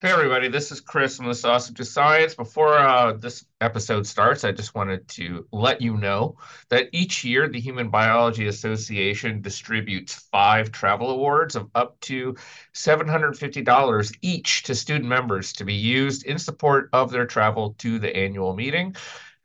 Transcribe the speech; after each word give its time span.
Hey 0.00 0.12
everybody, 0.12 0.46
this 0.46 0.70
is 0.70 0.80
Chris 0.80 1.16
from 1.16 1.26
the 1.26 1.34
Sausage 1.34 1.80
of 1.80 1.88
Science. 1.88 2.32
Before 2.32 2.78
uh, 2.78 3.14
this 3.14 3.44
episode 3.60 4.06
starts, 4.06 4.44
I 4.44 4.52
just 4.52 4.76
wanted 4.76 5.08
to 5.08 5.44
let 5.50 5.80
you 5.80 5.96
know 5.96 6.36
that 6.68 6.88
each 6.92 7.24
year 7.24 7.48
the 7.48 7.58
Human 7.58 7.90
Biology 7.90 8.46
Association 8.46 9.42
distributes 9.42 10.14
five 10.14 10.70
travel 10.70 11.10
awards 11.10 11.56
of 11.56 11.68
up 11.74 11.98
to 12.02 12.36
$750 12.74 14.16
each 14.22 14.62
to 14.62 14.76
student 14.76 15.08
members 15.08 15.52
to 15.54 15.64
be 15.64 15.74
used 15.74 16.26
in 16.26 16.38
support 16.38 16.90
of 16.92 17.10
their 17.10 17.26
travel 17.26 17.74
to 17.78 17.98
the 17.98 18.16
annual 18.16 18.54
meeting. 18.54 18.94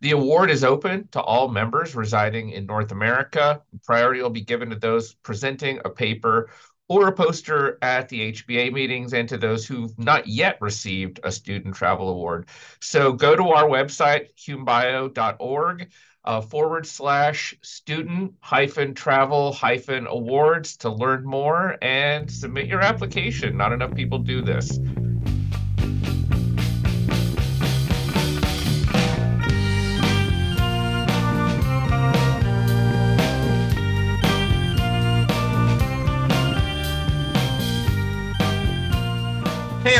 The 0.02 0.12
award 0.12 0.52
is 0.52 0.64
open 0.64 1.08
to 1.14 1.22
all 1.22 1.48
members 1.48 1.96
residing 1.96 2.52
in 2.52 2.68
North 2.68 2.92
America. 2.92 3.60
Priority 3.86 4.22
will 4.22 4.30
be 4.30 4.42
given 4.42 4.70
to 4.70 4.76
those 4.76 5.16
presenting 5.16 5.80
a 5.84 5.90
paper 5.90 6.52
or 6.94 7.08
a 7.08 7.12
poster 7.12 7.78
at 7.82 8.08
the 8.10 8.32
HBA 8.32 8.72
meetings 8.72 9.14
and 9.14 9.28
to 9.30 9.38
those 9.38 9.66
who've 9.66 9.98
not 9.98 10.28
yet 10.28 10.58
received 10.62 11.20
a 11.24 11.32
student 11.32 11.76
travel 11.76 12.10
award. 12.10 12.48
So 12.82 13.14
go 13.14 13.36
to 13.36 13.50
our 13.50 13.66
website, 13.66 14.30
humbio.org. 14.38 15.90
Uh, 16.26 16.40
forward 16.40 16.86
slash 16.86 17.54
student 17.62 18.34
hyphen 18.40 18.94
travel 18.94 19.52
hyphen 19.52 20.08
awards 20.08 20.78
to 20.78 20.90
learn 20.90 21.26
more 21.26 21.78
and 21.82 22.32
submit 22.32 22.66
your 22.68 22.80
application. 22.80 23.58
Not 23.58 23.74
enough 23.74 23.94
people 23.94 24.20
do 24.20 24.42
this. 24.42 24.80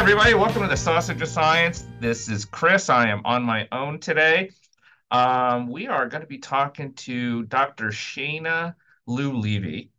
Everybody, 0.04 0.34
welcome 0.34 0.62
to 0.62 0.68
the 0.68 0.76
Sausage 0.76 1.22
of 1.22 1.30
Science. 1.30 1.86
This 2.02 2.28
is 2.28 2.44
Chris. 2.44 2.90
I 2.90 3.08
am 3.08 3.22
on 3.24 3.42
my 3.42 3.70
own 3.72 4.00
today. 4.00 4.52
Um, 5.12 5.70
we 5.70 5.88
are 5.88 6.10
going 6.10 6.20
to 6.20 6.28
be 6.28 6.40
talking 6.40 6.92
to 6.96 7.44
Dr. 7.44 7.88
Shana 7.88 8.76
Lou 9.08 9.32
Levy. 9.32 9.92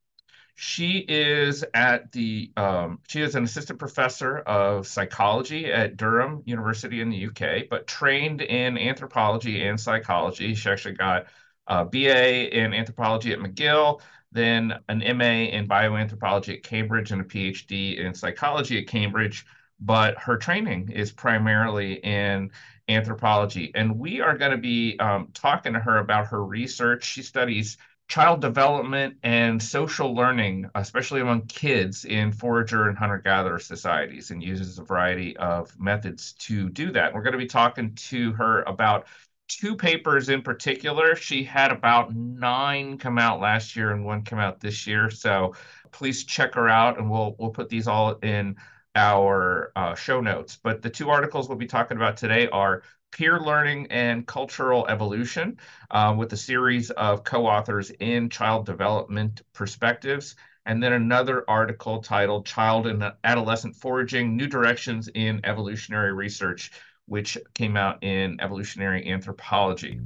She 0.56 1.06
is 1.08 1.64
at 1.72 2.12
the, 2.12 2.52
um, 2.58 2.98
she 3.08 3.22
is 3.22 3.34
an 3.34 3.44
assistant 3.44 3.78
professor 3.78 4.40
of 4.40 4.86
psychology 4.86 5.72
at 5.72 5.96
Durham 5.96 6.42
University 6.44 7.00
in 7.00 7.08
the 7.08 7.28
UK, 7.28 7.70
but 7.70 7.86
trained 7.86 8.42
in 8.42 8.76
anthropology 8.76 9.66
and 9.66 9.80
psychology. 9.80 10.54
She 10.54 10.68
actually 10.68 10.96
got 10.96 11.28
a 11.66 11.82
BA 11.82 12.54
in 12.54 12.74
anthropology 12.74 13.32
at 13.32 13.38
McGill, 13.38 14.02
then 14.32 14.74
an 14.90 14.98
MA 15.16 15.48
in 15.48 15.66
bioanthropology 15.66 16.58
at 16.58 16.62
Cambridge, 16.62 17.10
and 17.10 17.22
a 17.22 17.24
PhD 17.24 17.96
in 18.00 18.12
psychology 18.12 18.78
at 18.78 18.86
Cambridge 18.86 19.46
but 19.80 20.18
her 20.18 20.36
training 20.36 20.90
is 20.90 21.12
primarily 21.12 21.94
in 21.94 22.50
anthropology. 22.88 23.72
And 23.74 23.98
we 23.98 24.20
are 24.20 24.36
going 24.36 24.52
to 24.52 24.58
be 24.58 24.98
um, 24.98 25.28
talking 25.34 25.72
to 25.72 25.80
her 25.80 25.98
about 25.98 26.26
her 26.28 26.44
research. 26.44 27.04
She 27.04 27.22
studies 27.22 27.76
child 28.08 28.40
development 28.40 29.16
and 29.22 29.62
social 29.62 30.14
learning, 30.14 30.68
especially 30.74 31.20
among 31.20 31.46
kids 31.46 32.04
in 32.04 32.32
forager 32.32 32.88
and 32.88 32.98
hunter 32.98 33.18
gatherer 33.18 33.58
societies, 33.58 34.30
and 34.30 34.42
uses 34.42 34.78
a 34.78 34.84
variety 34.84 35.36
of 35.38 35.78
methods 35.80 36.34
to 36.34 36.68
do 36.68 36.92
that. 36.92 37.14
We're 37.14 37.22
going 37.22 37.32
to 37.32 37.38
be 37.38 37.46
talking 37.46 37.94
to 37.94 38.32
her 38.32 38.62
about 38.64 39.06
two 39.48 39.76
papers 39.76 40.28
in 40.28 40.42
particular. 40.42 41.16
She 41.16 41.44
had 41.44 41.72
about 41.72 42.14
nine 42.14 42.98
come 42.98 43.18
out 43.18 43.40
last 43.40 43.76
year 43.76 43.90
and 43.90 44.04
one 44.04 44.22
come 44.22 44.38
out 44.38 44.60
this 44.60 44.86
year. 44.86 45.10
So 45.10 45.54
please 45.90 46.24
check 46.24 46.54
her 46.54 46.68
out, 46.68 46.98
and 46.98 47.10
we'll 47.10 47.34
we'll 47.38 47.50
put 47.50 47.68
these 47.68 47.88
all 47.88 48.16
in 48.16 48.56
our 48.94 49.72
uh, 49.76 49.94
show 49.94 50.20
notes. 50.20 50.58
But 50.62 50.82
the 50.82 50.90
two 50.90 51.10
articles 51.10 51.48
we'll 51.48 51.58
be 51.58 51.66
talking 51.66 51.96
about 51.96 52.16
today 52.16 52.48
are 52.48 52.82
Peer 53.12 53.38
Learning 53.38 53.86
and 53.90 54.26
Cultural 54.26 54.86
Evolution, 54.88 55.58
uh, 55.90 56.14
with 56.16 56.32
a 56.32 56.36
series 56.36 56.90
of 56.90 57.22
co 57.22 57.46
authors 57.46 57.90
in 58.00 58.28
Child 58.28 58.66
Development 58.66 59.40
Perspectives. 59.52 60.34
And 60.66 60.82
then 60.82 60.94
another 60.94 61.44
article 61.46 62.02
titled 62.02 62.46
Child 62.46 62.86
and 62.86 63.12
Adolescent 63.22 63.76
Foraging 63.76 64.36
New 64.36 64.46
Directions 64.46 65.08
in 65.14 65.40
Evolutionary 65.44 66.12
Research, 66.12 66.72
which 67.06 67.36
came 67.54 67.76
out 67.76 68.02
in 68.02 68.40
Evolutionary 68.40 69.06
Anthropology. 69.08 70.00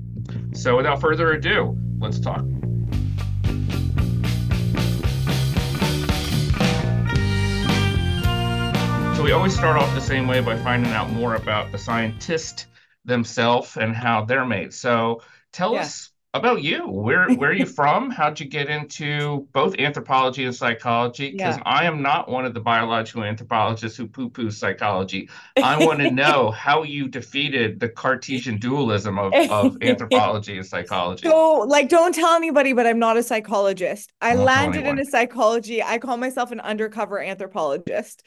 So 0.53 0.77
without 0.77 1.01
further 1.01 1.33
ado, 1.33 1.79
let's 2.01 2.19
talk. 2.19 2.45
We 9.29 9.35
always 9.35 9.55
start 9.55 9.77
off 9.77 9.95
the 9.95 10.01
same 10.01 10.27
way 10.27 10.41
by 10.41 10.57
finding 10.57 10.91
out 10.93 11.11
more 11.11 11.35
about 11.35 11.71
the 11.71 11.77
scientist 11.77 12.65
themselves 13.05 13.77
and 13.77 13.95
how 13.95 14.25
they're 14.25 14.47
made. 14.47 14.73
So 14.73 15.21
tell 15.53 15.75
yeah. 15.75 15.83
us 15.83 16.13
about 16.33 16.63
you. 16.63 16.89
Where 16.89 17.29
where 17.35 17.51
are 17.51 17.53
you 17.53 17.67
from? 17.67 18.09
How'd 18.09 18.41
you 18.41 18.47
get 18.47 18.71
into 18.71 19.47
both 19.53 19.79
anthropology 19.79 20.45
and 20.45 20.55
psychology? 20.55 21.33
Because 21.33 21.59
yeah. 21.59 21.63
I 21.67 21.85
am 21.85 22.01
not 22.01 22.31
one 22.31 22.47
of 22.47 22.55
the 22.55 22.61
biological 22.61 23.23
anthropologists 23.23 23.99
who 23.99 24.07
poo-poo 24.07 24.51
psychology. 24.51 25.29
I 25.63 25.85
want 25.85 25.99
to 25.99 26.11
know 26.25 26.51
how 26.51 26.85
you 26.85 27.07
defeated 27.07 27.81
the 27.81 27.91
Cartesian 27.91 28.57
dualism 28.57 29.19
of, 29.19 29.35
of 29.51 29.77
anthropology 29.83 30.57
and 30.57 30.67
psychology. 30.67 31.29
So, 31.29 31.67
like, 31.69 31.91
don't 31.91 32.15
tell 32.15 32.35
anybody, 32.35 32.73
but 32.73 32.87
I'm 32.87 32.99
not 32.99 33.19
a 33.19 33.23
psychologist. 33.23 34.11
I 34.23 34.37
landed 34.37 34.87
in 34.87 34.99
a 34.99 35.05
psychology. 35.05 35.83
I 35.83 35.99
call 35.99 36.17
myself 36.17 36.51
an 36.51 36.61
undercover 36.61 37.21
anthropologist. 37.21 38.23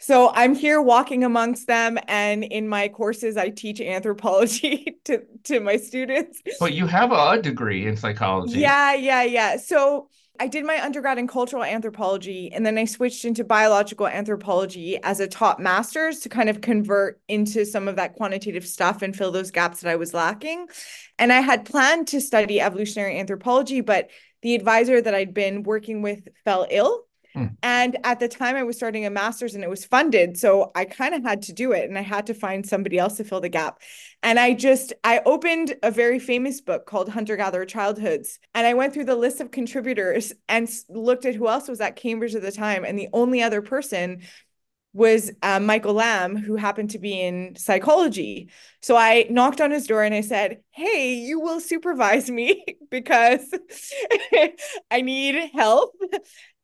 So 0.00 0.32
I'm 0.34 0.54
here 0.54 0.80
walking 0.80 1.24
amongst 1.24 1.66
them, 1.66 1.98
and 2.08 2.42
in 2.42 2.68
my 2.68 2.88
courses, 2.88 3.36
I 3.36 3.50
teach 3.50 3.82
anthropology 3.82 4.96
to 5.04 5.22
to 5.44 5.60
my 5.60 5.76
students. 5.76 6.40
But 6.58 6.72
you 6.72 6.86
have 6.86 7.12
a 7.12 7.40
degree 7.40 7.86
in 7.86 7.96
psychology. 7.96 8.60
Yeah, 8.60 8.94
yeah, 8.94 9.22
yeah. 9.22 9.58
So 9.58 10.08
I 10.40 10.46
did 10.46 10.64
my 10.64 10.82
undergrad 10.82 11.18
in 11.18 11.28
cultural 11.28 11.62
anthropology, 11.62 12.50
and 12.50 12.64
then 12.64 12.78
I 12.78 12.86
switched 12.86 13.26
into 13.26 13.44
biological 13.44 14.06
anthropology 14.06 14.98
as 15.02 15.20
a 15.20 15.28
top 15.28 15.60
master's 15.60 16.20
to 16.20 16.30
kind 16.30 16.48
of 16.48 16.62
convert 16.62 17.20
into 17.28 17.66
some 17.66 17.86
of 17.86 17.96
that 17.96 18.14
quantitative 18.14 18.66
stuff 18.66 19.02
and 19.02 19.14
fill 19.14 19.32
those 19.32 19.50
gaps 19.50 19.82
that 19.82 19.90
I 19.90 19.96
was 19.96 20.14
lacking. 20.14 20.66
And 21.18 21.30
I 21.30 21.42
had 21.42 21.66
planned 21.66 22.08
to 22.08 22.22
study 22.22 22.58
evolutionary 22.58 23.18
anthropology, 23.18 23.82
but 23.82 24.08
the 24.40 24.54
advisor 24.54 24.98
that 25.02 25.14
I'd 25.14 25.34
been 25.34 25.62
working 25.62 26.00
with 26.00 26.26
fell 26.46 26.66
ill 26.70 27.04
Hmm. 27.40 27.54
And 27.62 27.96
at 28.04 28.20
the 28.20 28.28
time, 28.28 28.56
I 28.56 28.62
was 28.64 28.76
starting 28.76 29.06
a 29.06 29.10
master's 29.10 29.54
and 29.54 29.64
it 29.64 29.70
was 29.70 29.84
funded. 29.84 30.36
So 30.36 30.72
I 30.74 30.84
kind 30.84 31.14
of 31.14 31.22
had 31.22 31.40
to 31.42 31.54
do 31.54 31.72
it 31.72 31.88
and 31.88 31.98
I 31.98 32.02
had 32.02 32.26
to 32.26 32.34
find 32.34 32.66
somebody 32.66 32.98
else 32.98 33.16
to 33.16 33.24
fill 33.24 33.40
the 33.40 33.48
gap. 33.48 33.80
And 34.22 34.38
I 34.38 34.52
just, 34.52 34.92
I 35.04 35.22
opened 35.24 35.74
a 35.82 35.90
very 35.90 36.18
famous 36.18 36.60
book 36.60 36.84
called 36.84 37.08
Hunter 37.08 37.36
Gatherer 37.36 37.64
Childhoods. 37.64 38.38
And 38.54 38.66
I 38.66 38.74
went 38.74 38.92
through 38.92 39.06
the 39.06 39.16
list 39.16 39.40
of 39.40 39.50
contributors 39.50 40.34
and 40.50 40.68
looked 40.90 41.24
at 41.24 41.34
who 41.34 41.48
else 41.48 41.66
was 41.66 41.80
at 41.80 41.96
Cambridge 41.96 42.34
at 42.34 42.42
the 42.42 42.52
time. 42.52 42.84
And 42.84 42.98
the 42.98 43.08
only 43.14 43.42
other 43.42 43.62
person 43.62 44.20
was 44.92 45.30
uh, 45.42 45.60
Michael 45.60 45.94
Lamb, 45.94 46.36
who 46.36 46.56
happened 46.56 46.90
to 46.90 46.98
be 46.98 47.20
in 47.20 47.54
psychology. 47.56 48.50
So 48.82 48.96
I 48.96 49.26
knocked 49.30 49.60
on 49.60 49.70
his 49.70 49.86
door 49.86 50.02
and 50.02 50.14
I 50.14 50.20
said, 50.20 50.62
Hey, 50.72 51.14
you 51.14 51.38
will 51.38 51.60
supervise 51.60 52.28
me 52.28 52.64
because 52.90 53.54
I 54.90 55.00
need 55.00 55.50
help. 55.54 55.94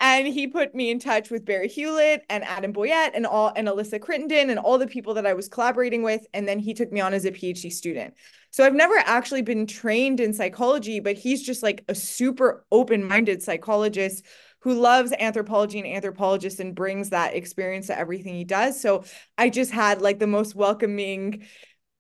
And 0.01 0.27
he 0.27 0.49
put 0.49 0.75
me 0.75 0.91
in 0.91 0.99
touch 0.99 1.31
with 1.31 1.45
Barry 1.45 1.69
Hewlett 1.69 2.23
and 2.29 2.43
Adam 2.45 2.73
Boyette 2.73 3.13
and 3.15 3.27
all 3.27 3.53
and 3.55 3.69
Alyssa 3.69 4.01
Crittenden 4.01 4.51
and 4.51 4.59
all 4.59 4.79
the 4.79 4.87
people 4.87 5.15
that 5.15 5.27
I 5.27 5.35
was 5.35 5.49
collaborating 5.49 6.03
with. 6.03 6.27
And 6.35 6.49
then 6.49 6.59
he 6.59 6.75
took 6.75 6.91
me 6.93 7.01
on 7.01 7.15
as 7.15 7.25
a 7.25 7.31
PhD 7.31 7.71
student. 7.71 8.15
So 8.51 8.65
I've 8.65 8.75
never 8.75 8.97
actually 8.97 9.43
been 9.43 9.67
trained 9.67 10.19
in 10.19 10.33
psychology, 10.33 10.99
but 10.99 11.17
he's 11.17 11.43
just 11.43 11.63
like 11.63 11.85
a 11.89 11.95
super 11.95 12.65
open-minded 12.73 13.43
psychologist 13.43 14.25
who 14.67 14.75
loves 14.75 15.13
anthropology 15.21 15.79
and 15.79 15.87
anthropologists 15.87 16.59
and 16.59 16.75
brings 16.75 17.11
that 17.11 17.37
experience 17.37 17.87
to 17.87 17.97
everything 17.97 18.35
he 18.35 18.43
does. 18.43 18.81
So 18.81 19.05
I 19.39 19.49
just 19.49 19.71
had 19.71 20.03
like 20.03 20.19
the 20.19 20.27
most 20.27 20.57
welcoming, 20.57 21.47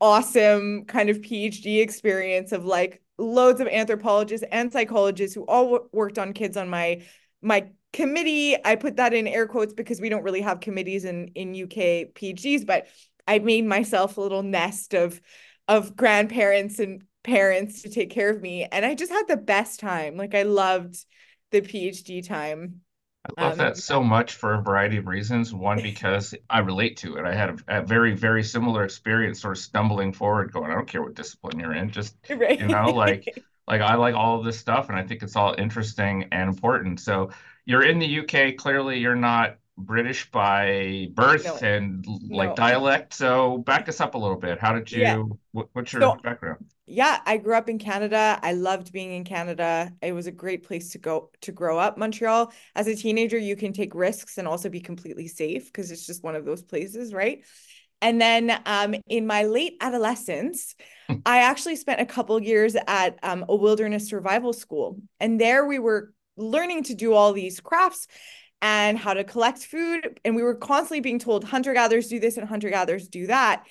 awesome 0.00 0.84
kind 0.86 1.08
of 1.08 1.18
PhD 1.18 1.80
experience 1.80 2.50
of 2.50 2.64
like 2.64 3.00
loads 3.18 3.60
of 3.60 3.68
anthropologists 3.68 4.44
and 4.50 4.72
psychologists 4.72 5.32
who 5.32 5.44
all 5.44 5.86
worked 5.92 6.18
on 6.18 6.32
kids 6.32 6.56
on 6.56 6.68
my 6.68 7.02
my 7.40 7.68
committee. 7.92 8.56
I 8.64 8.74
put 8.74 8.96
that 8.96 9.14
in 9.14 9.28
air 9.28 9.46
quotes 9.46 9.72
because 9.72 10.00
we 10.00 10.08
don't 10.08 10.24
really 10.24 10.40
have 10.40 10.58
committees 10.58 11.04
in 11.04 11.28
in 11.36 11.54
UK 11.54 12.14
PhDs, 12.14 12.66
but 12.66 12.88
I 13.28 13.38
made 13.38 13.64
myself 13.64 14.16
a 14.16 14.20
little 14.20 14.42
nest 14.42 14.92
of 14.92 15.20
of 15.68 15.94
grandparents 15.94 16.80
and 16.80 17.04
parents 17.22 17.82
to 17.82 17.90
take 17.90 18.10
care 18.10 18.30
of 18.30 18.42
me 18.42 18.64
and 18.64 18.84
I 18.84 18.96
just 18.96 19.12
had 19.12 19.28
the 19.28 19.36
best 19.36 19.78
time. 19.78 20.16
Like 20.16 20.34
I 20.34 20.42
loved 20.42 21.06
the 21.60 21.90
PhD 21.90 22.26
time. 22.26 22.80
I 23.36 23.42
love 23.42 23.52
um, 23.52 23.58
that 23.58 23.76
so 23.76 24.02
much 24.02 24.34
for 24.34 24.54
a 24.54 24.62
variety 24.62 24.98
of 24.98 25.06
reasons. 25.06 25.52
One, 25.52 25.82
because 25.82 26.34
I 26.48 26.60
relate 26.60 26.96
to 26.98 27.16
it. 27.16 27.24
I 27.24 27.34
had 27.34 27.50
a, 27.50 27.78
a, 27.78 27.82
very, 27.82 28.14
very 28.14 28.44
similar 28.44 28.84
experience, 28.84 29.40
sort 29.40 29.56
of 29.56 29.62
stumbling 29.62 30.12
forward, 30.12 30.52
going, 30.52 30.70
I 30.70 30.74
don't 30.74 30.86
care 30.86 31.02
what 31.02 31.14
discipline 31.14 31.58
you're 31.58 31.74
in, 31.74 31.90
just 31.90 32.16
right. 32.30 32.58
you 32.58 32.68
know, 32.68 32.90
like 32.90 33.42
like 33.68 33.80
I 33.80 33.96
like 33.96 34.14
all 34.14 34.38
of 34.38 34.44
this 34.44 34.58
stuff, 34.58 34.88
and 34.88 34.98
I 34.98 35.02
think 35.02 35.22
it's 35.22 35.36
all 35.36 35.54
interesting 35.58 36.28
and 36.30 36.48
important. 36.48 37.00
So 37.00 37.30
you're 37.64 37.84
in 37.84 37.98
the 37.98 38.20
UK. 38.20 38.56
Clearly, 38.56 38.98
you're 38.98 39.16
not 39.16 39.56
British 39.78 40.30
by 40.30 41.08
birth 41.14 41.44
No, 41.44 41.62
and 41.62 42.04
like 42.06 42.48
no. 42.48 42.54
dialect. 42.54 43.14
So 43.14 43.58
back 43.58 43.88
us 43.88 44.00
up 44.00 44.14
a 44.14 44.18
little 44.18 44.36
bit. 44.38 44.58
How 44.58 44.72
did 44.72 44.90
Yeah. 44.90 45.14
you, 45.14 45.38
what, 45.52 45.68
what's 45.72 45.92
your 45.92 46.00
So 46.00 46.18
background? 46.22 46.64
yeah, 46.86 47.20
I 47.26 47.36
grew 47.38 47.54
up 47.54 47.68
in 47.68 47.78
Canada. 47.78 48.38
I 48.42 48.52
loved 48.52 48.92
being 48.92 49.12
in 49.12 49.24
Canada. 49.24 49.92
It 50.00 50.12
was 50.12 50.26
a 50.28 50.32
great 50.32 50.64
place 50.66 50.92
to 50.92 50.98
go 50.98 51.30
to 51.42 51.52
grow 51.52 51.78
up. 51.78 51.98
Montreal, 51.98 52.52
as 52.74 52.86
a 52.86 52.94
teenager, 52.94 53.38
you 53.38 53.56
can 53.56 53.72
take 53.72 53.94
risks 53.94 54.38
and 54.38 54.46
also 54.46 54.68
be 54.68 54.80
completely 54.80 55.26
safe 55.26 55.66
because 55.66 55.90
it's 55.90 56.06
just 56.06 56.22
one 56.22 56.36
of 56.36 56.44
those 56.44 56.62
places, 56.62 57.12
right? 57.12 57.44
And 58.02 58.20
then 58.20 58.56
um, 58.66 58.94
in 59.08 59.26
my 59.26 59.44
late 59.44 59.76
adolescence, 59.80 60.74
I 61.24 61.38
actually 61.38 61.76
spent 61.76 62.00
a 62.00 62.06
couple 62.06 62.40
years 62.40 62.76
at 62.86 63.18
um, 63.22 63.44
a 63.48 63.56
wilderness 63.56 64.08
survival 64.08 64.52
school. 64.52 64.98
And 65.18 65.40
there 65.40 65.66
we 65.66 65.78
were 65.78 66.12
learning 66.36 66.84
to 66.84 66.94
do 66.94 67.14
all 67.14 67.32
these 67.32 67.58
crafts 67.60 68.06
and 68.66 68.98
how 68.98 69.14
to 69.14 69.22
collect 69.22 69.58
food. 69.58 70.18
And 70.24 70.34
we 70.34 70.42
were 70.42 70.56
constantly 70.56 70.98
being 70.98 71.20
told 71.20 71.44
hunter 71.44 71.72
gatherers 71.72 72.08
do 72.08 72.18
this 72.18 72.36
and 72.36 72.48
hunter 72.48 72.68
gatherers 72.68 73.06
do 73.06 73.28
that. 73.28 73.64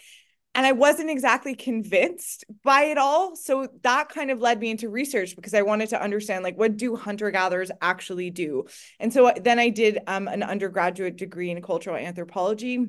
And 0.53 0.65
I 0.65 0.71
wasn't 0.71 1.09
exactly 1.09 1.53
convinced 1.53 2.45
by 2.63 2.83
it 2.83 2.97
all. 2.97 3.35
So 3.35 3.67
that 3.83 4.07
kind 4.07 4.31
of 4.31 4.39
led 4.39 4.57
me 4.61 4.71
into 4.71 4.87
research 4.87 5.35
because 5.35 5.53
I 5.53 5.63
wanted 5.63 5.89
to 5.89 6.01
understand 6.01 6.45
like 6.45 6.57
what 6.57 6.77
do 6.77 6.95
hunter 6.95 7.29
gatherers 7.29 7.71
actually 7.81 8.29
do? 8.29 8.67
And 8.97 9.11
so 9.11 9.33
then 9.35 9.59
I 9.59 9.67
did 9.67 9.99
um, 10.07 10.29
an 10.29 10.43
undergraduate 10.43 11.17
degree 11.17 11.51
in 11.51 11.61
cultural 11.61 11.97
anthropology 11.97 12.87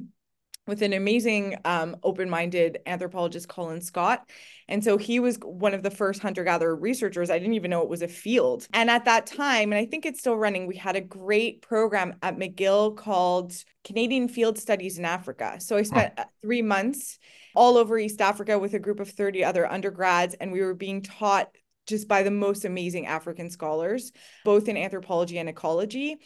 with 0.67 0.83
an 0.83 0.93
amazing 0.93 1.57
um, 1.65 1.97
open-minded 2.03 2.79
anthropologist 2.87 3.49
colin 3.49 3.81
scott. 3.81 4.29
And 4.69 4.83
so 4.83 4.97
he 4.97 5.21
was 5.21 5.39
one 5.43 5.75
of 5.75 5.83
the 5.83 5.91
first 5.91 6.21
hunter-gatherer 6.21 6.75
researchers. 6.75 7.31
I 7.31 7.39
didn't 7.39 7.55
even 7.55 7.71
know 7.71 7.83
it 7.83 7.89
was 7.89 8.03
a 8.03 8.09
field. 8.09 8.67
And 8.73 8.91
at 8.91 9.05
that 9.05 9.27
time 9.27 9.73
and 9.73 9.79
i 9.79 9.87
think 9.87 10.05
it's 10.05 10.21
still 10.21 10.37
running 10.37 10.67
we 10.67 10.77
had 10.77 10.97
a 10.97 11.01
great 11.01 11.63
program 11.63 12.15
at 12.23 12.37
mcgill 12.37 12.97
called 12.97 13.53
canadian 13.85 14.29
field 14.29 14.59
studies 14.59 14.99
in 14.99 15.05
africa. 15.05 15.57
So 15.61 15.77
i 15.77 15.83
spent 15.83 16.15
huh. 16.19 16.25
three 16.43 16.63
months 16.63 17.19
all 17.55 17.77
over 17.77 17.99
east 17.99 18.21
africa 18.21 18.59
with 18.59 18.75
a 18.75 18.79
group 18.79 19.01
of 19.01 19.09
30 19.09 19.45
other 19.45 19.71
undergrads 19.71 20.35
and 20.35 20.53
we 20.53 20.61
were 20.61 20.75
being 20.75 21.03
taught 21.03 21.49
just 21.87 22.09
by 22.09 22.23
the 22.23 22.31
most 22.31 22.65
amazing 22.65 23.07
african 23.07 23.51
scholars 23.51 24.13
both 24.45 24.69
in 24.69 24.77
anthropology 24.77 25.39
and 25.39 25.49
ecology. 25.49 26.19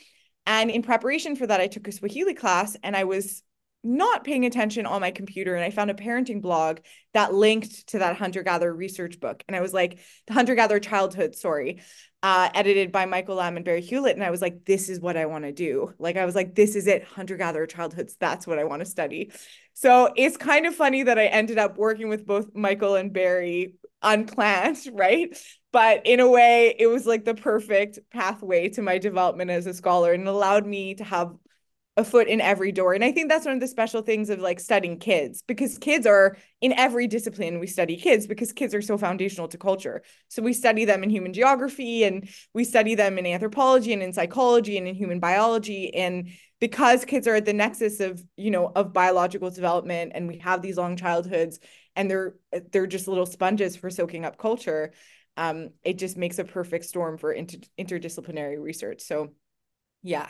And 0.47 0.71
in 0.71 0.83
preparation 0.83 1.37
for 1.37 1.47
that, 1.47 1.61
I 1.61 1.67
took 1.67 1.87
a 1.87 1.93
Swahili 1.93 2.35
class 2.35 2.77
and 2.83 2.97
I 2.97 3.05
was 3.05 3.43
not 3.83 4.25
paying 4.25 4.45
attention 4.45 4.85
on 4.85 5.01
my 5.01 5.11
computer 5.11 5.55
and 5.55 5.65
I 5.65 5.71
found 5.71 5.91
a 5.91 5.95
parenting 5.95 6.43
blog 6.43 6.81
that 7.15 7.33
linked 7.33 7.89
to 7.89 8.01
that 8.01 8.17
hunter 8.17 8.43
gatherer 8.43 8.75
research 8.75 9.19
book. 9.21 9.43
And 9.49 9.57
I 9.57 9.61
was 9.61 9.73
like, 9.73 9.99
the 10.27 10.35
hunter 10.35 10.55
gatherer 10.55 10.81
childhood, 10.81 11.35
story, 11.35 11.81
uh, 12.23 12.51
edited 12.55 12.93
by 12.93 13.07
Michael 13.07 13.37
Lamb 13.37 13.57
and 13.57 13.65
Barry 13.65 13.81
Hewlett. 13.81 14.17
And 14.17 14.25
I 14.25 14.31
was 14.31 14.43
like, 14.43 14.67
this 14.67 14.91
is 14.91 15.01
what 15.01 15.17
I 15.17 15.27
want 15.27 15.45
to 15.45 15.53
do. 15.53 15.95
Like, 15.99 16.17
I 16.17 16.27
was 16.27 16.35
like, 16.35 16.55
this 16.55 16.77
is 16.77 16.87
it, 16.87 17.05
hunter 17.05 17.37
gatherer 17.37 17.67
childhoods. 17.67 18.17
That's 18.21 18.47
what 18.47 18.59
I 18.59 18.65
want 18.65 18.81
to 18.81 18.87
study. 18.87 19.33
So 19.73 20.13
it's 20.15 20.37
kind 20.37 20.67
of 20.67 20.75
funny 20.75 21.05
that 21.05 21.19
I 21.19 21.27
ended 21.27 21.57
up 21.57 21.79
working 21.79 22.11
with 22.11 22.27
both 22.27 22.55
Michael 22.55 22.97
and 22.97 23.13
Barry 23.13 23.77
unplanned, 24.03 24.79
right? 24.93 25.37
But 25.73 26.05
in 26.05 26.21
a 26.21 26.29
way, 26.29 26.75
it 26.79 26.89
was 26.89 27.07
like 27.07 27.25
the 27.25 27.35
perfect 27.35 27.99
pathway 28.11 28.69
to 28.71 28.83
my 28.83 28.99
development 28.99 29.51
as 29.51 29.67
a 29.67 29.73
scholar 29.73 30.13
and 30.13 30.29
allowed 30.29 30.67
me 30.67 30.95
to 30.97 31.05
have 31.05 31.33
a 31.97 32.05
foot 32.05 32.29
in 32.29 32.41
every 32.41 32.71
door. 32.71 32.95
And 32.95 33.03
I 33.05 33.11
think 33.11 33.29
that's 33.29 33.45
one 33.45 33.55
of 33.55 33.61
the 33.61 33.67
special 33.67 34.01
things 34.01 34.31
of 34.31 34.39
like 34.39 34.61
studying 34.61 34.99
kids 34.99 35.43
because 35.47 35.77
kids 35.77 36.07
are 36.07 36.37
in 36.61 36.73
every 36.73 37.09
discipline 37.09 37.59
we 37.59 37.67
study 37.67 37.97
kids 37.97 38.27
because 38.27 38.53
kids 38.53 38.75
are 38.75 38.83
so 38.83 38.97
foundational 38.97 39.49
to 39.49 39.59
culture. 39.59 40.03
So 40.29 40.41
we 40.41 40.53
study 40.53 40.85
them 40.85 41.03
in 41.03 41.11
human 41.11 41.33
geography 41.33 42.05
and 42.05 42.29
we 42.55 42.65
study 42.65 42.95
them 42.95 43.19
in 43.19 43.27
anthropology 43.27 43.93
and 43.93 44.03
in 44.03 44.13
psychology 44.13 44.79
and 44.79 44.87
in 44.87 44.95
human 44.95 45.19
biology 45.19 45.93
and 45.95 46.31
because 46.61 47.05
kids 47.05 47.27
are 47.27 47.35
at 47.35 47.45
the 47.45 47.53
nexus 47.53 47.99
of, 48.01 48.23
you 48.37 48.51
know, 48.51 48.71
of 48.75 48.93
biological 48.93 49.51
development 49.51 50.13
and 50.15 50.29
we 50.29 50.39
have 50.39 50.63
these 50.63 50.79
long 50.79 50.97
childhoods 50.97 51.59
and 51.97 52.09
they're 52.09 52.37
they're 52.71 52.87
just 52.87 53.09
little 53.09 53.27
sponges 53.27 53.75
for 53.77 53.91
soaking 53.91 54.25
up 54.25 54.39
culture. 54.39 54.93
Um, 55.37 55.71
it 55.83 55.99
just 55.99 56.17
makes 56.17 56.39
a 56.39 56.45
perfect 56.45 56.85
storm 56.85 57.19
for 57.19 57.33
inter- 57.33 57.59
interdisciplinary 57.79 58.63
research. 58.63 59.01
So 59.01 59.31
yeah. 60.03 60.29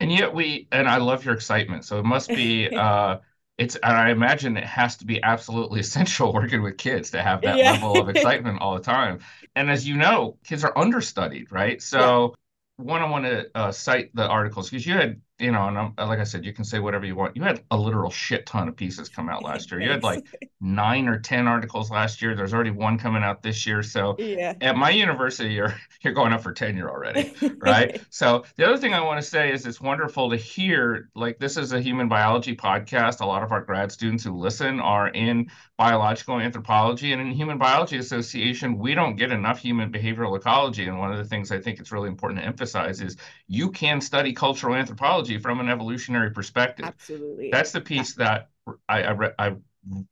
And 0.00 0.12
yet 0.12 0.32
we, 0.32 0.68
and 0.70 0.88
I 0.88 0.98
love 0.98 1.24
your 1.24 1.34
excitement. 1.34 1.84
So 1.84 1.98
it 1.98 2.04
must 2.04 2.28
be, 2.28 2.68
uh, 2.76 3.18
it's, 3.56 3.76
and 3.76 3.92
I 3.96 4.10
imagine 4.10 4.56
it 4.56 4.64
has 4.64 4.96
to 4.98 5.06
be 5.06 5.22
absolutely 5.22 5.80
essential 5.86 6.32
working 6.32 6.62
with 6.62 6.78
kids 6.78 7.10
to 7.10 7.22
have 7.22 7.42
that 7.42 7.56
yeah. 7.56 7.72
level 7.72 8.00
of 8.00 8.08
excitement 8.14 8.60
all 8.60 8.74
the 8.74 8.82
time. 8.82 9.20
And 9.56 9.70
as 9.70 9.86
you 9.86 9.96
know, 9.96 10.38
kids 10.44 10.64
are 10.64 10.76
understudied, 10.76 11.50
right? 11.50 11.82
So 11.82 12.34
yeah. 12.78 12.84
one, 12.84 13.02
I 13.02 13.10
want 13.10 13.24
to 13.24 13.50
uh, 13.54 13.72
cite 13.72 14.14
the 14.14 14.26
articles 14.26 14.70
because 14.70 14.86
you 14.86 14.94
had 14.94 15.20
you 15.38 15.52
know, 15.52 15.68
and 15.68 15.78
I'm, 15.78 15.94
uh, 15.96 16.06
like 16.06 16.18
I 16.18 16.24
said, 16.24 16.44
you 16.44 16.52
can 16.52 16.64
say 16.64 16.80
whatever 16.80 17.06
you 17.06 17.14
want. 17.14 17.36
You 17.36 17.42
had 17.42 17.62
a 17.70 17.76
literal 17.76 18.10
shit 18.10 18.44
ton 18.44 18.68
of 18.68 18.76
pieces 18.76 19.08
come 19.08 19.28
out 19.28 19.44
last 19.44 19.70
year. 19.70 19.80
You 19.80 19.90
had 19.90 20.02
like 20.02 20.26
nine 20.60 21.06
or 21.06 21.18
ten 21.18 21.46
articles 21.46 21.90
last 21.90 22.20
year. 22.20 22.34
There's 22.34 22.52
already 22.52 22.72
one 22.72 22.98
coming 22.98 23.22
out 23.22 23.42
this 23.42 23.64
year. 23.64 23.82
So 23.82 24.16
yeah. 24.18 24.54
at 24.60 24.76
my 24.76 24.90
university, 24.90 25.54
you're 25.54 25.74
you're 26.02 26.14
going 26.14 26.32
up 26.32 26.42
for 26.42 26.52
tenure 26.52 26.90
already, 26.90 27.32
right? 27.58 28.00
so 28.10 28.44
the 28.56 28.66
other 28.66 28.78
thing 28.78 28.94
I 28.94 29.00
want 29.00 29.20
to 29.22 29.28
say 29.28 29.52
is 29.52 29.66
it's 29.66 29.80
wonderful 29.80 30.30
to 30.30 30.36
hear. 30.36 31.08
Like 31.14 31.38
this 31.38 31.56
is 31.56 31.72
a 31.72 31.80
human 31.80 32.08
biology 32.08 32.56
podcast. 32.56 33.20
A 33.20 33.26
lot 33.26 33.42
of 33.42 33.52
our 33.52 33.60
grad 33.60 33.92
students 33.92 34.24
who 34.24 34.36
listen 34.36 34.80
are 34.80 35.08
in 35.08 35.50
biological 35.76 36.40
anthropology, 36.40 37.12
and 37.12 37.22
in 37.22 37.30
Human 37.30 37.56
Biology 37.56 37.98
Association, 37.98 38.76
we 38.76 38.94
don't 38.94 39.14
get 39.14 39.30
enough 39.30 39.60
human 39.60 39.92
behavioral 39.92 40.36
ecology. 40.36 40.88
And 40.88 40.98
one 40.98 41.12
of 41.12 41.18
the 41.18 41.24
things 41.24 41.52
I 41.52 41.60
think 41.60 41.78
it's 41.78 41.92
really 41.92 42.08
important 42.08 42.40
to 42.40 42.46
emphasize 42.46 43.00
is 43.00 43.16
you 43.46 43.70
can 43.70 44.00
study 44.00 44.32
cultural 44.32 44.74
anthropology 44.74 45.27
from 45.36 45.60
an 45.60 45.68
evolutionary 45.68 46.30
perspective. 46.30 46.86
Absolutely. 46.86 47.50
That's 47.50 47.72
the 47.72 47.80
piece 47.82 48.14
that 48.14 48.48
I 48.88 49.02
I, 49.02 49.10
re- 49.10 49.34
I 49.38 49.56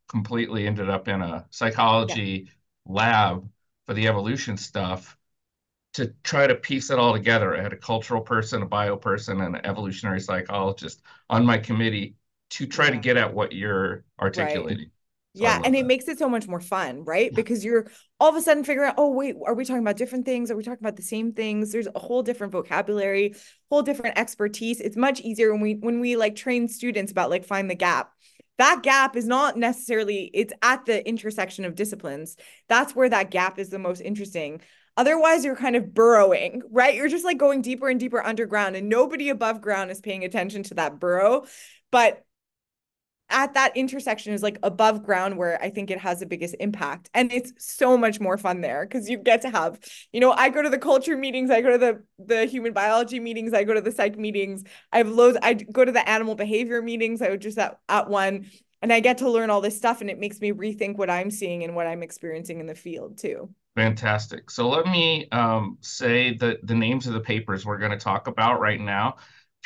completely 0.09 0.67
ended 0.67 0.91
up 0.91 1.09
in 1.09 1.23
a 1.23 1.47
psychology 1.51 2.47
yeah. 2.47 2.53
lab 2.93 3.49
for 3.87 3.95
the 3.95 4.09
evolution 4.09 4.57
stuff 4.57 5.17
to 5.95 6.13
try 6.25 6.47
to 6.47 6.55
piece 6.55 6.91
it 6.91 6.99
all 6.99 7.15
together. 7.15 7.57
I 7.57 7.63
had 7.63 7.73
a 7.73 7.77
cultural 7.77 8.21
person, 8.21 8.63
a 8.63 8.67
bio 8.67 8.97
person, 8.97 9.41
and 9.41 9.57
an 9.57 9.65
evolutionary 9.65 10.21
psychologist 10.21 11.01
on 11.31 11.47
my 11.47 11.57
committee 11.57 12.17
to 12.51 12.67
try 12.67 12.87
yeah. 12.87 12.91
to 12.93 12.97
get 12.99 13.17
at 13.17 13.33
what 13.33 13.53
you're 13.53 14.05
articulating. 14.21 14.79
Right. 14.79 14.91
Yeah, 15.41 15.61
and 15.65 15.75
that. 15.75 15.81
it 15.81 15.87
makes 15.87 16.09
it 16.09 16.19
so 16.19 16.29
much 16.29 16.49
more 16.49 16.61
fun, 16.61 17.05
right? 17.05 17.31
Yeah. 17.31 17.37
Because 17.37 17.65
you're 17.65 17.87
all 18.19 18.31
of 18.31 18.37
a 18.37 18.41
sudden 18.41 18.65
figuring 18.65 18.89
out, 18.89 18.95
oh 18.99 19.11
wait, 19.11 19.37
are 19.45 19.55
we 19.55 19.65
talking 19.65 19.83
about 19.83 19.97
different 19.97 20.25
things? 20.25 20.51
Are 20.51 20.57
we 20.57 20.63
talking 20.63 20.83
about 20.83 20.97
the 20.97 21.03
same 21.03 21.33
things? 21.33 21.73
There's 21.73 21.89
a 21.95 21.99
whole 21.99 22.23
different 22.23 22.53
vocabulary, 22.53 23.35
whole 23.71 23.83
different 23.83 24.19
expertise. 24.19 24.81
It's 24.81 24.97
much 24.97 25.21
easier 25.21 25.53
when 25.53 25.61
we 25.61 25.75
when 25.75 26.01
we 26.01 26.17
like 26.17 26.37
train 26.37 26.69
students 26.69 27.13
about 27.13 27.31
like 27.31 27.45
find 27.45 27.71
the 27.71 27.75
gap. 27.75 28.13
That 28.59 28.83
gap 28.83 29.17
is 29.17 29.27
not 29.27 29.59
necessarily 29.59 30.31
it's 30.33 30.55
at 30.63 30.87
the 30.87 31.07
intersection 31.07 31.67
of 31.67 31.75
disciplines. 31.75 32.37
That's 32.69 32.95
where 32.95 33.09
that 33.11 33.31
gap 33.31 33.59
is 33.59 33.69
the 33.69 33.79
most 33.79 34.01
interesting. 34.01 34.63
Otherwise, 34.97 35.45
you're 35.45 35.57
kind 35.57 35.77
of 35.77 35.93
burrowing, 35.93 36.63
right? 36.71 36.95
You're 36.95 37.09
just 37.09 37.25
like 37.25 37.37
going 37.37 37.61
deeper 37.61 37.89
and 37.89 38.01
deeper 38.01 38.25
underground, 38.25 38.77
and 38.77 38.89
nobody 38.89 39.29
above 39.29 39.61
ground 39.61 39.91
is 39.91 40.01
paying 40.01 40.25
attention 40.25 40.63
to 40.65 40.75
that 40.75 40.99
burrow. 40.99 41.45
But 41.91 42.25
at 43.29 43.55
that 43.55 43.77
intersection 43.77 44.33
is 44.33 44.43
like 44.43 44.59
above 44.63 45.05
ground 45.05 45.37
where 45.37 45.61
I 45.63 45.71
think 45.71 45.91
it 45.91 45.99
has 45.99 46.21
the 46.21 46.27
biggest 46.27 46.55
impact. 46.61 47.11
And 47.13 47.33
it's 47.33 47.53
so 47.59 47.97
much 47.97 48.21
more 48.21 48.39
fun 48.39 48.61
there 48.61 48.87
because 48.87 49.09
you 49.09 49.19
get 49.19 49.43
to 49.43 49.51
have, 49.51 49.79
you 50.13 50.21
know, 50.21 50.33
I 50.33 50.49
go 50.49 50.63
to 50.63 50.71
the 50.71 50.79
culture 50.79 51.17
meetings, 51.17 51.51
I 51.51 51.61
go 51.61 51.71
to 51.71 51.79
the 51.79 52.03
the 52.25 52.47
human 52.47 52.73
biology 52.73 53.21
meetings, 53.21 53.53
I 53.53 53.65
go 53.65 53.75
to 53.75 53.81
the 53.81 53.93
psych 53.93 54.17
meetings. 54.19 54.65
I 54.93 54.99
have 54.99 55.09
loads, 55.09 55.39
I 55.43 55.55
go 55.55 55.85
to 55.85 55.93
the 55.93 56.09
animal 56.09 56.35
behavior 56.35 56.81
meetings. 56.83 57.21
I 57.23 57.31
was 57.31 57.41
just 57.41 57.59
at, 57.59 57.79
at 57.89 58.09
one 58.09 58.47
and 58.83 58.93
I 58.93 59.01
get 59.01 59.19
to 59.19 59.31
learn 59.31 59.51
all 59.51 59.61
this 59.61 59.77
stuff 59.77 60.01
and 60.01 60.11
it 60.11 60.19
makes 60.19 60.41
me 60.41 60.53
rethink 60.53 60.97
what 60.97 61.11
I'm 61.11 61.31
seeing 61.31 61.65
and 61.65 61.75
what 61.75 61.87
I'm 61.87 62.03
experiencing 62.03 62.61
in 62.61 62.67
the 62.67 62.75
field 62.75 63.19
too. 63.19 63.49
Fantastic. 63.75 64.51
So 64.51 64.69
let 64.69 64.87
me 64.87 65.29
um, 65.33 65.77
say 65.81 66.35
the, 66.35 66.59
the 66.63 66.75
names 66.75 67.07
of 67.07 67.13
the 67.13 67.21
papers 67.21 67.67
we're 67.67 67.79
going 67.79 67.91
to 67.91 67.99
talk 67.99 68.27
about 68.27 68.61
right 68.61 68.81
now. 68.81 69.17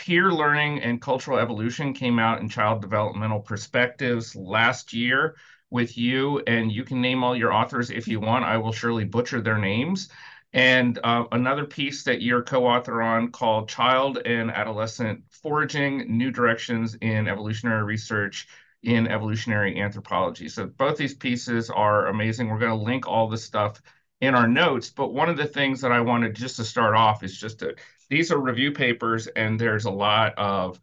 Peer 0.00 0.33
Learning 0.33 0.80
and 0.80 0.99
Cultural 0.99 1.38
Evolution 1.38 1.92
came 1.92 2.19
out 2.19 2.40
in 2.40 2.49
Child 2.49 2.80
Developmental 2.80 3.40
Perspectives 3.40 4.35
last 4.35 4.95
year 4.95 5.37
with 5.69 5.99
you, 5.99 6.38
and 6.47 6.73
you 6.73 6.85
can 6.85 7.02
name 7.02 7.23
all 7.23 7.37
your 7.37 7.52
authors 7.52 7.90
if 7.90 8.09
you 8.09 8.19
want. 8.19 8.47
I 8.47 8.57
will 8.57 8.73
surely 8.73 9.04
butcher 9.04 9.42
their 9.42 9.59
names. 9.59 10.09
And 10.54 10.99
uh, 11.04 11.25
another 11.33 11.66
piece 11.66 12.02
that 12.04 12.23
you're 12.23 12.42
co-author 12.42 13.02
on 13.02 13.30
called 13.30 13.69
Child 13.69 14.23
and 14.25 14.50
Adolescent 14.50 15.23
Foraging, 15.28 16.16
New 16.16 16.30
Directions 16.30 16.95
in 17.02 17.28
Evolutionary 17.28 17.85
Research 17.85 18.49
in 18.83 19.07
Evolutionary 19.07 19.78
Anthropology. 19.78 20.49
So 20.49 20.66
both 20.66 20.97
these 20.97 21.14
pieces 21.14 21.69
are 21.69 22.07
amazing. 22.07 22.49
We're 22.49 22.59
going 22.59 22.71
to 22.76 22.85
link 22.85 23.07
all 23.07 23.28
this 23.28 23.45
stuff 23.45 23.83
in 24.23 24.35
our 24.35 24.49
notes, 24.49 24.88
but 24.88 25.12
one 25.12 25.28
of 25.28 25.37
the 25.37 25.47
things 25.47 25.83
that 25.83 25.92
I 25.92 26.00
wanted 26.00 26.35
just 26.35 26.57
to 26.57 26.64
start 26.64 26.97
off 26.97 27.23
is 27.23 27.38
just 27.38 27.59
to 27.59 27.75
these 28.11 28.33
are 28.33 28.38
review 28.38 28.73
papers, 28.73 29.29
and 29.29 29.59
there's 29.59 29.87
a 29.87 29.90
lot 29.90 30.35
of 30.37 30.81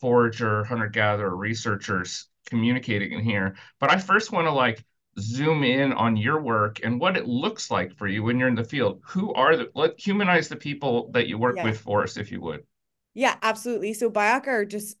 forager, 0.00 0.64
hunter 0.64 0.88
gatherer 0.88 1.36
researchers 1.36 2.28
communicating 2.46 3.12
in 3.12 3.20
here. 3.20 3.56
But 3.80 3.90
I 3.90 3.98
first 3.98 4.32
want 4.32 4.46
to 4.46 4.52
like 4.52 4.84
zoom 5.18 5.64
in 5.64 5.92
on 5.92 6.16
your 6.16 6.40
work 6.40 6.80
and 6.84 7.00
what 7.00 7.16
it 7.16 7.26
looks 7.26 7.70
like 7.70 7.96
for 7.96 8.06
you 8.06 8.22
when 8.22 8.38
you're 8.38 8.48
in 8.48 8.54
the 8.54 8.64
field. 8.64 9.02
Who 9.08 9.34
are 9.34 9.56
the 9.56 9.70
let 9.74 9.98
humanize 9.98 10.48
the 10.48 10.56
people 10.56 11.10
that 11.12 11.26
you 11.26 11.36
work 11.36 11.56
yeah. 11.56 11.64
with 11.64 11.80
for 11.80 12.04
us, 12.04 12.16
if 12.16 12.30
you 12.30 12.40
would. 12.42 12.62
Yeah, 13.14 13.36
absolutely. 13.42 13.94
So 13.94 14.10
Bayaka 14.10 14.46
are 14.48 14.64
just 14.64 14.96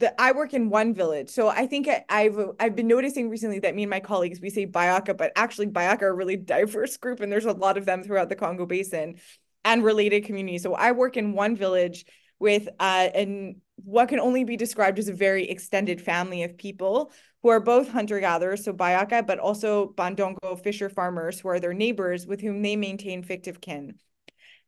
the 0.00 0.20
I 0.20 0.32
work 0.32 0.52
in 0.52 0.68
one 0.68 0.94
village. 0.94 1.30
So 1.30 1.48
I 1.48 1.66
think 1.68 1.88
I, 1.88 2.22
have 2.22 2.50
I've 2.58 2.74
been 2.74 2.88
noticing 2.88 3.30
recently 3.30 3.60
that 3.60 3.76
me 3.76 3.84
and 3.84 3.90
my 3.90 4.00
colleagues 4.00 4.40
we 4.40 4.50
say 4.50 4.66
Bayaka, 4.66 5.16
but 5.16 5.30
actually 5.36 5.68
Bayaka 5.68 6.02
are 6.02 6.08
a 6.08 6.14
really 6.14 6.36
diverse 6.36 6.96
group 6.96 7.20
and 7.20 7.30
there's 7.30 7.44
a 7.44 7.52
lot 7.52 7.78
of 7.78 7.86
them 7.86 8.02
throughout 8.02 8.28
the 8.28 8.36
Congo 8.36 8.66
basin 8.66 9.16
and 9.64 9.84
related 9.84 10.24
communities. 10.24 10.62
So 10.62 10.74
I 10.74 10.92
work 10.92 11.16
in 11.16 11.32
one 11.32 11.56
village 11.56 12.04
with 12.38 12.68
uh 12.78 13.08
and 13.14 13.56
what 13.76 14.08
can 14.08 14.20
only 14.20 14.44
be 14.44 14.56
described 14.56 14.98
as 14.98 15.08
a 15.08 15.14
very 15.14 15.48
extended 15.48 16.00
family 16.00 16.42
of 16.42 16.58
people 16.58 17.12
who 17.42 17.48
are 17.48 17.60
both 17.60 17.88
hunter 17.88 18.20
gatherers, 18.20 18.64
so 18.64 18.72
Bayaka, 18.72 19.26
but 19.26 19.38
also 19.38 19.94
Bondongo 19.96 20.62
fisher 20.62 20.90
farmers 20.90 21.40
who 21.40 21.48
are 21.48 21.60
their 21.60 21.72
neighbors 21.72 22.26
with 22.26 22.40
whom 22.40 22.60
they 22.62 22.76
maintain 22.76 23.22
fictive 23.22 23.60
kin. 23.60 23.94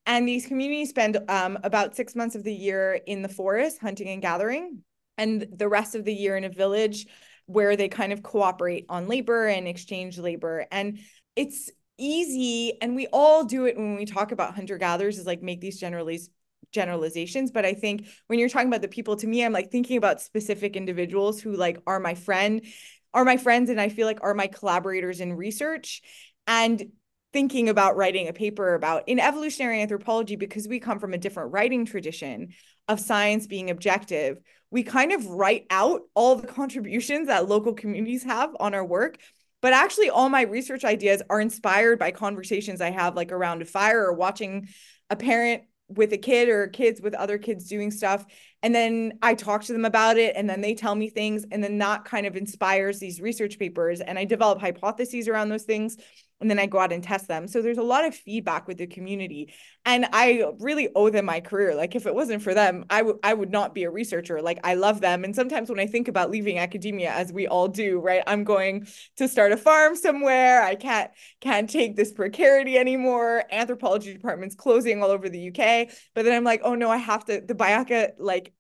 And 0.07 0.27
these 0.27 0.47
communities 0.47 0.89
spend 0.89 1.19
um, 1.29 1.59
about 1.63 1.95
six 1.95 2.17
months 2.17 2.35
of 2.35 2.43
the 2.43 2.55
year 2.55 2.99
in 3.07 3.23
the 3.23 3.29
forest 3.29 3.79
hunting 3.81 4.09
and 4.09 4.23
gathering, 4.23 4.83
and 5.19 5.47
the 5.55 5.69
rest 5.69 5.95
of 5.95 6.05
the 6.05 6.15
year 6.15 6.37
in 6.37 6.45
a 6.45 6.49
village 6.49 7.07
where 7.47 7.77
they 7.77 7.89
kind 7.89 8.13
of 8.13 8.23
cooperate 8.23 8.87
on 8.89 9.09
labor 9.09 9.47
and 9.47 9.69
exchange 9.69 10.19
labor. 10.19 10.67
And 10.73 11.01
it's 11.37 11.71
easy, 11.99 12.81
and 12.81 12.95
we 12.97 13.07
all 13.13 13.45
do 13.45 13.67
it 13.67 13.77
when 13.77 13.97
we 13.97 14.05
talk 14.05 14.33
about 14.33 14.55
hunter 14.55 14.79
gatherers, 14.79 15.19
is 15.19 15.27
like 15.27 15.43
make 15.43 15.61
these 15.61 15.79
generalities 15.79 16.31
generalizations 16.71 17.51
but 17.51 17.67
i 17.67 17.75
think 17.75 18.07
when 18.27 18.39
you're 18.39 18.49
talking 18.49 18.69
about 18.69 18.81
the 18.81 18.89
people 18.89 19.15
to 19.15 19.27
me 19.27 19.45
i'm 19.45 19.53
like 19.53 19.71
thinking 19.71 19.97
about 19.97 20.21
specific 20.21 20.75
individuals 20.75 21.41
who 21.41 21.53
like 21.53 21.79
are 21.87 22.01
my 22.01 22.15
friend 22.15 22.65
are 23.13 23.25
my 23.25 23.37
friends 23.37 23.69
and 23.69 23.81
i 23.81 23.89
feel 23.89 24.07
like 24.07 24.21
are 24.23 24.33
my 24.33 24.47
collaborators 24.47 25.21
in 25.21 25.35
research 25.35 26.01
and 26.47 26.83
thinking 27.33 27.69
about 27.69 27.97
writing 27.97 28.29
a 28.29 28.33
paper 28.33 28.75
about 28.75 29.09
in 29.09 29.19
evolutionary 29.19 29.81
anthropology 29.83 30.37
because 30.37 30.69
we 30.69 30.81
come 30.81 30.99
from 30.99 31.15
a 31.15 31.19
different 31.19 31.53
writing 31.53 31.85
tradition 31.85 32.49
of 32.89 33.01
science 33.01 33.47
being 33.47 33.71
objective 33.71 34.39
we 34.71 34.83
kind 34.83 35.13
of 35.13 35.27
write 35.27 35.67
out 35.69 36.01
all 36.15 36.37
the 36.37 36.47
contributions 36.47 37.29
that 37.29 37.49
local 37.49 37.75
communities 37.75 38.25
have 38.25 38.57
on 38.59 38.75
our 38.75 38.85
work 38.85 39.19
but 39.63 39.73
actually 39.73 40.11
all 40.11 40.29
my 40.29 40.43
research 40.43 40.85
ideas 40.85 41.23
are 41.31 41.41
inspired 41.41 41.99
by 41.99 42.11
conversations 42.11 42.81
i 42.81 42.91
have 42.91 43.17
like 43.17 43.33
around 43.33 43.63
a 43.63 43.65
fire 43.65 44.05
or 44.05 44.13
watching 44.13 44.69
a 45.09 45.17
parent 45.17 45.63
with 45.89 46.13
a 46.13 46.19
kid 46.19 46.49
or 46.49 46.69
kids 46.69 47.01
with 47.01 47.15
other 47.15 47.39
kids 47.39 47.69
doing 47.69 47.91
stuff 47.91 48.25
and 48.63 48.75
then 48.75 49.13
i 49.23 49.35
talk 49.35 49.63
to 49.63 49.73
them 49.73 49.85
about 49.85 50.17
it 50.17 50.35
and 50.37 50.49
then 50.49 50.61
they 50.61 50.75
tell 50.75 50.95
me 50.95 51.09
things 51.09 51.45
and 51.51 51.63
then 51.63 51.79
that 51.79 52.05
kind 52.05 52.27
of 52.27 52.37
inspires 52.37 52.99
these 52.99 53.21
research 53.21 53.59
papers 53.59 54.01
and 54.01 54.19
i 54.19 54.25
develop 54.25 54.61
hypotheses 54.61 55.29
around 55.29 55.49
those 55.49 55.65
things 55.65 55.97
and 56.43 56.51
then 56.51 56.59
I 56.59 56.67
go 56.67 56.81
out 56.81 56.93
and 56.93 57.03
test 57.03 57.29
them. 57.29 57.47
So 57.47 57.63
there's 57.63 57.79
a 57.79 57.83
lot 57.83 58.05
of 58.05 58.15
feedback 58.15 58.67
with 58.67 58.77
the 58.77 58.89
community. 58.89 59.55
And 59.87 60.07
I 60.13 60.45
really 60.59 60.89
owe 60.95 61.09
them 61.09 61.27
my 61.27 61.41
career. 61.41 61.75
Like 61.75 61.95
if 61.95 62.05
it 62.05 62.15
wasn't 62.15 62.43
for 62.43 62.53
them, 62.53 62.85
I 62.91 63.03
would 63.03 63.17
I 63.23 63.33
would 63.33 63.51
not 63.51 63.75
be 63.75 63.85
a 63.85 63.91
researcher. 63.91 64.43
Like 64.43 64.59
I 64.65 64.75
love 64.75 65.01
them. 65.01 65.23
And 65.23 65.35
sometimes 65.35 65.71
when 65.71 65.79
I 65.79 65.87
think 65.87 66.09
about 66.09 66.31
leaving 66.31 66.59
academia, 66.59 67.13
as 67.13 67.33
we 67.33 67.47
all 67.47 67.69
do, 67.69 68.01
right? 68.01 68.25
I'm 68.27 68.43
going 68.43 68.89
to 69.17 69.29
start 69.29 69.53
a 69.53 69.57
farm 69.57 69.95
somewhere. 69.95 70.63
I 70.63 70.75
can't 70.75 71.13
can't 71.41 71.71
take 71.71 71.95
this 71.95 72.13
precarity 72.13 72.77
anymore. 72.77 73.45
Anthropology 73.53 74.13
departments 74.13 74.57
closing 74.57 75.01
all 75.01 75.11
over 75.11 75.29
the 75.29 75.49
UK. 75.49 75.91
But 76.15 76.25
then 76.25 76.35
I'm 76.35 76.45
like, 76.45 76.63
oh 76.65 76.75
no, 76.75 76.91
I 76.91 76.97
have 76.97 77.25
to 77.27 77.41
the 77.41 77.55
Bayaka, 77.55 78.13
like 78.19 78.52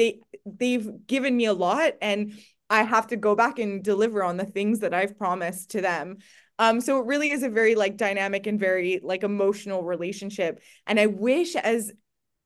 they 0.00 0.20
they've 0.46 1.06
given 1.06 1.36
me 1.36 1.44
a 1.44 1.52
lot 1.52 1.92
and 2.00 2.32
I 2.70 2.84
have 2.84 3.08
to 3.08 3.16
go 3.16 3.34
back 3.34 3.58
and 3.58 3.82
deliver 3.82 4.22
on 4.22 4.36
the 4.36 4.44
things 4.44 4.78
that 4.80 4.94
I've 4.94 5.18
promised 5.18 5.72
to 5.72 5.80
them. 5.80 6.18
Um, 6.58 6.80
so 6.80 7.00
it 7.00 7.06
really 7.06 7.30
is 7.30 7.42
a 7.42 7.48
very 7.48 7.74
like 7.74 7.96
dynamic 7.96 8.46
and 8.46 8.58
very 8.60 9.00
like 9.02 9.24
emotional 9.24 9.82
relationship. 9.82 10.62
And 10.86 11.00
I 11.00 11.06
wish 11.06 11.56
as 11.56 11.92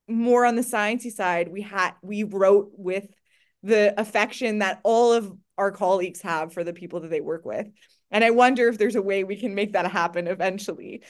more 0.07 0.45
on 0.45 0.55
the 0.55 0.61
sciencey 0.61 1.11
side, 1.11 1.47
we 1.49 1.61
had 1.61 1.91
we 2.01 2.23
wrote 2.23 2.71
with 2.73 3.07
the 3.63 3.99
affection 3.99 4.59
that 4.59 4.79
all 4.83 5.13
of 5.13 5.31
our 5.57 5.71
colleagues 5.71 6.21
have 6.21 6.53
for 6.53 6.63
the 6.63 6.73
people 6.73 7.01
that 7.01 7.09
they 7.09 7.21
work 7.21 7.45
with. 7.45 7.67
And 8.11 8.23
I 8.23 8.31
wonder 8.31 8.67
if 8.67 8.77
there's 8.77 8.95
a 8.95 9.01
way 9.01 9.23
we 9.23 9.39
can 9.39 9.55
make 9.55 9.73
that 9.73 9.89
happen 9.89 10.27
eventually. 10.27 11.03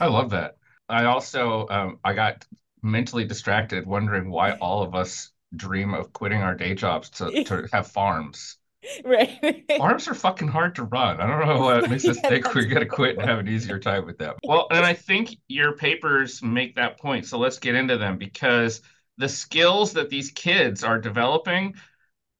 I 0.00 0.06
love 0.06 0.30
that. 0.30 0.56
I 0.88 1.04
also 1.04 1.66
um, 1.68 1.98
I 2.04 2.14
got 2.14 2.44
mentally 2.82 3.24
distracted 3.24 3.86
wondering 3.86 4.30
why 4.30 4.52
all 4.52 4.82
of 4.82 4.94
us 4.94 5.30
dream 5.54 5.94
of 5.94 6.12
quitting 6.12 6.42
our 6.42 6.54
day 6.54 6.74
jobs 6.74 7.10
to, 7.10 7.44
to 7.44 7.68
have 7.72 7.86
farms. 7.86 8.56
Right. 9.04 9.64
Farms 9.76 10.06
are 10.06 10.14
fucking 10.14 10.48
hard 10.48 10.76
to 10.76 10.84
run. 10.84 11.20
I 11.20 11.26
don't 11.26 11.46
know 11.46 11.60
what 11.60 11.90
makes 11.90 12.04
us 12.08 12.18
yeah, 12.22 12.28
think 12.28 12.54
we're 12.54 12.66
going 12.66 12.80
to 12.80 12.86
quit 12.86 13.18
and 13.18 13.28
have 13.28 13.38
an 13.38 13.48
easier 13.48 13.78
time 13.78 14.06
with 14.06 14.18
them. 14.18 14.34
Well, 14.44 14.68
and 14.70 14.84
I 14.84 14.94
think 14.94 15.36
your 15.48 15.72
papers 15.72 16.42
make 16.42 16.76
that 16.76 16.98
point. 16.98 17.26
So 17.26 17.38
let's 17.38 17.58
get 17.58 17.74
into 17.74 17.98
them 17.98 18.18
because 18.18 18.80
the 19.16 19.28
skills 19.28 19.92
that 19.94 20.10
these 20.10 20.30
kids 20.30 20.84
are 20.84 21.00
developing, 21.00 21.74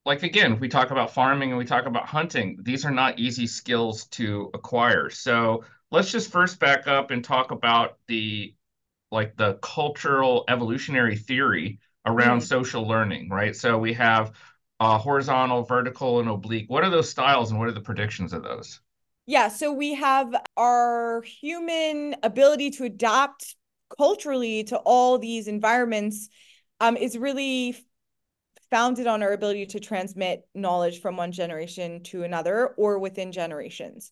like 0.05 0.23
again, 0.23 0.61
we 0.61 0.69
talk 0.69 0.91
about 0.91 1.13
farming 1.13 1.51
and 1.51 1.59
we 1.59 1.65
talk 1.65 1.87
about 1.87 2.07
hunting, 2.07 2.59
these 2.63 2.85
are 2.85 2.91
not 2.93 3.19
easy 3.19 3.47
skills 3.47 4.07
to 4.07 4.51
acquire. 4.55 5.11
So 5.11 5.65
let's 5.91 6.11
just 6.11 6.31
first 6.31 6.61
back 6.61 6.87
up 6.87 7.11
and 7.11 7.23
talk 7.23 7.51
about 7.51 7.99
the 8.07 8.55
like 9.11 9.37
the 9.37 9.55
cultural 9.55 10.45
evolutionary 10.49 11.17
theory 11.17 11.81
around 12.09 12.39
mm. 12.39 12.43
social 12.43 12.87
learning, 12.87 13.29
right? 13.29 13.55
So 13.55 13.79
we 13.79 13.93
have 13.95 14.33
uh, 14.81 14.99
horizontal, 14.99 15.65
vertical, 15.65 16.21
and 16.21 16.29
oblique. 16.29 16.69
What 16.69 16.85
are 16.85 16.91
those 16.91 17.11
styles 17.11 17.51
and 17.51 17.59
what 17.59 17.69
are 17.69 17.73
the 17.73 17.81
predictions 17.81 18.33
of 18.33 18.43
those? 18.43 18.81
Yeah, 19.27 19.49
so 19.49 19.73
we 19.73 19.95
have 19.95 20.35
our 20.57 21.23
human 21.23 22.17
ability 22.23 22.71
to 22.73 22.85
adapt 22.85 23.57
culturally 23.97 24.65
to 24.65 24.79
all 24.79 25.19
these 25.19 25.49
environments 25.49 26.29
um, 26.81 26.97
is 26.97 27.19
really 27.19 27.77
founded 28.71 29.07
on 29.07 29.23
our 29.23 29.33
ability 29.33 29.67
to 29.67 29.81
transmit 29.81 30.47
knowledge 30.55 31.01
from 31.01 31.17
one 31.17 31.33
generation 31.33 32.03
to 32.05 32.23
another 32.23 32.69
or 32.77 32.99
within 32.99 33.33
generations. 33.33 34.11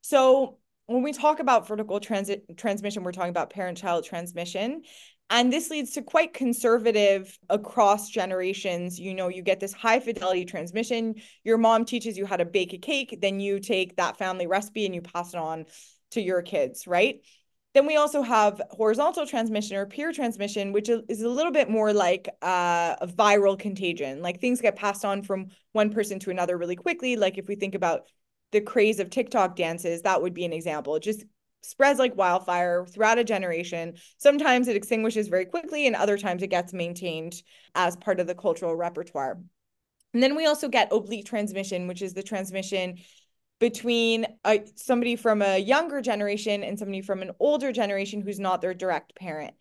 So 0.00 0.58
when 0.86 1.02
we 1.02 1.12
talk 1.12 1.40
about 1.40 1.68
vertical 1.68 2.00
transit 2.00 2.56
transmission, 2.56 3.02
we're 3.02 3.12
talking 3.12 3.30
about 3.30 3.50
parent-child 3.50 4.04
transmission. 4.04 4.82
And 5.30 5.52
this 5.52 5.68
leads 5.68 5.92
to 5.92 6.02
quite 6.02 6.32
conservative 6.32 7.38
across 7.50 8.08
generations. 8.08 8.98
You 8.98 9.14
know, 9.14 9.28
you 9.28 9.42
get 9.42 9.60
this 9.60 9.74
high 9.74 10.00
fidelity 10.00 10.46
transmission. 10.46 11.16
Your 11.44 11.58
mom 11.58 11.84
teaches 11.84 12.16
you 12.16 12.24
how 12.24 12.36
to 12.36 12.46
bake 12.46 12.72
a 12.72 12.78
cake, 12.78 13.18
then 13.20 13.38
you 13.38 13.60
take 13.60 13.96
that 13.96 14.16
family 14.16 14.46
recipe 14.46 14.86
and 14.86 14.94
you 14.94 15.02
pass 15.02 15.34
it 15.34 15.38
on 15.38 15.66
to 16.12 16.22
your 16.22 16.40
kids, 16.40 16.86
right? 16.86 17.20
Then 17.74 17.86
we 17.86 17.96
also 17.96 18.22
have 18.22 18.62
horizontal 18.70 19.26
transmission 19.26 19.76
or 19.76 19.84
peer 19.84 20.12
transmission, 20.12 20.72
which 20.72 20.88
is 20.88 21.20
a 21.20 21.28
little 21.28 21.52
bit 21.52 21.68
more 21.68 21.92
like 21.92 22.28
uh, 22.40 22.96
a 23.00 23.06
viral 23.06 23.58
contagion. 23.58 24.22
Like 24.22 24.40
things 24.40 24.62
get 24.62 24.76
passed 24.76 25.04
on 25.04 25.22
from 25.22 25.48
one 25.72 25.90
person 25.90 26.18
to 26.20 26.30
another 26.30 26.56
really 26.56 26.76
quickly. 26.76 27.16
Like 27.16 27.36
if 27.36 27.46
we 27.46 27.54
think 27.54 27.74
about 27.74 28.08
the 28.52 28.62
craze 28.62 28.98
of 28.98 29.10
TikTok 29.10 29.56
dances, 29.56 30.02
that 30.02 30.22
would 30.22 30.32
be 30.32 30.46
an 30.46 30.54
example. 30.54 30.98
Just 30.98 31.24
spreads 31.62 31.98
like 31.98 32.16
wildfire 32.16 32.86
throughout 32.86 33.18
a 33.18 33.24
generation. 33.24 33.94
Sometimes 34.18 34.68
it 34.68 34.76
extinguishes 34.76 35.28
very 35.28 35.44
quickly, 35.44 35.86
and 35.86 35.96
other 35.96 36.18
times 36.18 36.42
it 36.42 36.48
gets 36.48 36.72
maintained 36.72 37.34
as 37.74 37.96
part 37.96 38.20
of 38.20 38.26
the 38.26 38.34
cultural 38.34 38.74
repertoire. 38.74 39.38
And 40.14 40.22
then 40.22 40.36
we 40.36 40.46
also 40.46 40.68
get 40.68 40.92
oblique 40.92 41.26
transmission, 41.26 41.86
which 41.86 42.02
is 42.02 42.14
the 42.14 42.22
transmission 42.22 42.98
between 43.60 44.26
a, 44.46 44.64
somebody 44.76 45.16
from 45.16 45.42
a 45.42 45.58
younger 45.58 46.00
generation 46.00 46.62
and 46.62 46.78
somebody 46.78 47.02
from 47.02 47.22
an 47.22 47.32
older 47.40 47.72
generation 47.72 48.20
who's 48.20 48.38
not 48.38 48.60
their 48.62 48.74
direct 48.74 49.14
parent. 49.16 49.54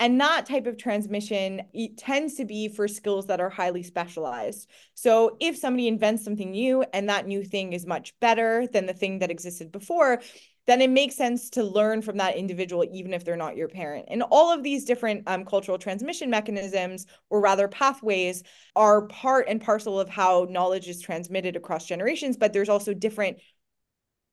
And 0.00 0.20
that 0.20 0.46
type 0.46 0.66
of 0.66 0.76
transmission 0.76 1.62
tends 1.96 2.34
to 2.34 2.44
be 2.44 2.68
for 2.68 2.88
skills 2.88 3.28
that 3.28 3.40
are 3.40 3.48
highly 3.48 3.84
specialized. 3.84 4.68
So 4.94 5.36
if 5.40 5.56
somebody 5.56 5.86
invents 5.86 6.24
something 6.24 6.50
new 6.50 6.84
and 6.92 7.08
that 7.08 7.28
new 7.28 7.44
thing 7.44 7.72
is 7.72 7.86
much 7.86 8.12
better 8.18 8.66
than 8.66 8.86
the 8.86 8.92
thing 8.92 9.20
that 9.20 9.30
existed 9.30 9.70
before, 9.70 10.20
then 10.66 10.80
it 10.80 10.90
makes 10.90 11.14
sense 11.14 11.50
to 11.50 11.62
learn 11.62 12.00
from 12.00 12.16
that 12.16 12.36
individual, 12.36 12.84
even 12.90 13.12
if 13.12 13.24
they're 13.24 13.36
not 13.36 13.56
your 13.56 13.68
parent. 13.68 14.06
And 14.08 14.22
all 14.22 14.52
of 14.52 14.62
these 14.62 14.84
different 14.84 15.24
um, 15.26 15.44
cultural 15.44 15.76
transmission 15.76 16.30
mechanisms, 16.30 17.06
or 17.28 17.40
rather 17.40 17.68
pathways, 17.68 18.42
are 18.74 19.06
part 19.06 19.46
and 19.48 19.60
parcel 19.60 20.00
of 20.00 20.08
how 20.08 20.46
knowledge 20.48 20.88
is 20.88 21.00
transmitted 21.00 21.56
across 21.56 21.84
generations, 21.84 22.36
but 22.36 22.52
there's 22.52 22.70
also 22.70 22.94
different 22.94 23.38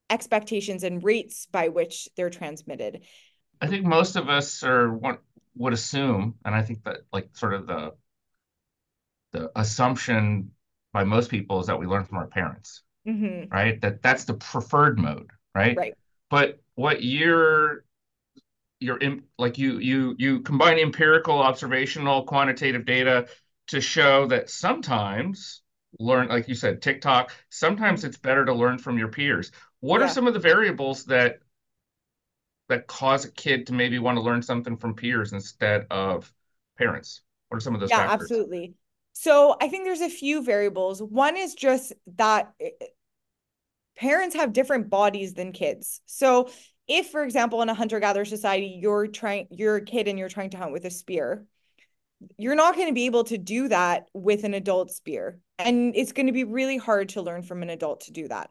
expectations 0.10 0.84
and 0.84 1.04
rates 1.04 1.48
by 1.52 1.68
which 1.68 2.08
they're 2.16 2.30
transmitted. 2.30 3.02
I 3.60 3.68
think 3.68 3.86
most 3.86 4.16
of 4.16 4.30
us 4.30 4.64
are 4.64 4.98
would 5.56 5.74
assume, 5.74 6.36
and 6.46 6.56
I 6.56 6.62
think 6.62 6.86
that 6.86 7.00
like 7.12 7.30
sort 7.34 7.54
of 7.54 7.68
the 7.68 7.92
the 9.34 9.52
assumption 9.56 10.52
by 10.94 11.04
most 11.04 11.30
people 11.30 11.60
is 11.60 11.68
that 11.68 11.80
we 11.80 11.86
learn 11.86 12.04
from 12.04 12.18
our 12.18 12.28
parents, 12.28 12.84
mm-hmm. 13.08 13.54
right? 13.54 13.80
That 13.82 14.02
that's 14.02 14.24
the 14.24 14.34
preferred 14.34 14.98
mode, 14.98 15.30
right? 15.54 15.78
Right 15.78 15.94
but 16.32 16.60
what 16.76 17.04
you're 17.04 17.86
you're 18.80 18.98
in, 18.98 19.24
like 19.38 19.58
you 19.60 19.78
you 19.80 20.16
you 20.18 20.42
combine 20.42 20.80
empirical 20.80 21.40
observational 21.40 22.24
quantitative 22.24 22.86
data 22.86 23.28
to 23.68 23.82
show 23.82 24.28
that 24.28 24.50
sometimes 24.50 25.62
learn 26.00 26.30
like 26.30 26.48
you 26.48 26.56
said 26.56 26.82
tiktok 26.82 27.32
sometimes 27.50 28.04
it's 28.04 28.18
better 28.18 28.46
to 28.46 28.54
learn 28.54 28.80
from 28.80 28.98
your 28.98 29.10
peers 29.10 29.52
what 29.82 30.02
yeah. 30.02 30.06
are 30.06 30.10
some 30.10 30.28
of 30.28 30.34
the 30.34 30.40
variables 30.40 31.06
that 31.06 31.40
that 32.70 32.88
cause 32.88 33.26
a 33.26 33.32
kid 33.32 33.68
to 33.68 33.74
maybe 33.74 34.00
want 34.00 34.18
to 34.18 34.22
learn 34.22 34.42
something 34.42 34.78
from 34.78 34.96
peers 34.96 35.34
instead 35.34 35.86
of 35.92 36.34
parents 36.78 37.22
What 37.50 37.58
are 37.58 37.62
some 37.62 37.76
of 37.76 37.82
those 37.82 37.92
yeah, 37.92 37.98
factors? 37.98 38.32
absolutely. 38.32 38.76
So 39.14 39.58
I 39.62 39.68
think 39.68 39.84
there's 39.84 40.02
a 40.02 40.10
few 40.10 40.44
variables. 40.44 41.02
One 41.04 41.36
is 41.38 41.54
just 41.54 41.94
that 42.16 42.54
eh, 42.62 42.70
parents 44.02 44.36
have 44.36 44.52
different 44.52 44.90
bodies 44.90 45.36
than 45.36 45.52
kids. 45.52 46.02
So 46.08 46.50
if, 46.88 47.10
for 47.10 47.24
example, 47.24 47.62
in 47.62 47.70
a 47.70 47.76
hunter-gatherer 47.76 48.26
society, 48.26 48.80
you're 48.82 49.06
trying, 49.06 49.48
you're 49.52 49.76
a 49.76 49.86
kid 49.86 50.08
and 50.08 50.18
you're 50.18 50.28
trying 50.28 50.50
to 50.50 50.58
hunt 50.58 50.74
with 50.74 50.86
a 50.86 50.90
spear, 50.90 51.46
you're 52.36 52.56
not 52.56 52.76
going 52.76 52.88
to 52.88 52.94
be 52.94 53.06
able 53.06 53.26
to 53.26 53.38
do 53.38 53.68
that 53.68 54.08
with 54.14 54.44
an 54.44 54.56
adult 54.56 54.90
spear. 54.90 55.40
And 55.60 55.96
it's 55.96 56.14
going 56.14 56.26
to 56.26 56.34
be 56.34 56.44
really 56.44 56.78
hard 56.78 57.10
to 57.10 57.22
learn 57.22 57.44
from 57.44 57.62
an 57.62 57.70
adult 57.70 58.02
to 58.02 58.12
do 58.12 58.28
that. 58.28 58.50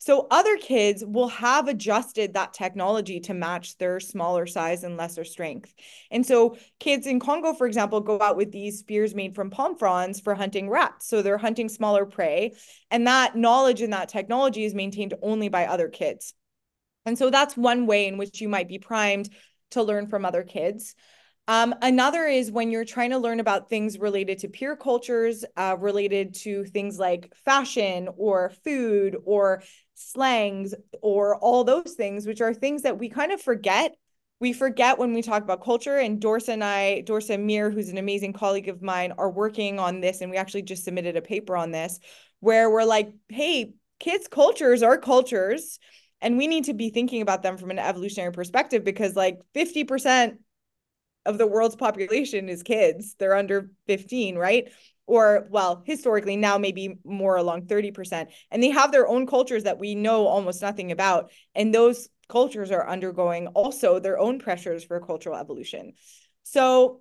So 0.00 0.28
other 0.30 0.56
kids 0.56 1.04
will 1.04 1.28
have 1.28 1.66
adjusted 1.66 2.34
that 2.34 2.54
technology 2.54 3.18
to 3.20 3.34
match 3.34 3.76
their 3.78 3.98
smaller 3.98 4.46
size 4.46 4.84
and 4.84 4.96
lesser 4.96 5.24
strength. 5.24 5.74
And 6.10 6.24
so 6.24 6.56
kids 6.78 7.06
in 7.06 7.18
Congo, 7.18 7.52
for 7.52 7.66
example, 7.66 8.00
go 8.00 8.20
out 8.20 8.36
with 8.36 8.52
these 8.52 8.78
spears 8.78 9.14
made 9.14 9.34
from 9.34 9.50
palm 9.50 9.76
fronds 9.76 10.20
for 10.20 10.36
hunting 10.36 10.70
rats. 10.70 11.08
So 11.08 11.20
they're 11.20 11.36
hunting 11.36 11.68
smaller 11.68 12.06
prey. 12.06 12.54
And 12.90 13.06
that 13.08 13.36
knowledge 13.36 13.82
and 13.82 13.92
that 13.92 14.08
technology 14.08 14.64
is 14.64 14.74
maintained 14.74 15.14
only 15.20 15.48
by 15.48 15.66
other 15.66 15.88
kids. 15.88 16.32
And 17.04 17.18
so 17.18 17.30
that's 17.30 17.56
one 17.56 17.86
way 17.86 18.06
in 18.06 18.18
which 18.18 18.40
you 18.40 18.48
might 18.48 18.68
be 18.68 18.78
primed 18.78 19.28
to 19.70 19.82
learn 19.82 20.06
from 20.06 20.24
other 20.24 20.44
kids. 20.44 20.94
Um, 21.48 21.74
another 21.80 22.26
is 22.26 22.52
when 22.52 22.70
you're 22.70 22.84
trying 22.84 23.08
to 23.10 23.18
learn 23.18 23.40
about 23.40 23.70
things 23.70 23.98
related 23.98 24.40
to 24.40 24.48
peer 24.48 24.76
cultures, 24.76 25.46
uh, 25.56 25.76
related 25.80 26.34
to 26.42 26.66
things 26.66 26.98
like 26.98 27.32
fashion 27.46 28.10
or 28.18 28.52
food 28.64 29.16
or 29.24 29.62
slangs 29.94 30.74
or 31.00 31.36
all 31.36 31.64
those 31.64 31.94
things, 31.94 32.26
which 32.26 32.42
are 32.42 32.52
things 32.52 32.82
that 32.82 32.98
we 32.98 33.08
kind 33.08 33.32
of 33.32 33.40
forget. 33.40 33.96
We 34.40 34.52
forget 34.52 34.98
when 34.98 35.14
we 35.14 35.22
talk 35.22 35.42
about 35.42 35.64
culture. 35.64 35.96
And 35.96 36.20
Dorsa 36.20 36.50
and 36.50 36.62
I, 36.62 37.02
Dorsa 37.06 37.36
Amir, 37.36 37.70
who's 37.70 37.88
an 37.88 37.96
amazing 37.96 38.34
colleague 38.34 38.68
of 38.68 38.82
mine, 38.82 39.14
are 39.16 39.30
working 39.30 39.78
on 39.78 40.02
this. 40.02 40.20
And 40.20 40.30
we 40.30 40.36
actually 40.36 40.62
just 40.62 40.84
submitted 40.84 41.16
a 41.16 41.22
paper 41.22 41.56
on 41.56 41.70
this 41.70 41.98
where 42.40 42.70
we're 42.70 42.84
like, 42.84 43.10
hey, 43.30 43.72
kids' 43.98 44.28
cultures 44.28 44.82
are 44.82 44.98
cultures. 44.98 45.78
And 46.20 46.36
we 46.36 46.46
need 46.46 46.64
to 46.64 46.74
be 46.74 46.90
thinking 46.90 47.22
about 47.22 47.42
them 47.42 47.56
from 47.56 47.70
an 47.70 47.78
evolutionary 47.78 48.32
perspective 48.32 48.84
because, 48.84 49.16
like, 49.16 49.38
50% 49.54 50.36
of 51.28 51.38
the 51.38 51.46
world's 51.46 51.76
population 51.76 52.48
is 52.48 52.62
kids. 52.62 53.14
They're 53.18 53.36
under 53.36 53.70
15, 53.86 54.36
right? 54.36 54.72
or 55.08 55.48
well 55.50 55.82
historically 55.86 56.36
now 56.36 56.58
maybe 56.58 56.98
more 57.02 57.36
along 57.36 57.62
30% 57.62 58.28
and 58.50 58.62
they 58.62 58.70
have 58.70 58.92
their 58.92 59.08
own 59.08 59.26
cultures 59.26 59.64
that 59.64 59.78
we 59.78 59.94
know 59.94 60.26
almost 60.26 60.62
nothing 60.62 60.92
about 60.92 61.32
and 61.54 61.74
those 61.74 62.08
cultures 62.28 62.70
are 62.70 62.88
undergoing 62.88 63.48
also 63.48 63.98
their 63.98 64.18
own 64.18 64.38
pressures 64.38 64.84
for 64.84 65.00
cultural 65.00 65.36
evolution 65.36 65.94
so 66.44 67.00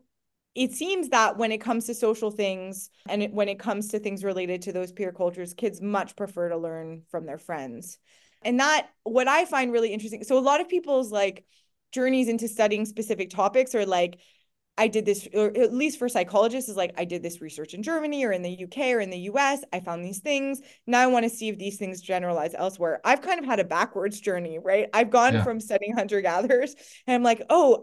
it 0.56 0.72
seems 0.72 1.10
that 1.10 1.38
when 1.38 1.52
it 1.52 1.60
comes 1.60 1.86
to 1.86 1.94
social 1.94 2.32
things 2.32 2.90
and 3.08 3.32
when 3.34 3.50
it 3.50 3.60
comes 3.60 3.90
to 3.90 4.00
things 4.00 4.24
related 4.24 4.64
to 4.64 4.72
those 4.72 4.92
peer 4.92 5.12
cultures 5.12 5.54
kids 5.54 5.82
much 5.82 6.16
prefer 6.16 6.50
to 6.50 6.58
learn 6.58 7.04
from 7.12 7.26
their 7.26 7.38
friends 7.38 8.00
and 8.42 8.62
that 8.62 8.88
what 9.04 9.28
i 9.28 9.44
find 9.44 9.74
really 9.74 9.92
interesting 9.92 10.24
so 10.24 10.38
a 10.38 10.40
lot 10.40 10.62
of 10.62 10.70
people's 10.70 11.12
like 11.12 11.46
journeys 11.92 12.28
into 12.28 12.48
studying 12.48 12.86
specific 12.86 13.30
topics 13.30 13.76
are 13.76 13.86
like 13.86 14.20
I 14.78 14.88
did 14.88 15.06
this, 15.06 15.28
or 15.34 15.48
at 15.58 15.74
least 15.74 15.98
for 15.98 16.08
psychologists, 16.08 16.70
is 16.70 16.78
like 16.78 16.94
I 16.98 17.06
did 17.06 17.24
this 17.24 17.42
research 17.42 17.74
in 17.74 17.82
Germany 17.82 18.24
or 18.24 18.32
in 18.32 18.44
the 18.44 18.64
UK 18.64 18.94
or 18.94 19.00
in 19.00 19.10
the 19.10 19.18
US. 19.32 19.64
I 19.74 19.80
found 19.80 20.06
these 20.06 20.20
things. 20.20 20.62
Now 20.86 21.02
I 21.02 21.08
want 21.08 21.24
to 21.24 21.30
see 21.30 21.50
if 21.50 21.58
these 21.58 21.78
things 21.78 22.00
generalize 22.00 22.54
elsewhere. 22.54 23.02
I've 23.04 23.22
kind 23.22 23.40
of 23.40 23.46
had 23.46 23.60
a 23.60 23.64
backwards 23.64 24.20
journey, 24.20 24.60
right? 24.60 24.88
I've 24.94 25.10
gone 25.10 25.34
yeah. 25.34 25.44
from 25.44 25.60
studying 25.60 25.94
hunter 25.96 26.22
gatherers 26.22 26.76
and 27.08 27.16
I'm 27.16 27.24
like, 27.24 27.42
oh, 27.50 27.82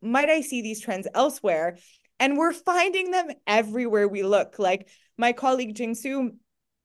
might 0.00 0.30
I 0.30 0.40
see 0.40 0.62
these 0.62 0.80
trends 0.80 1.06
elsewhere? 1.14 1.76
And 2.18 2.38
we're 2.38 2.54
finding 2.54 3.10
them 3.10 3.28
everywhere 3.46 4.08
we 4.08 4.22
look. 4.22 4.58
Like 4.58 4.88
my 5.18 5.32
colleague 5.32 5.74
Jing 5.74 5.94
Su, 5.94 6.32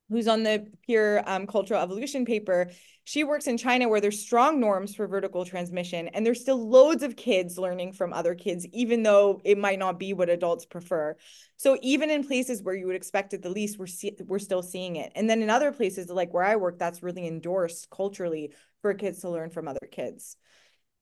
who's 0.10 0.28
on 0.28 0.44
the 0.44 0.68
peer 0.86 1.24
um, 1.26 1.48
cultural 1.48 1.82
evolution 1.82 2.26
paper, 2.26 2.72
she 3.06 3.24
works 3.24 3.46
in 3.46 3.58
China 3.58 3.88
where 3.88 4.02
there's 4.02 4.20
strong 4.20 4.60
norms 4.60 4.96
for 4.96 5.08
vertical 5.08 5.46
transmission, 5.46 6.08
and 6.10 6.26
there's 6.26 6.42
still 6.42 6.68
loads 6.68 7.04
of 7.04 7.16
kids 7.16 7.58
learning 7.58 7.94
from 7.94 8.12
other 8.12 8.34
kids, 8.34 8.66
even 8.74 9.04
though 9.04 9.42
it 9.46 9.60
might 9.60 9.78
not 9.78 10.00
be 10.00 10.14
what 10.14 10.28
adults 10.28 10.66
prefer. 10.66 11.16
So 11.56 11.78
even 11.84 12.10
in 12.10 12.26
places 12.26 12.64
where 12.64 12.74
you 12.74 12.88
would 12.88 12.96
expect 12.96 13.36
it 13.36 13.44
the 13.44 13.50
least, 13.50 13.78
we're 13.78 13.86
see- 13.86 14.18
we're 14.26 14.40
still 14.40 14.64
seeing 14.64 14.96
it. 14.96 15.12
And 15.16 15.30
then 15.30 15.44
in 15.44 15.52
other 15.52 15.72
places 15.72 16.10
like 16.10 16.34
where 16.34 16.44
I 16.44 16.56
work, 16.56 16.80
that's 16.80 17.04
really 17.04 17.28
endorsed 17.28 17.92
culturally 17.92 18.54
for 18.82 18.96
kids 18.96 19.22
to 19.22 19.30
learn 19.30 19.52
from 19.52 19.68
other 19.68 19.88
kids. 19.92 20.36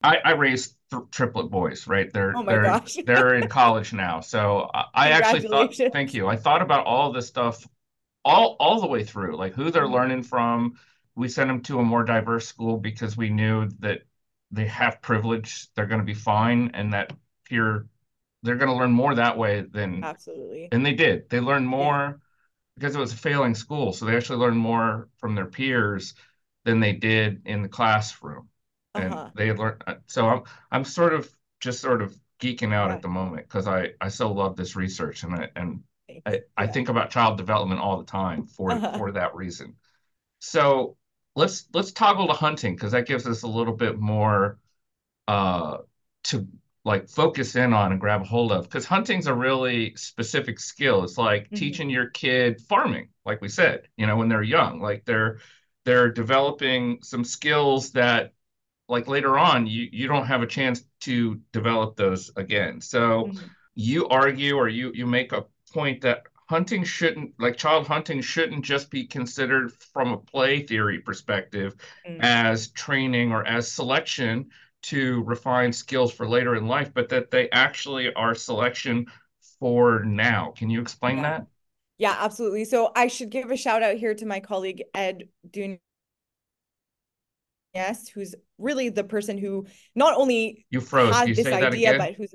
I, 0.04 0.18
I 0.26 0.32
raised 0.32 0.76
th- 0.92 1.04
triplet 1.10 1.50
boys, 1.50 1.88
right? 1.88 2.12
They're 2.12 2.34
oh 2.36 2.44
they're 2.44 2.64
gosh. 2.64 2.98
they're 3.06 3.36
in 3.36 3.48
college 3.48 3.94
now. 3.94 4.20
So 4.20 4.70
I, 4.74 4.86
I 4.94 5.10
actually 5.12 5.48
thought, 5.48 5.74
thank 5.94 6.14
you. 6.14 6.28
I 6.28 6.36
thought 6.36 6.62
about 6.62 6.86
all 6.86 7.14
this 7.14 7.28
stuff 7.28 7.66
all 8.26 8.58
all 8.60 8.82
the 8.82 8.88
way 8.88 9.06
through, 9.06 9.38
like 9.38 9.54
who 9.54 9.72
they're 9.72 9.84
mm-hmm. 9.84 9.94
learning 9.94 10.24
from 10.24 10.74
we 11.16 11.30
sent 11.30 11.48
them 11.48 11.62
to 11.62 11.80
a 11.80 11.84
more 11.84 12.04
diverse 12.04 12.48
school 12.48 12.78
because 12.78 13.16
we 13.16 13.30
knew 13.30 13.70
that 13.80 14.02
they 14.52 14.68
have 14.68 15.02
privilege, 15.02 15.68
they're 15.74 15.88
going 15.88 16.02
to 16.02 16.06
be 16.06 16.14
fine, 16.14 16.72
and 16.74 16.94
that 16.94 17.12
peer, 17.46 17.88
they're 18.44 18.56
going 18.56 18.70
to 18.70 18.78
learn 18.78 18.92
more 18.92 19.16
that 19.16 19.38
way 19.38 19.62
than 19.62 20.04
absolutely. 20.04 20.70
And 20.72 20.86
they 20.86 20.94
did. 20.94 21.30
They 21.30 21.40
learned 21.40 21.68
more 21.68 21.96
yeah. 21.96 22.14
because 22.76 22.96
it 22.96 23.00
was 23.00 23.14
a 23.14 23.18
failing 23.18 23.56
school, 23.56 23.94
so 23.94 24.06
they 24.06 24.16
actually 24.16 24.40
learned 24.40 24.58
more 24.58 25.10
from 25.18 25.36
their 25.36 25.46
peers 25.46 26.14
than 26.66 26.80
they 26.80 26.94
did 26.94 27.42
in 27.46 27.62
the 27.62 27.70
classroom, 27.70 28.50
and 28.96 29.14
uh-huh. 29.14 29.30
they 29.36 29.52
learned. 29.52 29.84
Uh, 29.88 29.96
so 30.06 30.28
I'm 30.28 30.44
I'm 30.72 30.86
sort 30.86 31.14
of 31.14 31.34
just 31.60 31.80
sort 31.80 32.02
of 32.02 32.18
geeking 32.40 32.74
out 32.74 32.90
yeah. 32.90 32.96
at 32.96 33.02
the 33.02 33.08
moment 33.08 33.48
because 33.48 33.68
I 33.68 33.92
I 34.02 34.10
so 34.10 34.32
love 34.32 34.56
this 34.56 34.76
research 34.76 35.24
and 35.24 35.34
I 35.34 35.50
and 35.56 35.84
I, 36.26 36.32
yeah. 36.32 36.40
I 36.58 36.68
think 36.68 36.90
about 36.90 37.10
child 37.10 37.38
development 37.38 37.80
all 37.80 37.98
the 37.98 38.06
time 38.06 38.46
for 38.46 38.72
uh-huh. 38.72 38.98
for 38.98 39.12
that 39.14 39.34
reason. 39.36 39.76
So 40.40 40.98
let's 41.36 41.66
let's 41.74 41.92
toggle 41.92 42.28
to 42.28 42.34
hunting 42.34 42.76
because 42.76 42.92
that 42.92 43.08
gives 43.08 43.28
us 43.28 43.44
a 43.44 43.48
little 43.48 43.74
bit 43.74 44.00
more 44.00 44.60
uh, 45.28 45.78
to 46.26 46.48
like 46.86 47.08
focus 47.08 47.56
in 47.56 47.74
on 47.74 47.92
and 47.92 48.02
grab 48.02 48.22
a 48.22 48.26
hold 48.26 48.52
of 48.52 48.66
because 48.66 48.86
hunting's 48.86 49.28
a 49.28 49.34
really 49.34 49.96
specific 49.96 50.60
skill 50.60 51.04
it's 51.04 51.18
like 51.18 51.46
mm-hmm. 51.46 51.56
teaching 51.56 51.90
your 51.90 52.08
kid 52.10 52.60
farming 52.62 53.08
like 53.26 53.42
we 53.42 53.48
said 53.48 53.88
you 53.96 54.06
know 54.06 54.18
when 54.18 54.28
they're 54.28 54.44
young 54.44 54.82
like 54.82 55.04
they're 55.06 55.40
they're 55.86 56.12
developing 56.12 57.00
some 57.02 57.24
skills 57.24 57.92
that 57.92 58.34
like 58.90 59.08
later 59.08 59.38
on 59.38 59.66
you 59.66 59.88
you 59.94 60.08
don't 60.08 60.26
have 60.26 60.42
a 60.42 60.48
chance 60.48 60.84
to 61.00 61.40
develop 61.54 61.96
those 61.96 62.32
again 62.36 62.82
so 62.82 63.26
mm-hmm. 63.26 63.46
you 63.76 64.08
argue 64.10 64.58
or 64.58 64.68
you 64.68 64.92
you 64.94 65.06
make 65.06 65.32
a 65.32 65.46
point 65.72 66.02
that 66.02 66.24
hunting 66.54 66.84
shouldn't 66.84 67.34
like 67.40 67.58
child 67.58 67.88
hunting 67.88 68.22
shouldn't 68.22 68.64
just 68.64 68.92
be 68.92 69.08
considered 69.08 69.74
from 69.92 70.12
a 70.12 70.18
play 70.18 70.62
theory 70.62 71.00
perspective 71.00 71.76
mm. 72.08 72.20
as 72.22 72.68
training 72.68 73.32
or 73.32 73.44
as 73.48 73.72
selection 73.72 74.48
to 74.84 75.24
refine 75.24 75.74
skills 75.74 76.14
for 76.14 76.28
later 76.28 76.56
in 76.56 76.68
life 76.68 76.94
but 76.94 77.10
that 77.10 77.32
they 77.32 77.50
actually 77.50 78.14
are 78.14 78.36
selection 78.36 79.08
for 79.60 80.04
now. 80.04 80.54
Can 80.56 80.70
you 80.70 80.80
explain 80.80 81.18
yeah. 81.18 81.24
that? 81.24 81.48
Yeah 81.98 82.18
absolutely. 82.20 82.66
So 82.66 82.92
i 82.96 83.08
should 83.08 83.32
give 83.32 83.50
a 83.50 83.58
shout 83.58 83.82
out 83.82 83.96
here 83.96 84.14
to 84.14 84.26
my 84.28 84.40
colleague 84.40 84.84
ed 84.94 85.24
Dun 85.50 85.80
yes 87.74 88.10
who's 88.10 88.36
really 88.60 88.90
the 88.90 89.04
person 89.04 89.40
who 89.40 89.66
not 89.96 90.16
only 90.16 90.68
you 90.70 90.82
froze. 90.82 91.16
had 91.16 91.36
this 91.36 91.48
idea 91.48 91.98
but 91.98 92.14
who's 92.14 92.32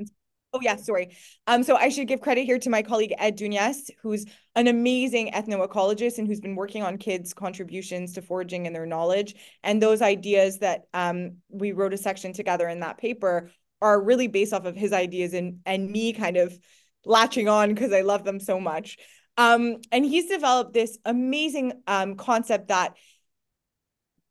Oh 0.54 0.61
yeah, 0.62 0.76
sorry. 0.76 1.14
Um, 1.46 1.62
so 1.62 1.76
I 1.76 1.90
should 1.90 2.08
give 2.08 2.22
credit 2.22 2.44
here 2.44 2.58
to 2.58 2.70
my 2.70 2.82
colleague 2.82 3.12
Ed 3.18 3.37
Dounias, 3.37 3.90
who's 4.00 4.24
an 4.54 4.66
amazing 4.66 5.30
ethnoecologist 5.32 6.16
and 6.16 6.26
who's 6.26 6.40
been 6.40 6.56
working 6.56 6.82
on 6.82 6.96
kids' 6.96 7.34
contributions 7.34 8.14
to 8.14 8.22
foraging 8.22 8.66
and 8.66 8.74
their 8.74 8.87
knowledge. 8.87 9.34
And 9.62 9.82
those 9.82 10.00
ideas 10.00 10.61
that 10.61 10.84
um 10.94 11.37
we 11.50 11.72
wrote 11.72 11.92
a 11.92 11.98
section 11.98 12.32
together 12.32 12.66
in 12.66 12.80
that 12.80 12.96
paper 12.96 13.50
are 13.82 14.00
really 14.00 14.26
based 14.26 14.54
off 14.54 14.64
of 14.64 14.74
his 14.74 14.92
ideas 14.94 15.34
and 15.34 15.61
and 15.66 15.90
me 15.90 16.14
kind 16.14 16.38
of 16.38 16.58
latching 17.04 17.48
on 17.48 17.74
because 17.74 17.92
I 17.92 18.00
love 18.00 18.24
them 18.24 18.40
so 18.40 18.58
much. 18.58 18.96
Um, 19.37 19.76
and 19.92 20.04
he's 20.04 20.26
developed 20.28 20.72
this 20.72 20.98
amazing 21.04 21.74
um 21.87 22.16
concept 22.16 22.68
that 22.68 22.94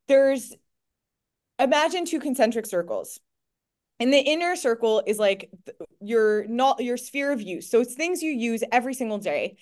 there's 0.08 0.54
imagine 1.60 2.06
two 2.06 2.20
concentric 2.20 2.66
circles 2.66 3.20
and 4.00 4.14
the 4.14 4.20
inner 4.20 4.56
circle 4.56 5.04
is 5.06 5.18
like 5.18 5.50
your 6.00 6.46
not 6.48 6.84
your 6.84 6.98
sphere 6.98 7.32
of 7.32 7.42
use. 7.42 7.70
So 7.70 7.82
it's 7.82 7.96
things 7.96 8.22
you 8.22 8.32
use 8.32 8.64
every 8.72 8.94
single 8.94 9.18
day. 9.18 9.58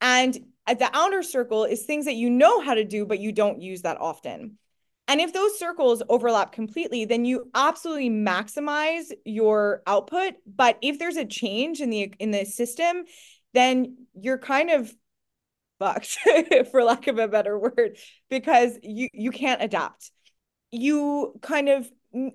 And 0.00 0.36
at 0.66 0.78
the 0.78 0.90
outer 0.94 1.22
circle 1.22 1.64
is 1.64 1.82
things 1.82 2.06
that 2.06 2.14
you 2.14 2.30
know 2.30 2.60
how 2.60 2.74
to 2.74 2.84
do 2.84 3.04
but 3.04 3.18
you 3.18 3.32
don't 3.32 3.60
use 3.60 3.82
that 3.82 4.00
often. 4.00 4.58
And 5.06 5.20
if 5.20 5.34
those 5.34 5.58
circles 5.58 6.02
overlap 6.08 6.52
completely 6.52 7.04
then 7.04 7.24
you 7.24 7.50
absolutely 7.54 8.10
maximize 8.10 9.12
your 9.24 9.82
output. 9.86 10.34
But 10.46 10.78
if 10.80 10.98
there's 10.98 11.16
a 11.16 11.26
change 11.26 11.80
in 11.80 11.90
the 11.90 12.14
in 12.18 12.30
the 12.30 12.44
system 12.44 13.04
then 13.52 13.96
you're 14.14 14.38
kind 14.38 14.70
of 14.70 14.92
fucked 15.78 16.18
for 16.70 16.82
lack 16.82 17.06
of 17.06 17.18
a 17.18 17.28
better 17.28 17.58
word 17.58 17.98
because 18.30 18.78
you 18.82 19.08
you 19.12 19.30
can't 19.30 19.62
adapt. 19.62 20.10
You 20.70 21.38
kind 21.42 21.68
of 21.68 21.88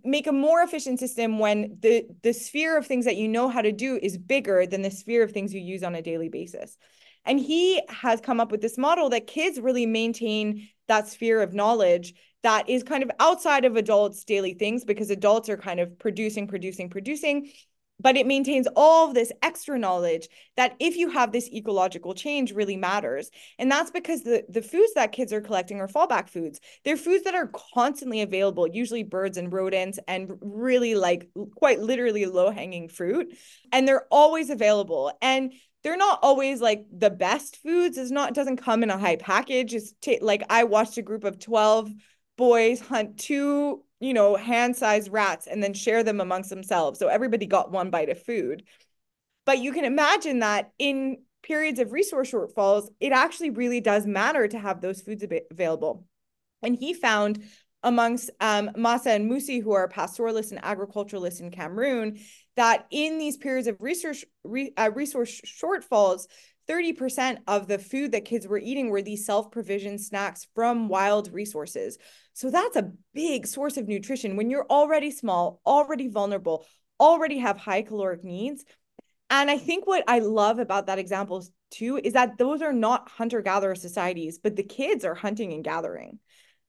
make 0.04 0.28
a 0.28 0.32
more 0.32 0.62
efficient 0.62 1.00
system 1.00 1.40
when 1.40 1.78
the 1.80 2.06
the 2.24 2.34
sphere 2.34 2.78
of 2.78 2.86
things 2.86 3.06
that 3.06 3.18
you 3.18 3.28
know 3.28 3.50
how 3.50 3.62
to 3.62 3.72
do 3.72 4.00
is 4.02 4.18
bigger 4.18 4.66
than 4.66 4.82
the 4.82 4.92
sphere 4.92 5.24
of 5.24 5.32
things 5.32 5.54
you 5.54 5.62
use 5.62 5.84
on 5.84 5.96
a 5.96 6.02
daily 6.02 6.30
basis. 6.30 6.78
And 7.26 7.40
he 7.40 7.82
has 7.90 8.22
come 8.22 8.40
up 8.40 8.52
with 8.52 8.62
this 8.62 8.78
model 8.78 9.10
that 9.10 9.28
kids 9.28 9.60
really 9.60 9.86
maintain 9.86 10.68
that 10.88 11.08
sphere 11.08 11.42
of 11.42 11.54
knowledge 11.54 12.14
that 12.44 12.70
is 12.70 12.84
kind 12.84 13.04
of 13.04 13.12
outside 13.20 13.66
of 13.66 13.76
adults' 13.76 14.24
daily 14.24 14.54
things 14.54 14.86
because 14.86 15.10
adults 15.10 15.50
are 15.50 15.58
kind 15.58 15.80
of 15.80 16.00
producing, 16.00 16.48
producing, 16.48 16.90
producing 16.90 17.52
but 18.00 18.16
it 18.16 18.26
maintains 18.26 18.68
all 18.76 19.08
of 19.08 19.14
this 19.14 19.32
extra 19.42 19.78
knowledge 19.78 20.28
that 20.58 20.76
if 20.80 20.96
you 20.96 21.10
have 21.10 21.32
this 21.32 21.50
ecological 21.50 22.14
change 22.14 22.52
really 22.54 22.78
matters. 22.78 23.30
And 23.58 23.70
that's 23.72 23.92
because 23.92 24.24
the 24.24 24.44
the 24.50 24.62
foods 24.62 24.94
that 24.96 25.12
kids 25.12 25.34
are 25.34 25.42
collecting 25.42 25.80
are 25.80 25.88
fallback 25.88 26.30
foods. 26.30 26.60
They're 26.86 26.98
foods 26.98 27.24
that 27.26 27.36
are 27.36 27.52
constantly 27.74 28.22
available 28.22 28.68
usually 28.68 29.04
birds 29.04 29.38
and 29.38 29.52
rodents 29.52 30.00
and 30.08 30.32
really 30.42 30.96
like 30.96 31.30
quite 31.56 31.80
literally 31.80 32.26
low 32.26 32.52
hanging 32.52 32.90
fruit. 32.90 33.36
And 33.72 33.88
they're 33.88 34.08
always 34.12 34.50
available. 34.50 35.12
And 35.22 35.54
they're 35.84 35.98
not 35.98 36.20
always 36.22 36.62
like 36.62 36.86
the 36.92 37.10
best 37.10 37.58
foods. 37.58 37.98
It's 37.98 38.12
not 38.12 38.34
doesn't 38.34 38.58
come 38.58 38.84
in 38.84 38.90
a 38.90 38.98
high 38.98 39.16
package. 39.16 39.74
It's 39.74 39.94
t- 40.02 40.20
like 40.22 40.44
i 40.50 40.64
watched 40.64 40.98
a 40.98 41.02
group 41.02 41.24
of 41.24 41.40
12 41.40 41.90
boys 42.38 42.80
hunt 42.80 43.18
two 43.18 43.84
you 44.00 44.14
know, 44.14 44.36
hand 44.36 44.76
sized 44.76 45.12
rats 45.12 45.48
and 45.48 45.62
then 45.62 45.74
share 45.74 46.04
them 46.04 46.22
amongst 46.22 46.50
themselves. 46.50 47.00
So 47.00 47.08
everybody 47.08 47.46
got 47.46 47.72
one 47.72 47.90
bite 47.90 48.10
of 48.10 48.22
food. 48.22 48.64
But 49.46 49.60
you 49.60 49.72
can 49.72 49.86
imagine 49.86 50.40
that 50.40 50.72
in 50.78 51.18
periods 51.44 51.80
of 51.80 51.92
resource 51.92 52.32
shortfalls, 52.32 52.90
it 53.00 53.12
actually 53.12 53.50
really 53.50 53.82
does 53.82 54.06
matter 54.06 54.48
to 54.48 54.60
have 54.60 54.82
those 54.82 55.02
foods 55.02 55.26
available. 55.52 56.06
And 56.62 56.76
he 56.76 56.94
found 56.94 57.44
amongst 57.82 58.30
um, 58.42 58.72
Massa 58.76 59.12
and 59.12 59.32
Musi, 59.32 59.62
who 59.62 59.72
are 59.72 59.88
pastoralists 59.88 60.52
and 60.52 60.64
agriculturalists 60.64 61.40
in 61.40 61.50
Cameroon, 61.50 62.20
that 62.56 62.86
in 62.92 63.18
these 63.18 63.38
periods 63.38 63.68
of 63.68 63.78
research, 63.80 64.26
re, 64.44 64.74
uh, 64.78 64.92
resource 64.94 65.42
shortfalls, 65.46 66.28
30% 66.70 67.40
of 67.48 67.68
the 67.68 67.80
food 67.80 68.12
that 68.12 68.26
kids 68.26 68.48
were 68.48 68.60
eating 68.60 68.90
were 68.90 69.02
these 69.02 69.26
self-provisioned 69.26 70.00
snacks 70.00 70.48
from 70.54 70.88
wild 70.88 71.34
resources. 71.34 71.98
So 72.40 72.50
that's 72.50 72.78
a 72.78 72.94
big 73.14 73.46
source 73.46 73.76
of 73.76 73.90
nutrition 73.90 74.38
when 74.38 74.50
you're 74.50 74.66
already 74.70 75.12
small, 75.12 75.60
already 75.66 76.08
vulnerable, 76.08 76.66
already 76.98 77.40
have 77.40 77.58
high 77.58 77.82
caloric 77.82 78.24
needs. 78.24 78.64
And 79.30 79.52
I 79.52 79.58
think 79.58 79.86
what 79.86 80.06
I 80.08 80.20
love 80.20 80.58
about 80.58 80.88
that 80.88 81.00
example 81.00 81.46
too 81.70 82.00
is 82.02 82.14
that 82.14 82.38
those 82.38 82.62
are 82.62 82.72
not 82.72 83.10
hunter-gatherer 83.10 83.76
societies, 83.76 84.40
but 84.42 84.56
the 84.56 84.64
kids 84.64 85.04
are 85.04 85.16
hunting 85.16 85.52
and 85.52 85.66
gathering. 85.66 86.20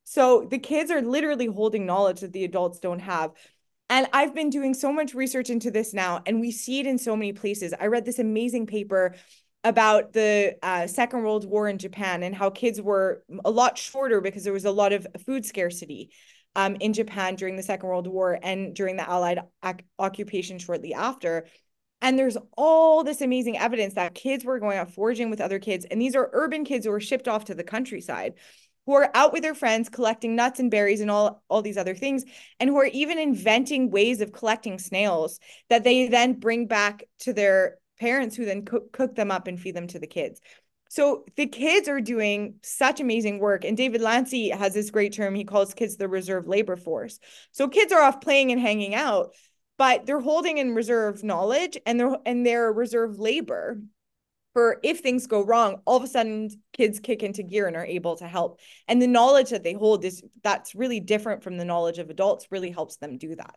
So 0.03 0.45
the 0.51 0.59
kids 0.59 0.91
are 0.91 1.03
literally 1.03 1.47
holding 1.47 1.87
knowledge 1.87 2.19
that 2.23 2.33
the 2.33 2.43
adults 2.43 2.81
don't 2.81 2.99
have. 2.99 3.31
And 3.89 4.09
I've 4.13 4.35
been 4.35 4.51
doing 4.51 4.75
so 4.75 4.93
much 4.93 5.15
research 5.15 5.51
into 5.51 5.71
this 5.71 5.95
now, 5.95 6.21
and 6.27 6.41
we 6.41 6.51
see 6.51 6.81
it 6.81 6.87
in 6.89 6.99
so 6.99 7.15
many 7.15 7.33
places. 7.33 7.75
I 7.79 7.87
read 7.87 8.05
this 8.05 8.19
amazing 8.19 8.67
paper 8.67 9.15
about 9.63 10.13
the 10.13 10.57
uh, 10.63 10.87
Second 10.87 11.23
World 11.23 11.45
War 11.45 11.69
in 11.69 11.79
Japan 11.79 12.23
and 12.23 12.35
how 12.35 12.51
kids 12.51 12.81
were 12.81 13.23
a 13.45 13.51
lot 13.51 13.77
shorter 13.77 14.21
because 14.21 14.45
there 14.45 14.53
was 14.53 14.65
a 14.65 14.71
lot 14.71 14.93
of 14.93 15.07
food 15.27 15.45
scarcity 15.45 16.11
um, 16.57 16.77
in 16.81 16.93
Japan 16.93 17.37
during 17.37 17.57
the 17.57 17.63
Second 17.63 17.89
World 17.89 18.07
War 18.07 18.39
and 18.43 18.75
during 18.75 18.97
the 18.97 19.09
Allied 19.09 19.41
ac- 19.65 19.85
occupation 19.99 20.59
shortly 20.59 20.95
after. 20.95 21.47
And 22.03 22.19
there's 22.19 22.39
all 22.57 23.05
this 23.05 23.21
amazing 23.21 23.59
evidence 23.59 23.95
that 23.95 24.15
kids 24.15 24.45
were 24.45 24.59
going 24.59 24.79
out 24.79 24.91
foraging 24.91 25.29
with 25.29 25.41
other 25.41 25.59
kids. 25.59 25.85
And 25.91 26.01
these 26.01 26.17
are 26.17 26.31
urban 26.33 26.65
kids 26.65 26.87
who 26.87 26.93
were 26.93 27.01
shipped 27.01 27.29
off 27.29 27.45
to 27.47 27.55
the 27.55 27.63
countryside, 27.63 28.35
who 28.87 28.95
are 28.95 29.11
out 29.15 29.35
with 29.35 29.43
their 29.43 29.55
friends 29.55 29.91
collecting 29.91 30.35
nuts 30.35 30.59
and 30.59 30.71
berries 30.71 31.03
and 31.03 31.11
all, 31.11 31.43
all 31.51 31.61
these 31.61 31.77
other 31.77 31.95
things, 31.95 32.25
and 32.59 32.71
who 32.71 32.79
are 32.79 32.87
even 32.87 33.19
inventing 33.19 33.91
ways 33.91 34.23
of 34.23 34.33
collecting 34.33 34.79
snails 34.79 35.39
that 35.69 35.85
they 35.85 36.09
then 36.09 36.33
bring 36.33 36.67
back 36.67 37.05
to 37.19 37.35
their 37.35 37.77
parents 38.01 38.35
who 38.35 38.45
then 38.45 38.65
cook, 38.65 38.93
cook 38.93 39.15
them 39.15 39.31
up 39.31 39.47
and 39.47 39.61
feed 39.61 39.77
them 39.77 39.87
to 39.89 39.99
the 39.99 40.07
kids. 40.07 40.41
So 40.89 41.25
the 41.37 41.47
kids 41.47 41.89
are 41.89 42.01
doing 42.01 42.57
such 42.63 42.99
amazing 42.99 43.39
work. 43.39 43.65
And 43.65 43.77
David 43.77 44.01
Lancy 44.01 44.49
has 44.49 44.75
this 44.75 44.91
great 44.91 45.13
term. 45.13 45.37
He 45.37 45.45
calls 45.45 45.75
kids 45.75 45.97
the 45.97 46.09
reserve 46.09 46.49
labor 46.49 46.77
force. 46.77 47.21
So 47.53 47.69
kids 47.69 47.93
are 47.93 48.01
off 48.01 48.21
playing 48.21 48.51
and 48.51 48.61
hanging 48.61 48.95
out, 48.97 49.35
but 49.79 50.07
they're 50.07 50.19
holding 50.19 50.59
in 50.59 50.75
reserve 50.75 51.23
knowledge 51.23 51.79
and 51.87 52.01
they're 52.01 52.17
and 52.27 52.45
they're 52.45 52.73
reserve 52.73 53.21
labor 53.21 53.81
for 54.53 54.81
if 54.83 54.99
things 54.99 55.29
go 55.29 55.45
wrong, 55.45 55.81
all 55.85 55.97
of 55.97 56.03
a 56.03 56.09
sudden 56.09 56.51
kids 56.73 56.99
kick 56.99 57.23
into 57.23 57.45
gear 57.45 57.69
and 57.69 57.77
are 57.77 57.87
able 57.87 58.17
to 58.17 58.27
help. 58.27 58.59
And 58.89 59.01
the 59.01 59.07
knowledge 59.07 59.51
that 59.51 59.63
they 59.63 59.75
hold 59.75 60.05
is 60.05 60.25
that's 60.43 60.75
really 60.75 60.99
different 60.99 61.45
from 61.45 61.57
the 61.57 61.65
knowledge 61.65 61.99
of 61.99 62.11
adults, 62.11 62.49
really 62.51 62.71
helps 62.71 62.97
them 62.97 63.17
do 63.17 63.37
that. 63.37 63.55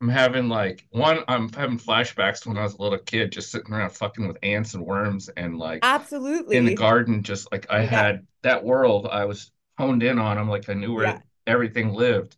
I'm 0.00 0.08
having 0.08 0.48
like 0.48 0.86
one, 0.90 1.20
I'm 1.26 1.50
having 1.52 1.78
flashbacks 1.78 2.40
to 2.42 2.50
when 2.50 2.58
I 2.58 2.62
was 2.62 2.74
a 2.74 2.82
little 2.82 2.98
kid, 2.98 3.32
just 3.32 3.50
sitting 3.50 3.72
around 3.72 3.90
fucking 3.90 4.28
with 4.28 4.36
ants 4.42 4.74
and 4.74 4.84
worms 4.84 5.30
and 5.36 5.58
like 5.58 5.80
absolutely 5.82 6.56
in 6.56 6.66
the 6.66 6.74
garden, 6.74 7.22
just 7.22 7.50
like 7.50 7.66
I 7.70 7.80
yeah. 7.80 7.86
had 7.86 8.26
that 8.42 8.62
world 8.62 9.08
I 9.10 9.24
was 9.24 9.50
honed 9.78 10.02
in 10.02 10.18
on. 10.18 10.36
I'm 10.36 10.50
like 10.50 10.68
I 10.68 10.74
knew 10.74 10.94
where 10.94 11.04
yeah. 11.04 11.18
everything 11.46 11.94
lived. 11.94 12.36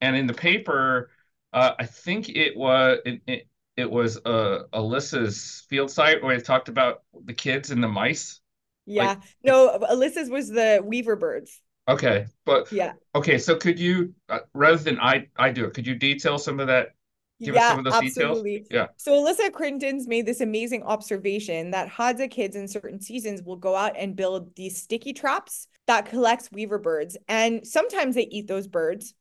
And 0.00 0.16
in 0.16 0.26
the 0.26 0.34
paper, 0.34 1.10
uh, 1.52 1.72
I 1.78 1.86
think 1.86 2.30
it 2.30 2.56
was 2.56 2.98
it, 3.04 3.20
it, 3.26 3.48
it 3.76 3.90
was 3.90 4.18
uh, 4.24 4.64
Alyssa's 4.72 5.64
field 5.68 5.90
site 5.90 6.22
where 6.22 6.36
they 6.36 6.42
talked 6.42 6.68
about 6.68 7.02
the 7.24 7.34
kids 7.34 7.70
and 7.70 7.82
the 7.82 7.88
mice. 7.88 8.40
Yeah, 8.86 9.08
like, 9.08 9.18
no, 9.42 9.78
Alyssa's 9.78 10.30
was 10.30 10.48
the 10.48 10.80
weaver 10.84 11.16
birds. 11.16 11.60
Okay, 11.86 12.26
but 12.46 12.70
yeah. 12.72 12.92
Okay, 13.14 13.38
so 13.38 13.56
could 13.56 13.78
you, 13.78 14.14
uh, 14.28 14.40
rather 14.54 14.78
than 14.78 14.98
I, 14.98 15.28
I 15.36 15.50
do 15.50 15.66
it, 15.66 15.74
could 15.74 15.86
you 15.86 15.94
detail 15.94 16.38
some 16.38 16.60
of 16.60 16.66
that? 16.68 16.94
Give 17.40 17.54
yeah, 17.54 17.62
us 17.62 17.68
some 17.70 17.78
of 17.80 17.84
those 17.84 17.94
absolutely. 17.94 18.60
details. 18.60 18.68
Yeah. 18.70 18.86
So 18.96 19.12
Alyssa 19.12 19.52
Crittenden 19.52 20.02
made 20.06 20.24
this 20.24 20.40
amazing 20.40 20.84
observation 20.84 21.72
that 21.72 21.90
Hadza 21.90 22.30
kids 22.30 22.56
in 22.56 22.68
certain 22.68 23.00
seasons 23.00 23.42
will 23.42 23.56
go 23.56 23.74
out 23.74 23.96
and 23.98 24.16
build 24.16 24.54
these 24.56 24.80
sticky 24.80 25.12
traps 25.12 25.66
that 25.86 26.06
collects 26.06 26.50
weaver 26.52 26.78
birds, 26.78 27.16
and 27.28 27.66
sometimes 27.66 28.14
they 28.14 28.28
eat 28.30 28.46
those 28.46 28.66
birds, 28.66 29.14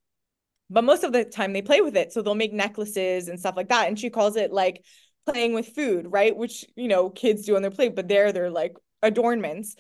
but 0.70 0.84
most 0.84 1.04
of 1.04 1.12
the 1.12 1.26
time 1.26 1.54
they 1.54 1.62
play 1.62 1.82
with 1.82 1.98
it. 1.98 2.14
So 2.14 2.22
they'll 2.22 2.36
make 2.36 2.54
necklaces 2.54 3.28
and 3.28 3.40
stuff 3.40 3.58
like 3.58 3.70
that. 3.70 3.88
And 3.88 4.00
she 4.00 4.10
calls 4.10 4.36
it 4.38 4.54
like 4.54 4.84
playing 5.26 5.54
with 5.54 5.76
food, 5.76 6.08
right? 6.10 6.36
Which 6.36 6.66
you 6.76 6.88
know 6.88 7.10
kids 7.10 7.46
do 7.46 7.56
on 7.56 7.62
their 7.62 7.72
plate, 7.72 7.96
but 7.96 8.08
there 8.08 8.32
they're 8.32 8.52
like 8.52 8.76
adornments. 9.02 9.76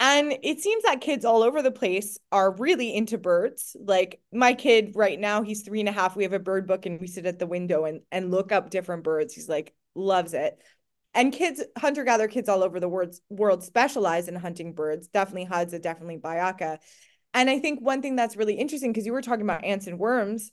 And 0.00 0.38
it 0.42 0.60
seems 0.60 0.84
that 0.84 1.00
kids 1.00 1.24
all 1.24 1.42
over 1.42 1.60
the 1.60 1.72
place 1.72 2.18
are 2.30 2.52
really 2.52 2.94
into 2.94 3.18
birds. 3.18 3.76
Like 3.80 4.20
my 4.32 4.54
kid 4.54 4.92
right 4.94 5.18
now, 5.18 5.42
he's 5.42 5.62
three 5.62 5.80
and 5.80 5.88
a 5.88 5.92
half. 5.92 6.14
We 6.14 6.22
have 6.22 6.32
a 6.32 6.38
bird 6.38 6.68
book 6.68 6.86
and 6.86 7.00
we 7.00 7.08
sit 7.08 7.26
at 7.26 7.40
the 7.40 7.48
window 7.48 7.84
and, 7.84 8.02
and 8.12 8.30
look 8.30 8.52
up 8.52 8.70
different 8.70 9.02
birds. 9.02 9.34
He's 9.34 9.48
like, 9.48 9.74
loves 9.96 10.34
it. 10.34 10.56
And 11.14 11.32
kids, 11.32 11.64
hunter 11.76 12.04
gatherer 12.04 12.28
kids 12.28 12.48
all 12.48 12.62
over 12.62 12.78
the 12.78 12.88
world, 12.88 13.16
world 13.28 13.64
specialize 13.64 14.28
in 14.28 14.36
hunting 14.36 14.72
birds. 14.72 15.08
Definitely 15.08 15.46
Hadza, 15.46 15.82
definitely 15.82 16.18
Bayaka. 16.18 16.78
And 17.34 17.50
I 17.50 17.58
think 17.58 17.80
one 17.80 18.00
thing 18.00 18.14
that's 18.14 18.36
really 18.36 18.54
interesting, 18.54 18.92
because 18.92 19.04
you 19.04 19.12
were 19.12 19.22
talking 19.22 19.42
about 19.42 19.64
ants 19.64 19.88
and 19.88 19.98
worms, 19.98 20.52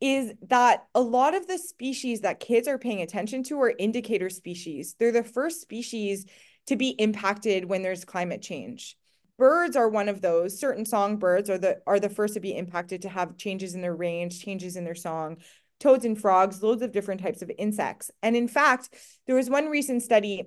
is 0.00 0.32
that 0.48 0.86
a 0.96 1.00
lot 1.00 1.34
of 1.34 1.46
the 1.46 1.58
species 1.58 2.22
that 2.22 2.40
kids 2.40 2.66
are 2.66 2.78
paying 2.78 3.02
attention 3.02 3.44
to 3.44 3.60
are 3.60 3.72
indicator 3.78 4.28
species. 4.28 4.96
They're 4.98 5.12
the 5.12 5.22
first 5.22 5.60
species 5.60 6.26
to 6.66 6.76
be 6.76 6.90
impacted 6.90 7.64
when 7.64 7.82
there's 7.82 8.04
climate 8.04 8.42
change. 8.42 8.96
Birds 9.38 9.76
are 9.76 9.88
one 9.88 10.08
of 10.08 10.20
those. 10.20 10.58
Certain 10.58 10.84
songbirds 10.84 11.50
are 11.50 11.58
the 11.58 11.78
are 11.86 11.98
the 11.98 12.08
first 12.08 12.34
to 12.34 12.40
be 12.40 12.56
impacted 12.56 13.02
to 13.02 13.08
have 13.08 13.36
changes 13.36 13.74
in 13.74 13.80
their 13.80 13.94
range, 13.94 14.44
changes 14.44 14.76
in 14.76 14.84
their 14.84 14.94
song. 14.94 15.38
Toads 15.80 16.04
and 16.04 16.20
frogs, 16.20 16.62
loads 16.62 16.82
of 16.82 16.92
different 16.92 17.20
types 17.20 17.42
of 17.42 17.50
insects. 17.58 18.10
And 18.22 18.36
in 18.36 18.46
fact, 18.46 18.90
there 19.26 19.34
was 19.34 19.50
one 19.50 19.66
recent 19.66 20.02
study 20.02 20.44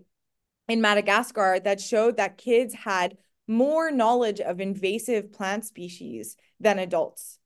in 0.70 0.82
Madagascar 0.82 1.60
that 1.64 1.82
showed 1.82 2.18
that 2.18 2.38
kids 2.38 2.74
had 2.74 3.18
more 3.48 3.92
knowledge 3.92 4.40
of 4.40 4.60
invasive 4.60 5.34
plant 5.34 5.66
species 5.66 6.38
than 6.60 6.80
adults. 6.80 7.38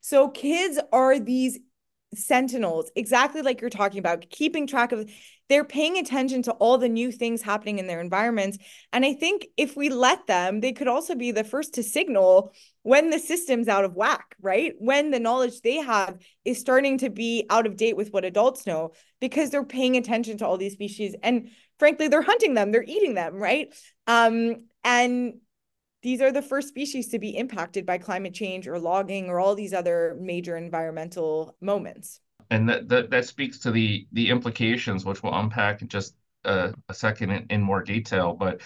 So 0.00 0.28
kids 0.28 0.78
are 0.92 1.18
these 1.18 1.58
sentinels, 2.14 2.90
exactly 2.96 3.42
like 3.42 3.60
you're 3.60 3.70
talking 3.70 3.98
about, 3.98 4.28
keeping 4.30 4.66
track 4.66 4.92
of 4.92 5.10
they're 5.48 5.64
paying 5.64 5.98
attention 5.98 6.42
to 6.42 6.52
all 6.52 6.78
the 6.78 6.88
new 6.88 7.12
things 7.12 7.42
happening 7.42 7.78
in 7.78 7.86
their 7.86 8.00
environments. 8.00 8.56
And 8.92 9.04
I 9.04 9.12
think 9.12 9.46
if 9.56 9.76
we 9.76 9.90
let 9.90 10.26
them, 10.26 10.60
they 10.60 10.72
could 10.72 10.88
also 10.88 11.14
be 11.14 11.32
the 11.32 11.44
first 11.44 11.74
to 11.74 11.82
signal 11.82 12.52
when 12.82 13.10
the 13.10 13.18
system's 13.18 13.68
out 13.68 13.84
of 13.84 13.94
whack, 13.94 14.36
right? 14.40 14.72
When 14.78 15.10
the 15.10 15.20
knowledge 15.20 15.60
they 15.60 15.76
have 15.76 16.18
is 16.44 16.58
starting 16.58 16.98
to 16.98 17.10
be 17.10 17.44
out 17.50 17.66
of 17.66 17.76
date 17.76 17.96
with 17.96 18.12
what 18.12 18.24
adults 18.24 18.66
know 18.66 18.92
because 19.20 19.50
they're 19.50 19.64
paying 19.64 19.96
attention 19.96 20.38
to 20.38 20.46
all 20.46 20.56
these 20.56 20.72
species. 20.72 21.14
And 21.22 21.50
frankly, 21.78 22.08
they're 22.08 22.22
hunting 22.22 22.54
them, 22.54 22.72
they're 22.72 22.82
eating 22.82 23.14
them, 23.14 23.34
right? 23.34 23.74
Um, 24.06 24.64
and 24.82 25.34
these 26.04 26.20
are 26.20 26.30
the 26.30 26.42
first 26.42 26.68
species 26.68 27.08
to 27.08 27.18
be 27.18 27.36
impacted 27.36 27.84
by 27.84 27.98
climate 27.98 28.34
change 28.34 28.68
or 28.68 28.78
logging 28.78 29.28
or 29.28 29.40
all 29.40 29.56
these 29.56 29.74
other 29.74 30.16
major 30.20 30.56
environmental 30.56 31.56
moments 31.60 32.20
and 32.50 32.68
that, 32.68 32.88
that 32.88 33.10
that 33.10 33.26
speaks 33.26 33.58
to 33.60 33.70
the 33.70 34.06
the 34.12 34.30
implications, 34.30 35.04
which 35.04 35.22
we'll 35.22 35.34
unpack 35.34 35.82
in 35.82 35.88
just 35.88 36.14
a, 36.44 36.74
a 36.88 36.94
second 36.94 37.30
in, 37.30 37.46
in 37.50 37.62
more 37.62 37.82
detail. 37.82 38.34
But 38.34 38.60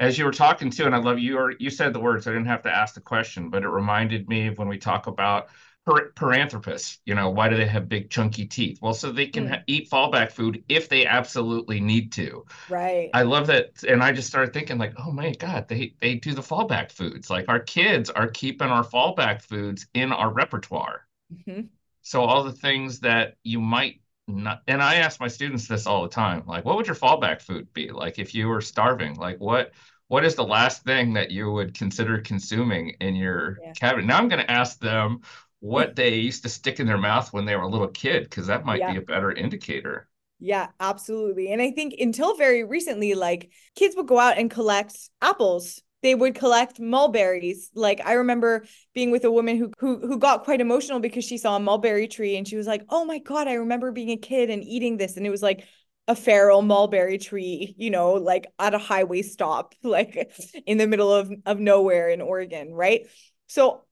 as 0.00 0.18
you 0.18 0.24
were 0.24 0.32
talking 0.32 0.70
to, 0.70 0.86
and 0.86 0.94
I 0.94 0.98
love 0.98 1.18
you, 1.18 1.38
or 1.38 1.54
you 1.58 1.70
said 1.70 1.92
the 1.92 2.00
words, 2.00 2.26
I 2.26 2.32
didn't 2.32 2.46
have 2.46 2.62
to 2.62 2.74
ask 2.74 2.94
the 2.94 3.00
question, 3.00 3.50
but 3.50 3.62
it 3.62 3.68
reminded 3.68 4.28
me 4.28 4.48
of 4.48 4.58
when 4.58 4.68
we 4.68 4.78
talk 4.78 5.06
about 5.06 5.48
per- 5.86 6.12
Paranthropus, 6.12 6.98
you 7.04 7.14
know, 7.14 7.30
why 7.30 7.48
do 7.48 7.56
they 7.56 7.66
have 7.66 7.88
big 7.88 8.10
chunky 8.10 8.46
teeth? 8.46 8.78
Well, 8.82 8.94
so 8.94 9.12
they 9.12 9.26
can 9.26 9.46
Mm. 9.46 9.50
ha- 9.50 9.62
eat 9.66 9.90
fallback 9.90 10.32
food 10.32 10.64
if 10.68 10.88
they 10.88 11.06
absolutely 11.06 11.80
need 11.80 12.12
to. 12.12 12.44
Right. 12.68 13.10
I 13.14 13.22
love 13.22 13.46
that, 13.48 13.82
and 13.84 14.02
I 14.02 14.12
just 14.12 14.28
started 14.28 14.52
thinking 14.52 14.78
like, 14.78 14.94
oh 14.98 15.12
my 15.12 15.32
God, 15.34 15.68
they 15.68 15.94
they 16.00 16.16
do 16.16 16.34
the 16.34 16.42
fallback 16.42 16.92
foods. 16.92 17.30
Like 17.30 17.48
our 17.48 17.60
kids 17.60 18.10
are 18.10 18.28
keeping 18.28 18.68
our 18.68 18.84
fallback 18.84 19.42
foods 19.42 19.86
in 19.94 20.12
our 20.12 20.30
repertoire. 20.32 21.06
Mhm. 21.30 21.68
So 22.02 22.22
all 22.22 22.44
the 22.44 22.52
things 22.52 23.00
that 23.00 23.36
you 23.44 23.60
might 23.60 24.00
not, 24.26 24.62
and 24.68 24.82
I 24.82 24.96
ask 24.96 25.20
my 25.20 25.28
students 25.28 25.68
this 25.68 25.86
all 25.86 26.02
the 26.02 26.08
time, 26.08 26.42
like, 26.46 26.64
what 26.64 26.76
would 26.76 26.86
your 26.86 26.96
fallback 26.96 27.42
food 27.42 27.72
be? 27.72 27.90
Like 27.90 28.18
if 28.18 28.34
you 28.34 28.48
were 28.48 28.60
starving, 28.60 29.14
like 29.16 29.38
what 29.40 29.72
what 30.08 30.24
is 30.24 30.34
the 30.34 30.44
last 30.44 30.84
thing 30.84 31.14
that 31.14 31.30
you 31.30 31.50
would 31.50 31.74
consider 31.74 32.18
consuming 32.20 32.90
in 33.00 33.14
your 33.16 33.58
Yeah. 33.62 33.72
cabinet? 33.74 34.06
Now 34.06 34.18
I'm 34.18 34.28
going 34.28 34.44
to 34.44 34.50
ask 34.50 34.78
them 34.78 35.22
what 35.64 35.96
they 35.96 36.16
used 36.16 36.42
to 36.44 36.48
stick 36.50 36.78
in 36.80 36.86
their 36.86 36.98
mouth 36.98 37.32
when 37.32 37.44
they 37.46 37.56
were 37.56 37.62
a 37.62 37.68
little 37.68 37.88
kid, 37.88 38.24
because 38.24 38.46
that 38.48 38.64
might 38.66 38.84
Yeah. 38.84 38.86
be 38.86 38.96
a 38.96 39.00
better 39.02 39.32
indicator. 39.32 40.08
Yeah, 40.40 40.68
absolutely. 40.80 41.52
And 41.52 41.62
I 41.62 41.70
think 41.70 41.94
until 41.98 42.36
very 42.36 42.64
recently, 42.64 43.14
like 43.14 43.50
kids 43.76 43.96
would 43.96 44.06
go 44.06 44.18
out 44.18 44.36
and 44.38 44.50
collect 44.50 44.96
apples. 45.22 45.80
They 46.02 46.14
would 46.14 46.34
collect 46.34 46.78
mulberries. 46.78 47.70
Like 47.74 48.02
I 48.04 48.14
remember 48.14 48.66
being 48.92 49.10
with 49.10 49.24
a 49.24 49.30
woman 49.32 49.56
who 49.56 49.72
who 49.78 50.00
who 50.06 50.18
got 50.18 50.44
quite 50.44 50.60
emotional 50.60 51.00
because 51.00 51.24
she 51.24 51.38
saw 51.38 51.56
a 51.56 51.60
mulberry 51.60 52.08
tree 52.08 52.36
and 52.36 52.46
she 52.46 52.56
was 52.56 52.66
like, 52.66 52.84
"Oh 52.90 53.06
my 53.06 53.18
God, 53.18 53.48
I 53.48 53.54
remember 53.54 53.90
being 53.90 54.10
a 54.10 54.18
kid 54.18 54.50
and 54.50 54.62
eating 54.62 54.98
this." 54.98 55.16
And 55.16 55.26
it 55.26 55.30
was 55.30 55.42
like 55.42 55.66
a 56.06 56.14
feral 56.14 56.60
mulberry 56.60 57.16
tree, 57.16 57.74
you 57.78 57.88
know, 57.90 58.12
like 58.14 58.46
at 58.58 58.74
a 58.74 58.78
highway 58.78 59.22
stop, 59.22 59.74
like 59.82 60.30
in 60.66 60.76
the 60.76 60.86
middle 60.86 61.10
of 61.12 61.32
of 61.46 61.58
nowhere 61.58 62.10
in 62.10 62.20
Oregon, 62.20 62.74
right? 62.74 63.06
So 63.46 63.84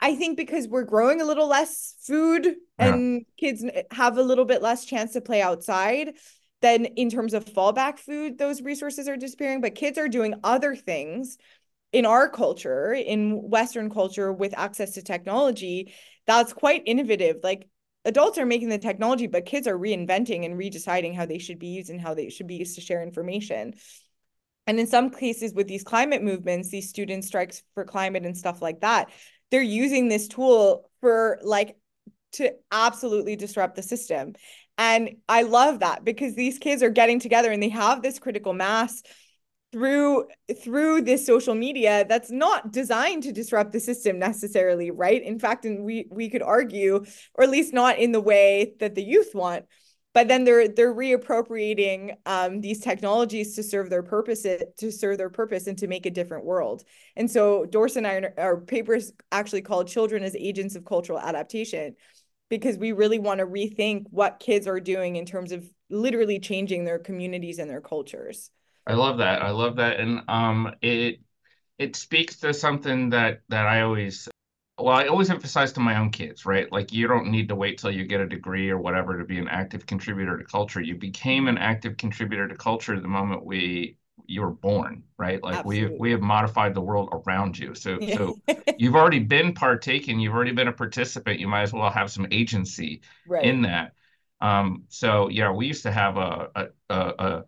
I 0.00 0.16
think 0.16 0.36
because 0.36 0.66
we're 0.66 0.84
growing 0.84 1.20
a 1.20 1.24
little 1.24 1.46
less 1.46 1.94
food 2.00 2.56
Yeah. 2.78 2.94
and 2.94 3.26
kids 3.38 3.64
have 3.90 4.16
a 4.16 4.22
little 4.22 4.46
bit 4.46 4.62
less 4.62 4.84
chance 4.84 5.12
to 5.12 5.20
play 5.20 5.42
outside, 5.42 6.14
then 6.62 6.86
in 6.86 7.10
terms 7.10 7.34
of 7.34 7.44
fallback 7.44 7.98
food, 7.98 8.38
those 8.38 8.62
resources 8.62 9.08
are 9.08 9.16
disappearing. 9.16 9.60
But 9.60 9.74
kids 9.74 9.98
are 9.98 10.08
doing 10.08 10.34
other 10.42 10.74
things 10.74 11.36
in 11.92 12.06
our 12.06 12.28
culture, 12.28 12.92
in 12.92 13.50
Western 13.50 13.90
culture, 13.90 14.32
with 14.32 14.56
access 14.56 14.92
to 14.92 15.02
technology, 15.02 15.92
that's 16.26 16.52
quite 16.52 16.82
innovative. 16.86 17.38
Like 17.42 17.66
adults 18.04 18.38
are 18.38 18.46
making 18.46 18.68
the 18.68 18.78
technology, 18.78 19.26
but 19.26 19.44
kids 19.44 19.66
are 19.66 19.76
reinventing 19.76 20.44
and 20.44 20.54
redeciding 20.54 21.14
how 21.14 21.26
they 21.26 21.38
should 21.38 21.58
be 21.58 21.68
used 21.68 21.90
and 21.90 22.00
how 22.00 22.14
they 22.14 22.30
should 22.30 22.46
be 22.46 22.56
used 22.56 22.76
to 22.76 22.80
share 22.80 23.02
information. 23.02 23.74
And 24.66 24.78
in 24.78 24.86
some 24.86 25.10
cases, 25.10 25.52
with 25.52 25.66
these 25.66 25.82
climate 25.82 26.22
movements, 26.22 26.68
these 26.68 26.88
student 26.88 27.24
strikes 27.24 27.62
for 27.74 27.84
climate 27.84 28.24
and 28.24 28.36
stuff 28.36 28.62
like 28.62 28.80
that, 28.82 29.10
they're 29.50 29.62
using 29.62 30.08
this 30.08 30.28
tool 30.28 30.90
for 31.00 31.38
like 31.42 31.76
to 32.32 32.52
absolutely 32.70 33.36
disrupt 33.36 33.76
the 33.76 33.82
system. 33.82 34.34
And 34.78 35.16
I 35.28 35.42
love 35.42 35.80
that 35.80 36.04
because 36.04 36.34
these 36.34 36.58
kids 36.58 36.82
are 36.82 36.90
getting 36.90 37.20
together 37.20 37.50
and 37.50 37.62
they 37.62 37.68
have 37.68 38.02
this 38.02 38.18
critical 38.18 38.52
mass 38.52 39.02
through 39.72 40.26
through 40.62 41.02
this 41.02 41.24
social 41.24 41.54
media 41.54 42.04
that's 42.08 42.30
not 42.30 42.72
designed 42.72 43.22
to 43.22 43.32
disrupt 43.32 43.72
the 43.72 43.78
system 43.78 44.18
necessarily 44.18 44.90
right 44.90 45.22
in 45.22 45.38
fact 45.38 45.64
and 45.64 45.84
we 45.84 46.08
we 46.10 46.28
could 46.28 46.42
argue 46.42 47.04
or 47.34 47.44
at 47.44 47.50
least 47.50 47.72
not 47.72 47.96
in 47.96 48.10
the 48.10 48.20
way 48.20 48.74
that 48.80 48.96
the 48.96 49.02
youth 49.02 49.30
want 49.32 49.64
but 50.12 50.28
then 50.28 50.44
they're 50.44 50.68
they're 50.68 50.94
reappropriating 50.94 52.16
um, 52.26 52.60
these 52.60 52.80
technologies 52.80 53.54
to 53.56 53.62
serve 53.62 53.90
their 53.90 54.02
purpose 54.02 54.42
to 54.42 54.92
serve 54.92 55.18
their 55.18 55.30
purpose 55.30 55.66
and 55.66 55.78
to 55.78 55.86
make 55.86 56.06
a 56.06 56.10
different 56.10 56.44
world 56.44 56.84
and 57.16 57.30
so 57.30 57.64
Dorsa 57.66 57.98
and 57.98 58.06
I 58.06 58.30
our 58.38 58.56
papers 58.56 59.12
actually 59.32 59.62
called 59.62 59.88
children 59.88 60.22
as 60.22 60.34
agents 60.36 60.76
of 60.76 60.84
cultural 60.84 61.18
adaptation 61.18 61.96
because 62.48 62.76
we 62.76 62.92
really 62.92 63.18
want 63.18 63.38
to 63.38 63.46
rethink 63.46 64.06
what 64.10 64.40
kids 64.40 64.66
are 64.66 64.80
doing 64.80 65.16
in 65.16 65.24
terms 65.24 65.52
of 65.52 65.64
literally 65.88 66.38
changing 66.38 66.84
their 66.84 66.98
communities 66.98 67.58
and 67.58 67.70
their 67.70 67.80
cultures 67.80 68.50
I 68.86 68.94
love 68.94 69.18
that. 69.18 69.42
I 69.42 69.50
love 69.50 69.76
that. 69.76 70.00
And 70.00 70.22
um 70.28 70.74
it 70.82 71.20
it 71.78 71.96
speaks 71.96 72.38
to 72.40 72.52
something 72.52 73.10
that 73.10 73.40
that 73.48 73.66
I 73.66 73.82
always 73.82 74.28
well, 74.82 74.94
I 74.94 75.06
always 75.06 75.30
emphasize 75.30 75.72
to 75.74 75.80
my 75.80 75.96
own 75.96 76.10
kids, 76.10 76.46
right? 76.46 76.70
Like 76.70 76.92
you 76.92 77.06
don't 77.06 77.28
need 77.28 77.48
to 77.48 77.54
wait 77.54 77.78
till 77.78 77.90
you 77.90 78.04
get 78.04 78.20
a 78.20 78.26
degree 78.26 78.70
or 78.70 78.78
whatever 78.78 79.18
to 79.18 79.24
be 79.24 79.38
an 79.38 79.48
active 79.48 79.86
contributor 79.86 80.36
to 80.36 80.44
culture. 80.44 80.80
You 80.80 80.96
became 80.96 81.48
an 81.48 81.58
active 81.58 81.96
contributor 81.96 82.48
to 82.48 82.54
culture 82.54 82.98
the 82.98 83.08
moment 83.08 83.44
we 83.44 83.96
you 84.26 84.42
were 84.42 84.50
born, 84.50 85.02
right? 85.18 85.42
Like 85.42 85.64
we 85.64 85.80
have, 85.80 85.92
we 85.98 86.12
have 86.12 86.20
modified 86.20 86.74
the 86.74 86.80
world 86.80 87.08
around 87.12 87.58
you. 87.58 87.74
So 87.74 87.98
yeah 88.00 88.16
so 88.16 88.38
you've 88.78 88.94
already 88.96 89.18
been 89.18 89.54
partaking, 89.54 90.20
you've 90.20 90.34
already 90.34 90.52
been 90.52 90.68
a 90.68 90.72
participant. 90.72 91.40
You 91.40 91.48
might 91.48 91.62
as 91.62 91.72
well 91.72 91.90
have 91.90 92.10
some 92.10 92.26
agency 92.30 93.02
right. 93.26 93.44
in 93.44 93.62
that. 93.62 93.92
Um, 94.40 94.84
so 94.88 95.28
yeah, 95.28 95.50
we 95.50 95.66
used 95.66 95.82
to 95.82 95.92
have 95.92 96.16
a 96.16 96.48
a 96.54 96.66
a, 96.88 97.14
a 97.18 97.44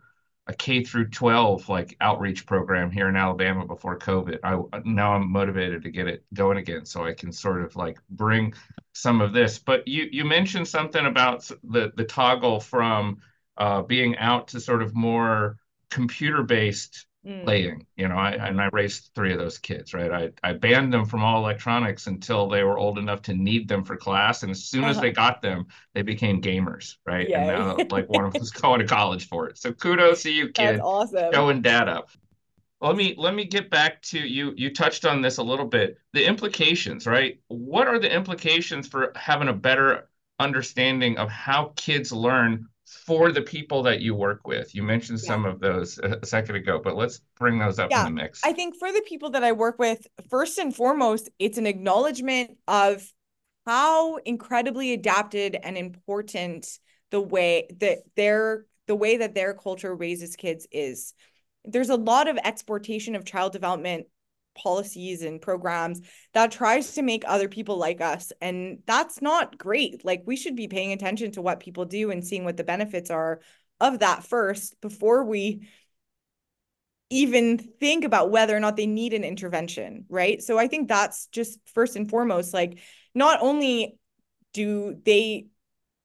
a 0.46 0.54
K 0.54 0.82
through 0.82 1.08
12 1.08 1.68
like 1.68 1.96
outreach 2.00 2.46
program 2.46 2.90
here 2.90 3.08
in 3.08 3.16
Alabama 3.16 3.66
before 3.66 3.98
COVID. 3.98 4.38
I 4.42 4.80
now 4.84 5.14
I'm 5.14 5.30
motivated 5.30 5.82
to 5.82 5.90
get 5.90 6.08
it 6.08 6.24
going 6.34 6.58
again 6.58 6.84
so 6.84 7.04
I 7.04 7.14
can 7.14 7.32
sort 7.32 7.62
of 7.62 7.76
like 7.76 7.98
bring 8.10 8.54
some 8.92 9.20
of 9.20 9.32
this. 9.32 9.58
But 9.58 9.86
you 9.86 10.08
you 10.10 10.24
mentioned 10.24 10.66
something 10.66 11.06
about 11.06 11.48
the 11.62 11.92
the 11.94 12.04
toggle 12.04 12.60
from 12.60 13.18
uh, 13.56 13.82
being 13.82 14.16
out 14.18 14.48
to 14.48 14.60
sort 14.60 14.82
of 14.82 14.94
more 14.94 15.58
computer 15.90 16.42
based 16.42 17.06
mm. 17.26 17.44
playing. 17.44 17.86
You 17.96 18.08
know, 18.08 18.16
I 18.16 18.32
and 18.32 18.60
I 18.60 18.68
raised 18.72 19.10
three 19.14 19.32
of 19.32 19.38
those 19.38 19.58
kids, 19.58 19.94
right? 19.94 20.10
I 20.10 20.30
I 20.42 20.52
banned 20.54 20.92
them 20.92 21.04
from 21.04 21.22
all 21.22 21.38
electronics 21.38 22.06
until 22.06 22.48
they 22.48 22.62
were 22.62 22.78
old 22.78 22.98
enough 22.98 23.22
to 23.22 23.34
need 23.34 23.68
them 23.68 23.84
for 23.84 23.96
class, 23.96 24.42
and 24.42 24.50
as 24.50 24.64
soon 24.64 24.84
as 24.84 24.96
uh-huh. 24.96 25.02
they 25.02 25.12
got 25.12 25.42
them, 25.42 25.66
they 25.94 26.02
became 26.02 26.40
gamers, 26.40 26.96
right? 27.06 27.28
And 27.30 27.46
now 27.46 27.76
like 27.90 28.08
one 28.08 28.24
of 28.24 28.32
them's 28.32 28.50
going 28.62 28.80
to 28.80 28.86
college 28.86 29.28
for 29.28 29.48
it. 29.48 29.58
So 29.58 29.72
kudos 29.72 30.22
to 30.24 30.32
you, 30.32 30.46
that's 30.46 30.72
kid, 30.72 30.80
awesome 30.80 31.32
showing 31.32 31.62
data. 31.62 32.04
Let 32.80 32.96
me 32.96 33.14
let 33.16 33.34
me 33.34 33.44
get 33.44 33.70
back 33.70 34.02
to 34.02 34.18
you. 34.18 34.52
You 34.56 34.74
touched 34.74 35.04
on 35.04 35.22
this 35.22 35.38
a 35.38 35.42
little 35.42 35.66
bit. 35.66 35.98
The 36.14 36.26
implications, 36.26 37.06
right? 37.06 37.40
What 37.48 37.86
are 37.86 38.00
the 38.00 38.12
implications 38.12 38.88
for 38.88 39.12
having 39.14 39.48
a 39.48 39.52
better 39.52 40.08
understanding 40.40 41.18
of 41.18 41.30
how 41.30 41.72
kids 41.76 42.10
learn 42.10 42.66
for 43.06 43.32
the 43.32 43.42
people 43.42 43.82
that 43.84 44.00
you 44.00 44.14
work 44.14 44.46
with? 44.46 44.74
You 44.74 44.82
mentioned 44.82 45.20
yeah 45.22 45.26
some 45.28 45.44
of 45.44 45.60
those 45.60 45.98
a 45.98 46.24
second 46.24 46.56
ago, 46.56 46.80
but 46.82 46.96
let's 46.96 47.20
bring 47.38 47.58
those 47.58 47.78
up 47.78 47.90
in 47.90 48.04
the 48.04 48.10
mix. 48.10 48.40
I 48.44 48.52
think 48.52 48.76
for 48.78 48.92
the 48.92 49.02
people 49.06 49.30
that 49.30 49.44
I 49.44 49.52
work 49.52 49.78
with, 49.78 50.06
first 50.30 50.58
and 50.58 50.74
foremost, 50.74 51.28
it's 51.38 51.58
an 51.58 51.66
acknowledgement 51.66 52.58
of 52.68 53.06
how 53.66 54.16
incredibly 54.16 54.92
adapted 54.92 55.56
and 55.62 55.76
important 55.76 56.66
the 57.10 57.20
way 57.20 57.68
that 57.80 57.98
their 58.16 58.66
the 58.86 58.96
way 58.96 59.18
that 59.18 59.34
their 59.34 59.54
culture 59.54 59.94
raises 59.94 60.36
kids 60.36 60.66
is. 60.72 61.14
There's 61.64 61.90
a 61.90 61.96
lot 61.96 62.28
of 62.28 62.38
exportation 62.42 63.14
of 63.14 63.24
child 63.24 63.52
development 63.52 64.06
policies 64.54 65.22
and 65.22 65.40
programs 65.40 66.00
that 66.34 66.52
tries 66.52 66.94
to 66.94 67.02
make 67.02 67.24
other 67.26 67.48
people 67.48 67.76
like 67.76 68.00
us, 68.00 68.32
and 68.40 68.78
that's 68.86 69.22
not 69.22 69.58
great. 69.58 70.04
Like 70.04 70.22
we 70.26 70.36
should 70.36 70.56
be 70.56 70.68
paying 70.68 70.92
attention 70.92 71.32
to 71.32 71.42
what 71.42 71.60
people 71.60 71.84
do 71.84 72.10
and 72.10 72.24
seeing 72.24 72.44
what 72.44 72.56
the 72.56 72.64
benefits 72.64 73.10
are 73.10 73.40
of 73.80 73.98
that 74.00 74.24
first 74.24 74.80
before 74.80 75.24
we 75.24 75.68
even 77.10 77.58
think 77.58 78.04
about 78.04 78.30
whether 78.30 78.56
or 78.56 78.60
not 78.60 78.76
they 78.76 78.86
need 78.86 79.12
an 79.12 79.24
intervention, 79.24 80.06
right? 80.08 80.42
So 80.42 80.58
I 80.58 80.66
think 80.66 80.88
that's 80.88 81.26
just 81.26 81.58
first 81.74 81.94
and 81.94 82.08
foremost, 82.08 82.54
like 82.54 82.78
not 83.14 83.42
only 83.42 83.98
do 84.54 84.96
they 85.04 85.48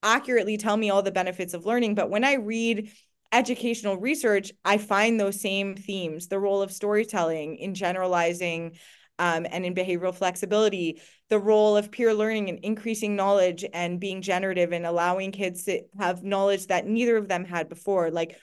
accurately 0.03 0.57
tell 0.57 0.75
me 0.75 0.89
all 0.89 1.01
the 1.01 1.11
benefits 1.11 1.53
of 1.53 1.65
learning, 1.65 1.95
but 1.95 2.09
when 2.09 2.25
I 2.25 2.33
read 2.33 2.91
educational 3.31 3.97
research, 3.97 4.51
I 4.63 4.77
find 4.77 5.19
those 5.19 5.39
same 5.39 5.75
themes, 5.75 6.27
the 6.27 6.39
role 6.39 6.61
of 6.61 6.71
storytelling 6.71 7.57
in 7.57 7.73
generalizing 7.73 8.77
um, 9.19 9.47
and 9.49 9.65
in 9.65 9.73
behavioral 9.73 10.13
flexibility, 10.13 11.01
the 11.29 11.39
role 11.39 11.75
of 11.75 11.91
peer 11.91 12.13
learning 12.13 12.49
and 12.49 12.59
increasing 12.59 13.15
knowledge 13.15 13.65
and 13.73 13.99
being 13.99 14.21
generative 14.21 14.71
and 14.71 14.85
allowing 14.85 15.31
kids 15.31 15.63
to 15.63 15.81
have 15.97 16.23
knowledge 16.23 16.67
that 16.67 16.85
neither 16.85 17.17
of 17.17 17.27
them 17.27 17.43
had 17.43 17.67
before. 17.67 18.11
Like 18.11 18.37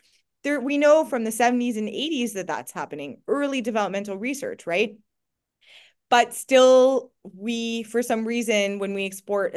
there 0.45 0.61
we 0.61 0.79
know 0.79 1.05
from 1.05 1.25
the 1.25 1.31
70s 1.31 1.77
and 1.77 1.89
80s 1.89 2.35
that 2.35 2.47
that's 2.47 2.71
happening 2.71 3.21
early 3.27 3.61
developmental 3.63 4.17
research 4.17 4.67
right 4.67 4.97
but 6.11 6.35
still 6.35 7.11
we 7.35 7.83
for 7.83 8.03
some 8.03 8.25
reason 8.25 8.79
when 8.79 8.95
we 8.95 9.07
export 9.07 9.55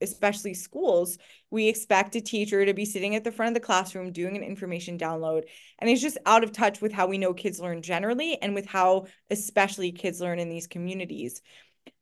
especially 0.00 0.54
schools 0.54 1.18
we 1.50 1.68
expect 1.68 2.16
a 2.16 2.20
teacher 2.20 2.66
to 2.66 2.74
be 2.74 2.84
sitting 2.84 3.14
at 3.14 3.24
the 3.24 3.32
front 3.32 3.48
of 3.48 3.54
the 3.54 3.66
classroom 3.66 4.12
doing 4.12 4.36
an 4.36 4.42
information 4.42 4.98
download. 4.98 5.44
And 5.78 5.88
it's 5.88 6.02
just 6.02 6.18
out 6.26 6.44
of 6.44 6.52
touch 6.52 6.80
with 6.80 6.92
how 6.92 7.06
we 7.06 7.18
know 7.18 7.34
kids 7.34 7.60
learn 7.60 7.82
generally 7.82 8.40
and 8.42 8.54
with 8.54 8.66
how 8.66 9.06
especially 9.30 9.92
kids 9.92 10.20
learn 10.20 10.38
in 10.38 10.48
these 10.48 10.66
communities. 10.66 11.40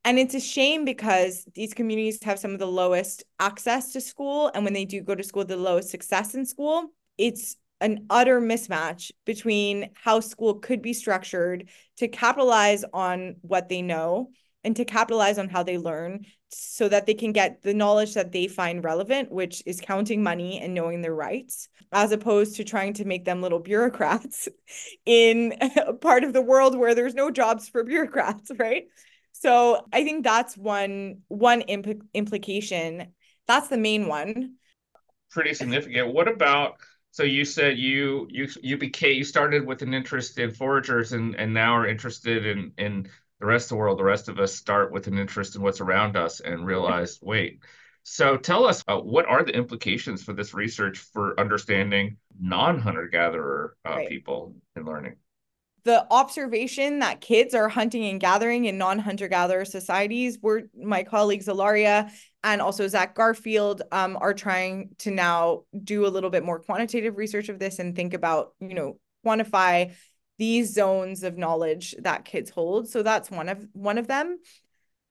And 0.03 0.17
it's 0.17 0.33
a 0.33 0.39
shame 0.39 0.83
because 0.83 1.45
these 1.53 1.73
communities 1.73 2.23
have 2.23 2.39
some 2.39 2.51
of 2.51 2.59
the 2.59 2.65
lowest 2.65 3.23
access 3.39 3.93
to 3.93 4.01
school. 4.01 4.51
And 4.53 4.63
when 4.63 4.73
they 4.73 4.85
do 4.85 5.01
go 5.01 5.13
to 5.13 5.23
school 5.23 5.45
the 5.45 5.57
lowest 5.57 5.89
success 5.89 6.33
in 6.33 6.45
school 6.45 6.91
it's 7.17 7.57
an 7.81 8.05
utter 8.09 8.39
mismatch 8.39 9.11
between 9.25 9.89
how 9.95 10.19
school 10.19 10.55
could 10.55 10.81
be 10.81 10.93
structured 10.93 11.69
to 11.97 12.07
capitalize 12.07 12.85
on 12.93 13.35
what 13.41 13.69
they 13.69 13.81
know 13.81 14.29
and 14.65 14.75
to 14.75 14.83
capitalize 14.83 15.37
on 15.37 15.47
how 15.47 15.63
they 15.63 15.77
learn 15.77 16.25
so 16.49 16.89
that 16.89 17.05
they 17.05 17.13
can 17.13 17.31
get 17.31 17.61
the 17.61 17.73
knowledge 17.73 18.13
that 18.15 18.31
they 18.31 18.47
find 18.47 18.83
relevant, 18.83 19.31
which 19.31 19.61
is 19.65 19.79
counting 19.79 20.23
money 20.23 20.59
and 20.59 20.73
knowing 20.73 21.01
their 21.01 21.13
rights, 21.13 21.69
as 21.91 22.11
opposed 22.11 22.55
to 22.55 22.63
trying 22.63 22.93
to 22.93 23.05
make 23.05 23.25
them 23.25 23.41
little 23.41 23.59
bureaucrats 23.59 24.49
in 25.05 25.53
a 25.77 25.93
part 25.93 26.23
of 26.23 26.33
the 26.33 26.41
world 26.41 26.77
where 26.77 26.95
there's 26.95 27.15
no 27.15 27.31
jobs 27.31 27.69
for 27.69 27.83
bureaucrats, 27.83 28.51
right? 28.59 28.85
So 29.31 29.85
I 29.93 30.03
think 30.03 30.23
that's 30.23 30.57
one 30.57 31.21
one 31.27 31.61
impl- 31.61 32.01
implication. 32.13 33.13
That's 33.47 33.67
the 33.67 33.77
main 33.77 34.07
one. 34.07 34.55
Pretty 35.29 35.53
significant. 35.53 36.13
What 36.13 36.27
about 36.27 36.77
so 37.11 37.23
you 37.23 37.45
said 37.45 37.77
you 37.77 38.27
you 38.29 38.47
you 38.61 38.77
became 38.77 39.17
you 39.17 39.23
started 39.23 39.65
with 39.65 39.81
an 39.81 39.93
interest 39.93 40.39
in 40.39 40.51
foragers 40.51 41.11
and 41.11 41.35
and 41.35 41.53
now 41.53 41.73
are 41.73 41.87
interested 41.87 42.45
in 42.45 42.71
in 42.77 43.09
the 43.45 43.51
rest 43.51 43.65
of 43.65 43.69
the 43.69 43.75
world. 43.75 43.99
The 43.99 44.03
rest 44.03 44.27
of 44.27 44.39
us 44.39 44.55
start 44.55 44.91
with 44.91 45.05
an 45.07 45.19
interest 45.19 45.55
in 45.55 45.61
what's 45.61 45.81
around 45.81 46.17
us 46.17 46.39
and 46.39 46.65
realize, 46.65 47.19
wait. 47.21 47.59
So 48.01 48.37
tell 48.37 48.65
us 48.65 48.83
uh, 48.87 48.97
what 48.97 49.25
are 49.27 49.43
the 49.43 49.55
implications 49.55 50.23
for 50.23 50.33
this 50.33 50.53
research 50.53 50.97
for 50.97 51.39
understanding 51.39 52.17
non-hunter 52.39 53.07
gatherer 53.07 53.77
uh, 53.87 53.95
right. 53.97 54.09
people 54.09 54.55
in 54.75 54.85
learning? 54.85 55.15
the 55.83 56.03
observation 56.09 56.97
that 56.97 57.21
kids 57.21 57.53
are 57.53 57.69
hunting 57.69 58.05
and 58.05 58.19
gathering 58.19 58.65
in 58.65 58.75
non-hunter 58.75 59.27
gatherer 59.27 59.63
societies 59.63 60.39
were 60.41 60.63
my 60.75 61.03
colleagues 61.03 61.47
Ilaria 61.47 62.09
and 62.43 62.59
also 62.59 62.87
Zach 62.87 63.13
Garfield 63.13 63.83
um, 63.91 64.17
are 64.19 64.33
trying 64.33 64.89
to 64.97 65.11
now 65.11 65.65
do 65.83 66.07
a 66.07 66.09
little 66.09 66.31
bit 66.31 66.43
more 66.43 66.57
quantitative 66.57 67.17
research 67.17 67.49
of 67.49 67.59
this 67.59 67.77
and 67.77 67.95
think 67.95 68.15
about, 68.15 68.53
you 68.59 68.73
know, 68.73 68.97
quantify 69.23 69.93
these 70.37 70.73
zones 70.73 71.23
of 71.23 71.37
knowledge 71.37 71.95
that 71.99 72.25
kids 72.25 72.49
hold. 72.49 72.89
So 72.89 73.03
that's 73.03 73.31
one 73.31 73.49
of 73.49 73.65
one 73.73 73.97
of 73.97 74.07
them. 74.07 74.37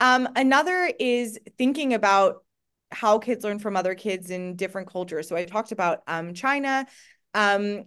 Um, 0.00 0.28
another 0.36 0.90
is 0.98 1.38
thinking 1.56 1.94
about 1.94 2.44
how 2.90 3.18
kids 3.18 3.44
learn 3.44 3.58
from 3.58 3.76
other 3.76 3.94
kids 3.94 4.30
in 4.30 4.56
different 4.56 4.88
cultures. 4.88 5.28
So 5.28 5.36
I 5.36 5.44
talked 5.44 5.72
about 5.72 6.02
um, 6.06 6.34
China. 6.34 6.86
Um, 7.32 7.84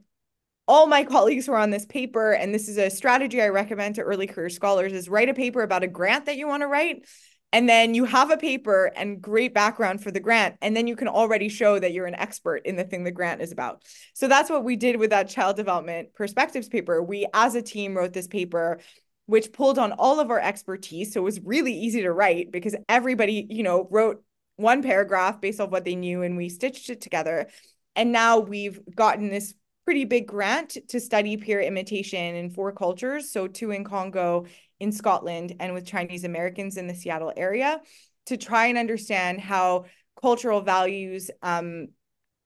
all 0.67 0.87
my 0.87 1.03
colleagues 1.05 1.45
who 1.45 1.53
are 1.53 1.57
on 1.57 1.69
this 1.69 1.85
paper, 1.85 2.31
and 2.31 2.53
this 2.53 2.67
is 2.67 2.77
a 2.77 2.89
strategy 2.89 3.41
I 3.41 3.49
recommend 3.49 3.95
to 3.95 4.01
early 4.01 4.27
career 4.27 4.49
scholars, 4.49 4.93
is 4.93 5.09
write 5.09 5.29
a 5.29 5.33
paper 5.33 5.61
about 5.61 5.83
a 5.83 5.87
grant 5.87 6.25
that 6.25 6.37
you 6.37 6.47
want 6.47 6.61
to 6.61 6.67
write. 6.67 7.05
And 7.53 7.67
then 7.67 7.93
you 7.93 8.03
have 8.05 8.29
a 8.29 8.37
paper 8.37 8.91
and 8.95 9.21
great 9.21 9.53
background 9.53 10.03
for 10.03 10.11
the 10.11 10.19
grant. 10.19 10.57
And 10.61 10.75
then 10.75 10.85
you 10.85 10.95
can 10.95 11.07
already 11.07 11.47
show 11.47 11.79
that 11.79 11.93
you're 11.93 12.05
an 12.05 12.15
expert 12.15 12.57
in 12.65 12.75
the 12.75 12.83
thing 12.83 13.03
the 13.03 13.11
grant 13.11 13.41
is 13.41 13.51
about. 13.51 13.83
So 14.13 14.27
that's 14.27 14.49
what 14.49 14.65
we 14.65 14.75
did 14.75 14.97
with 14.97 15.11
that 15.11 15.29
child 15.29 15.55
development 15.55 16.13
perspectives 16.13 16.67
paper. 16.67 17.01
We, 17.01 17.25
as 17.33 17.55
a 17.55 17.61
team, 17.61 17.95
wrote 17.95 18.13
this 18.13 18.27
paper 18.27 18.79
which 19.27 19.51
pulled 19.51 19.77
on 19.77 19.91
all 19.91 20.19
of 20.19 20.31
our 20.31 20.39
expertise. 20.39 21.13
So 21.13 21.19
it 21.19 21.23
was 21.23 21.41
really 21.41 21.73
easy 21.73 22.01
to 22.01 22.11
write 22.11 22.49
because 22.51 22.75
everybody, 22.89 23.45
you 23.49 23.61
know, 23.61 23.87
wrote 23.91 24.23
one 24.55 24.81
paragraph 24.81 25.39
based 25.39 25.59
off 25.59 25.69
what 25.69 25.85
they 25.85 25.95
knew 25.95 26.23
and 26.23 26.37
we 26.37 26.49
stitched 26.49 26.89
it 26.89 27.01
together. 27.01 27.47
And 27.95 28.11
now 28.11 28.39
we've 28.39 28.79
gotten 28.95 29.29
this 29.29 29.53
pretty 29.85 30.05
big 30.05 30.27
grant 30.27 30.77
to 30.89 30.99
study 30.99 31.37
peer 31.37 31.61
imitation 31.61 32.35
in 32.35 32.49
four 32.49 32.71
cultures. 32.71 33.31
So, 33.31 33.47
two 33.47 33.71
in 33.71 33.83
Congo, 33.83 34.45
in 34.79 34.91
Scotland, 34.91 35.55
and 35.59 35.73
with 35.73 35.85
Chinese 35.85 36.23
Americans 36.23 36.77
in 36.77 36.87
the 36.87 36.95
Seattle 36.95 37.33
area 37.35 37.81
to 38.27 38.37
try 38.37 38.67
and 38.67 38.77
understand 38.77 39.39
how 39.39 39.85
cultural 40.21 40.61
values 40.61 41.31
um, 41.41 41.87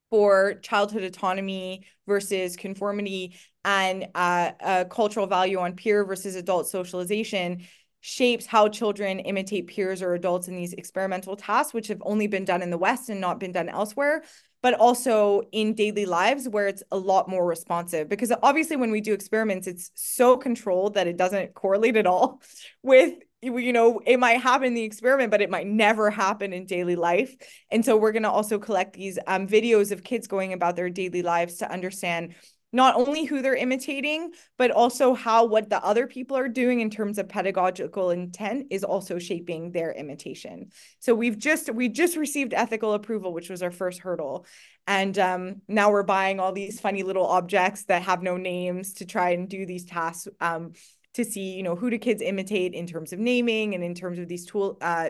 for 0.09 0.55
childhood 0.55 1.03
autonomy 1.03 1.85
versus 2.05 2.55
conformity 2.55 3.37
and 3.63 4.07
uh, 4.15 4.51
a 4.59 4.85
cultural 4.85 5.27
value 5.27 5.59
on 5.59 5.73
peer 5.73 6.03
versus 6.03 6.35
adult 6.35 6.67
socialization 6.67 7.65
shapes 8.01 8.45
how 8.45 8.67
children 8.67 9.19
imitate 9.19 9.67
peers 9.67 10.01
or 10.01 10.13
adults 10.13 10.47
in 10.47 10.55
these 10.55 10.73
experimental 10.73 11.35
tasks, 11.35 11.73
which 11.73 11.87
have 11.87 12.01
only 12.03 12.27
been 12.27 12.45
done 12.45 12.61
in 12.61 12.71
the 12.71 12.77
West 12.77 13.09
and 13.09 13.21
not 13.21 13.39
been 13.39 13.51
done 13.51 13.69
elsewhere 13.69 14.23
but 14.61 14.73
also 14.75 15.41
in 15.51 15.73
daily 15.73 16.05
lives 16.05 16.47
where 16.47 16.67
it's 16.67 16.83
a 16.91 16.97
lot 16.97 17.27
more 17.27 17.45
responsive. 17.45 18.09
Because 18.09 18.31
obviously, 18.43 18.75
when 18.75 18.91
we 18.91 19.01
do 19.01 19.13
experiments, 19.13 19.67
it's 19.67 19.91
so 19.95 20.37
controlled 20.37 20.93
that 20.93 21.07
it 21.07 21.17
doesn't 21.17 21.53
correlate 21.53 21.97
at 21.97 22.07
all 22.07 22.41
with 22.83 23.13
you 23.41 23.73
know 23.73 23.99
it 24.05 24.19
might 24.19 24.39
happen 24.39 24.67
in 24.67 24.73
the 24.75 24.83
experiment 24.83 25.31
but 25.31 25.41
it 25.41 25.49
might 25.49 25.65
never 25.65 26.11
happen 26.11 26.53
in 26.53 26.65
daily 26.65 26.95
life 26.95 27.35
and 27.71 27.83
so 27.83 27.97
we're 27.97 28.11
going 28.11 28.21
to 28.21 28.29
also 28.29 28.59
collect 28.59 28.93
these 28.93 29.17
um, 29.25 29.47
videos 29.47 29.91
of 29.91 30.03
kids 30.03 30.27
going 30.27 30.53
about 30.53 30.75
their 30.75 30.91
daily 30.91 31.23
lives 31.23 31.55
to 31.55 31.71
understand 31.71 32.35
not 32.71 32.95
only 32.95 33.25
who 33.25 33.41
they're 33.41 33.55
imitating, 33.55 34.31
but 34.57 34.71
also 34.71 35.13
how 35.13 35.45
what 35.45 35.69
the 35.69 35.83
other 35.83 36.07
people 36.07 36.37
are 36.37 36.47
doing 36.47 36.79
in 36.79 36.89
terms 36.89 37.17
of 37.17 37.27
pedagogical 37.27 38.11
intent 38.11 38.67
is 38.69 38.83
also 38.83 39.19
shaping 39.19 39.71
their 39.71 39.91
imitation. 39.91 40.69
So 40.99 41.13
we've 41.13 41.37
just 41.37 41.73
we 41.73 41.89
just 41.89 42.15
received 42.15 42.53
ethical 42.53 42.93
approval, 42.93 43.33
which 43.33 43.49
was 43.49 43.61
our 43.61 43.71
first 43.71 43.99
hurdle. 43.99 44.45
And 44.87 45.17
um, 45.19 45.61
now 45.67 45.91
we're 45.91 46.03
buying 46.03 46.39
all 46.39 46.53
these 46.53 46.79
funny 46.79 47.03
little 47.03 47.25
objects 47.25 47.85
that 47.85 48.03
have 48.03 48.23
no 48.23 48.37
names 48.37 48.93
to 48.95 49.05
try 49.05 49.31
and 49.31 49.47
do 49.47 49.65
these 49.65 49.85
tasks 49.85 50.27
um, 50.39 50.73
to 51.13 51.25
see, 51.25 51.53
you 51.53 51.63
know, 51.63 51.75
who 51.75 51.89
do 51.89 51.97
kids 51.97 52.21
imitate 52.21 52.73
in 52.73 52.87
terms 52.87 53.13
of 53.13 53.19
naming 53.19 53.75
and 53.75 53.83
in 53.83 53.93
terms 53.93 54.17
of 54.17 54.27
these 54.27 54.45
tool 54.45 54.77
uh, 54.81 55.09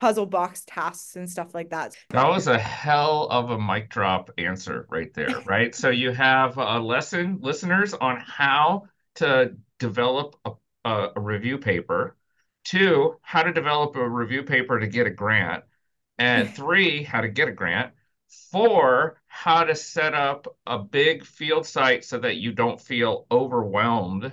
puzzle 0.00 0.26
box 0.26 0.62
tasks 0.66 1.16
and 1.16 1.28
stuff 1.28 1.54
like 1.54 1.70
that. 1.70 1.94
That 2.10 2.28
was 2.28 2.46
a 2.46 2.58
hell 2.58 3.28
of 3.30 3.50
a 3.50 3.58
mic 3.58 3.90
drop 3.90 4.30
answer 4.38 4.86
right 4.90 5.12
there, 5.14 5.40
right? 5.46 5.74
so 5.74 5.90
you 5.90 6.12
have 6.12 6.56
a 6.56 6.78
lesson, 6.78 7.38
listeners, 7.40 7.94
on 7.94 8.20
how 8.20 8.84
to 9.16 9.54
develop 9.78 10.36
a, 10.44 10.52
a, 10.84 11.08
a 11.16 11.20
review 11.20 11.58
paper. 11.58 12.16
Two, 12.64 13.16
how 13.22 13.42
to 13.42 13.52
develop 13.52 13.96
a 13.96 14.08
review 14.08 14.42
paper 14.42 14.78
to 14.78 14.86
get 14.86 15.06
a 15.06 15.10
grant. 15.10 15.64
And 16.18 16.48
three, 16.54 17.02
how 17.02 17.20
to 17.20 17.28
get 17.28 17.48
a 17.48 17.52
grant. 17.52 17.92
Four, 18.52 19.20
how 19.26 19.64
to 19.64 19.74
set 19.74 20.14
up 20.14 20.46
a 20.66 20.78
big 20.78 21.24
field 21.24 21.66
site 21.66 22.04
so 22.04 22.18
that 22.18 22.36
you 22.36 22.52
don't 22.52 22.80
feel 22.80 23.26
overwhelmed 23.30 24.32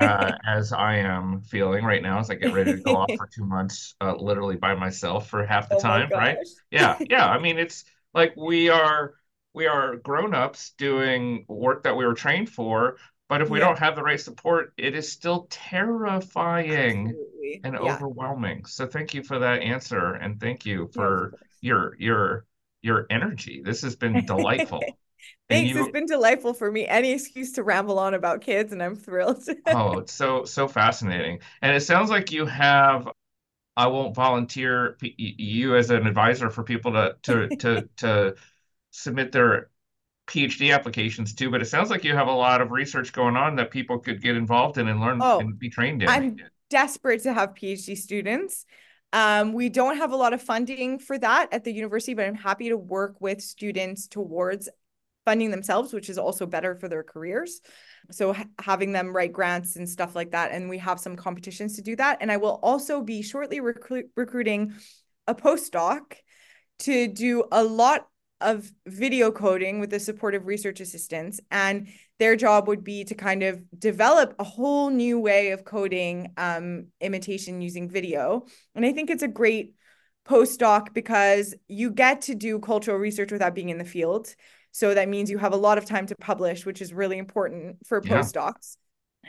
uh, 0.00 0.32
as 0.46 0.72
I 0.72 0.96
am 0.96 1.42
feeling 1.42 1.84
right 1.84 2.02
now 2.02 2.18
as 2.20 2.30
I 2.30 2.34
get 2.34 2.52
ready 2.52 2.72
to 2.72 2.78
go 2.78 2.96
off 2.96 3.10
for 3.16 3.26
two 3.26 3.44
months, 3.44 3.94
uh, 4.00 4.14
literally 4.16 4.56
by 4.56 4.74
myself 4.74 5.28
for 5.28 5.44
half 5.44 5.68
the 5.68 5.76
oh 5.76 5.80
time, 5.80 6.08
right? 6.10 6.38
Yeah, 6.70 6.98
yeah. 7.08 7.26
I 7.26 7.38
mean, 7.42 7.58
it's 7.58 7.84
like 8.12 8.34
we 8.36 8.68
are 8.68 9.14
we 9.52 9.66
are 9.66 9.96
grown-ups 9.96 10.72
doing 10.78 11.44
work 11.48 11.84
that 11.84 11.96
we 11.96 12.04
were 12.04 12.14
trained 12.14 12.50
for, 12.50 12.96
but 13.28 13.40
if 13.40 13.50
we 13.50 13.58
yeah. 13.58 13.66
don't 13.66 13.78
have 13.78 13.96
the 13.96 14.02
right 14.02 14.20
support, 14.20 14.72
it 14.76 14.94
is 14.94 15.10
still 15.10 15.46
terrifying 15.50 17.08
Absolutely. 17.08 17.60
and 17.64 17.74
yeah. 17.74 17.94
overwhelming. 17.94 18.64
So 18.66 18.86
thank 18.86 19.14
you 19.14 19.22
for 19.22 19.38
that 19.38 19.62
answer, 19.62 20.14
and 20.14 20.40
thank 20.40 20.66
you 20.66 20.90
for 20.92 21.34
your 21.60 21.96
your 21.98 22.46
your 22.82 23.06
energy. 23.10 23.62
This 23.64 23.82
has 23.82 23.96
been 23.96 24.24
delightful. 24.26 24.82
Thanks. 25.48 25.74
You, 25.74 25.82
it's 25.82 25.92
been 25.92 26.06
delightful 26.06 26.54
for 26.54 26.70
me. 26.70 26.86
Any 26.86 27.12
excuse 27.12 27.52
to 27.52 27.62
ramble 27.62 27.98
on 27.98 28.14
about 28.14 28.40
kids, 28.40 28.72
and 28.72 28.82
I'm 28.82 28.96
thrilled. 28.96 29.44
oh, 29.66 29.98
it's 29.98 30.12
so 30.12 30.44
so 30.44 30.66
fascinating. 30.66 31.40
And 31.60 31.76
it 31.76 31.80
sounds 31.80 32.10
like 32.10 32.32
you 32.32 32.46
have. 32.46 33.08
I 33.76 33.88
won't 33.88 34.14
volunteer 34.14 34.96
you 35.00 35.76
as 35.76 35.90
an 35.90 36.06
advisor 36.06 36.48
for 36.48 36.62
people 36.62 36.92
to 36.92 37.16
to 37.22 37.56
to 37.56 37.88
to 37.98 38.34
submit 38.92 39.32
their 39.32 39.70
PhD 40.26 40.72
applications 40.72 41.34
too. 41.34 41.50
But 41.50 41.60
it 41.60 41.66
sounds 41.66 41.90
like 41.90 42.04
you 42.04 42.14
have 42.14 42.28
a 42.28 42.32
lot 42.32 42.62
of 42.62 42.70
research 42.70 43.12
going 43.12 43.36
on 43.36 43.56
that 43.56 43.70
people 43.70 43.98
could 43.98 44.22
get 44.22 44.36
involved 44.36 44.78
in 44.78 44.88
and 44.88 45.00
learn 45.00 45.20
oh, 45.20 45.40
and 45.40 45.58
be 45.58 45.68
trained 45.68 46.02
in. 46.02 46.08
I'm 46.08 46.36
desperate 46.70 47.22
to 47.24 47.32
have 47.34 47.54
PhD 47.54 47.96
students. 47.96 48.64
Um, 49.12 49.52
we 49.52 49.68
don't 49.68 49.98
have 49.98 50.10
a 50.10 50.16
lot 50.16 50.32
of 50.32 50.42
funding 50.42 50.98
for 50.98 51.16
that 51.18 51.48
at 51.52 51.62
the 51.62 51.72
university, 51.72 52.14
but 52.14 52.26
I'm 52.26 52.34
happy 52.34 52.70
to 52.70 52.76
work 52.76 53.20
with 53.20 53.42
students 53.42 54.08
towards 54.08 54.68
funding 55.24 55.50
themselves, 55.50 55.92
which 55.92 56.08
is 56.08 56.18
also 56.18 56.46
better 56.46 56.74
for 56.74 56.88
their 56.88 57.02
careers. 57.02 57.60
So 58.10 58.34
having 58.58 58.92
them 58.92 59.14
write 59.14 59.32
grants 59.32 59.76
and 59.76 59.88
stuff 59.88 60.14
like 60.14 60.32
that. 60.32 60.52
And 60.52 60.68
we 60.68 60.78
have 60.78 61.00
some 61.00 61.16
competitions 61.16 61.76
to 61.76 61.82
do 61.82 61.96
that. 61.96 62.18
And 62.20 62.30
I 62.30 62.36
will 62.36 62.60
also 62.62 63.02
be 63.02 63.22
shortly 63.22 63.60
recru- 63.60 64.08
recruiting 64.16 64.74
a 65.26 65.34
postdoc 65.34 66.14
to 66.80 67.08
do 67.08 67.44
a 67.50 67.64
lot 67.64 68.06
of 68.40 68.70
video 68.86 69.30
coding 69.30 69.80
with 69.80 69.90
the 69.90 70.00
supportive 70.00 70.46
research 70.46 70.80
assistants. 70.80 71.40
And 71.50 71.88
their 72.18 72.36
job 72.36 72.68
would 72.68 72.84
be 72.84 73.04
to 73.04 73.14
kind 73.14 73.42
of 73.42 73.62
develop 73.78 74.34
a 74.38 74.44
whole 74.44 74.90
new 74.90 75.18
way 75.18 75.52
of 75.52 75.64
coding 75.64 76.32
um, 76.36 76.88
imitation 77.00 77.62
using 77.62 77.88
video. 77.88 78.46
And 78.74 78.84
I 78.84 78.92
think 78.92 79.08
it's 79.08 79.22
a 79.22 79.28
great 79.28 79.74
postdoc 80.28 80.94
because 80.94 81.54
you 81.68 81.90
get 81.90 82.22
to 82.22 82.34
do 82.34 82.58
cultural 82.58 82.98
research 82.98 83.32
without 83.32 83.54
being 83.54 83.68
in 83.68 83.78
the 83.78 83.84
field. 83.84 84.34
So 84.74 84.92
that 84.92 85.08
means 85.08 85.30
you 85.30 85.38
have 85.38 85.52
a 85.52 85.56
lot 85.56 85.78
of 85.78 85.84
time 85.84 86.04
to 86.06 86.16
publish, 86.16 86.66
which 86.66 86.82
is 86.82 86.92
really 86.92 87.16
important 87.16 87.76
for 87.86 88.02
yeah. 88.04 88.18
postdocs. 88.18 88.76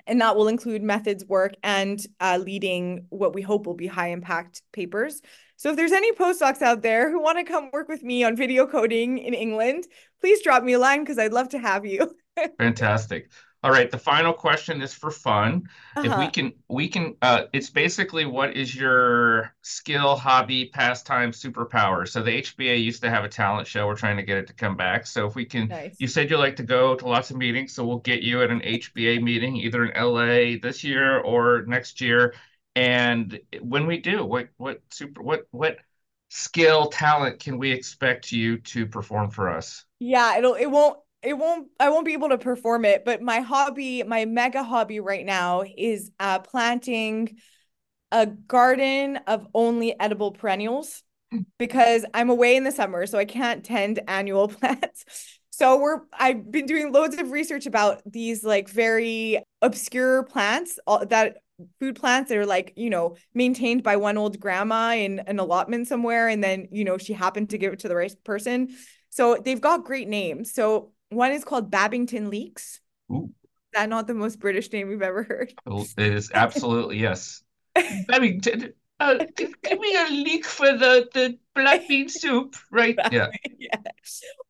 And 0.07 0.19
that 0.19 0.35
will 0.35 0.47
include 0.47 0.81
methods 0.81 1.23
work 1.23 1.53
and 1.61 2.03
uh, 2.19 2.39
leading 2.43 3.05
what 3.09 3.35
we 3.35 3.43
hope 3.43 3.67
will 3.67 3.75
be 3.75 3.85
high 3.85 4.09
impact 4.09 4.63
papers. 4.73 5.21
So 5.55 5.69
if 5.69 5.75
there's 5.75 5.91
any 5.91 6.11
postdocs 6.13 6.63
out 6.63 6.81
there 6.81 7.11
who 7.11 7.21
want 7.21 7.37
to 7.37 7.43
come 7.43 7.69
work 7.71 7.87
with 7.87 8.01
me 8.01 8.23
on 8.23 8.35
video 8.35 8.65
coding 8.65 9.19
in 9.19 9.35
England, 9.35 9.85
please 10.19 10.41
drop 10.41 10.63
me 10.63 10.73
a 10.73 10.79
line 10.79 11.01
because 11.01 11.19
I'd 11.19 11.31
love 11.31 11.49
to 11.49 11.59
have 11.59 11.85
you. 11.85 12.15
Fantastic. 12.57 13.29
All 13.65 13.71
right, 13.71 13.89
the 13.89 13.97
final 13.97 14.31
question 14.31 14.81
is 14.83 14.93
for 14.93 15.09
fun. 15.09 15.67
If 16.03 16.15
we 16.15 16.27
Uh-huh. 16.27 16.29
can, 16.29 16.53
we 16.69 16.87
can, 16.87 17.15
uh, 17.23 17.45
it's 17.51 17.71
basically 17.71 18.25
what 18.25 18.55
is 18.55 18.75
your 18.75 19.55
skill, 19.63 20.15
hobby, 20.15 20.67
pastime, 20.67 21.31
superpower? 21.31 22.07
So 22.07 22.21
the 22.21 22.31
HBA 22.31 22.75
used 22.75 23.01
to 23.01 23.09
have 23.09 23.23
a 23.23 23.29
talent 23.29 23.67
show. 23.67 23.87
We're 23.87 23.95
trying 23.95 24.17
to 24.17 24.23
get 24.23 24.37
it 24.37 24.45
to 24.47 24.53
come 24.53 24.77
back. 24.77 25.07
So 25.07 25.25
if 25.25 25.33
we 25.35 25.45
can, 25.45 25.73
Nice. 25.73 25.97
you 25.97 26.07
said 26.07 26.29
you 26.29 26.37
like 26.37 26.57
to 26.57 26.63
go 26.63 26.95
to 26.95 27.07
lots 27.07 27.31
of 27.31 27.37
meetings, 27.37 27.73
so 27.73 27.83
we'll 27.85 27.97
get 27.99 28.21
you 28.21 28.43
at 28.43 28.51
an 28.51 28.61
HBA 28.63 29.19
meeting 29.19 29.55
either 29.57 29.83
in 29.83 29.91
LA 29.95 30.59
this 30.61 30.83
year 30.83 31.17
or 31.19 31.63
next 31.65 32.01
year. 32.01 32.35
And 32.75 33.39
when 33.61 33.87
we 33.87 33.97
do, 33.99 34.23
what 34.25 34.49
what 34.57 34.81
super 34.91 35.23
what 35.23 35.47
what 35.51 35.79
skill, 36.29 36.87
talent 36.89 37.39
can 37.39 37.57
we 37.57 37.71
expect 37.71 38.31
you 38.31 38.59
to 38.59 38.85
perform 38.85 39.31
for 39.31 39.49
us? 39.49 39.85
Yeah, 39.99 40.37
it'll 40.37 40.55
it 40.55 40.67
won't 40.67 40.99
it 41.25 41.33
won't 41.37 41.69
I 41.79 41.89
won't 41.89 42.05
be 42.05 42.13
able 42.13 42.29
to 42.29 42.37
perform 42.37 42.85
it, 42.85 43.03
but 43.05 43.21
my 43.21 43.39
hobby, 43.39 44.03
my 44.03 44.25
mega 44.25 44.63
hobby 44.63 44.99
right 44.99 45.25
now 45.25 45.63
is 45.77 46.11
uh 46.19 46.39
planting 46.39 47.37
a 48.11 48.25
garden 48.27 49.17
of 49.27 49.47
only 49.53 49.99
edible 49.99 50.31
perennials 50.31 51.03
because 51.59 52.05
I'm 52.13 52.29
away 52.29 52.55
in 52.55 52.63
the 52.63 52.71
summer, 52.71 53.05
so 53.05 53.17
I 53.17 53.25
can't 53.25 53.63
tend 53.63 53.99
annual 54.07 54.47
plants. 54.49 55.05
So 55.49 55.79
we're 55.79 56.01
I've 56.13 56.51
been 56.51 56.65
doing 56.65 56.91
loads 56.91 57.17
of 57.17 57.31
research 57.31 57.65
about 57.65 58.01
these 58.05 58.43
like 58.43 58.69
very 58.69 59.41
obscure 59.61 60.23
plants 60.23 60.79
all, 60.85 61.05
that 61.05 61.37
food 61.79 61.95
plants 61.95 62.29
that 62.29 62.37
are 62.37 62.45
like, 62.45 62.73
you 62.75 62.89
know, 62.89 63.15
maintained 63.33 63.83
by 63.83 63.95
one 63.95 64.17
old 64.17 64.39
grandma 64.39 64.93
in 64.93 65.19
an 65.19 65.39
allotment 65.39 65.87
somewhere 65.87 66.27
and 66.27 66.43
then, 66.43 66.67
you 66.71 66.83
know, 66.83 66.97
she 66.97 67.13
happened 67.13 67.49
to 67.49 67.57
give 67.57 67.73
it 67.73 67.79
to 67.79 67.87
the 67.87 67.95
right 67.95 68.13
person. 68.23 68.75
So 69.09 69.37
they've 69.37 69.61
got 69.61 69.85
great 69.85 70.09
names. 70.09 70.53
So 70.53 70.91
one 71.15 71.31
is 71.31 71.43
called 71.43 71.71
Babington 71.71 72.29
Leeks. 72.29 72.81
Ooh, 73.11 73.29
Is 73.43 73.79
that 73.79 73.89
not 73.89 74.07
the 74.07 74.13
most 74.13 74.39
British 74.39 74.71
name 74.71 74.87
we've 74.89 75.01
ever 75.01 75.23
heard? 75.23 75.53
it 75.67 76.13
is 76.13 76.31
absolutely 76.33 76.97
yes. 76.99 77.43
Babington, 78.07 78.73
uh, 78.99 79.15
give 79.35 79.79
me 79.79 79.95
a 79.95 80.07
leek 80.09 80.45
for 80.45 80.67
the 80.71 81.07
the 81.13 81.37
black 81.53 81.87
bean 81.87 82.09
soup, 82.09 82.55
right? 82.71 82.97
Yeah, 83.11 83.27
Yeah. 83.57 83.75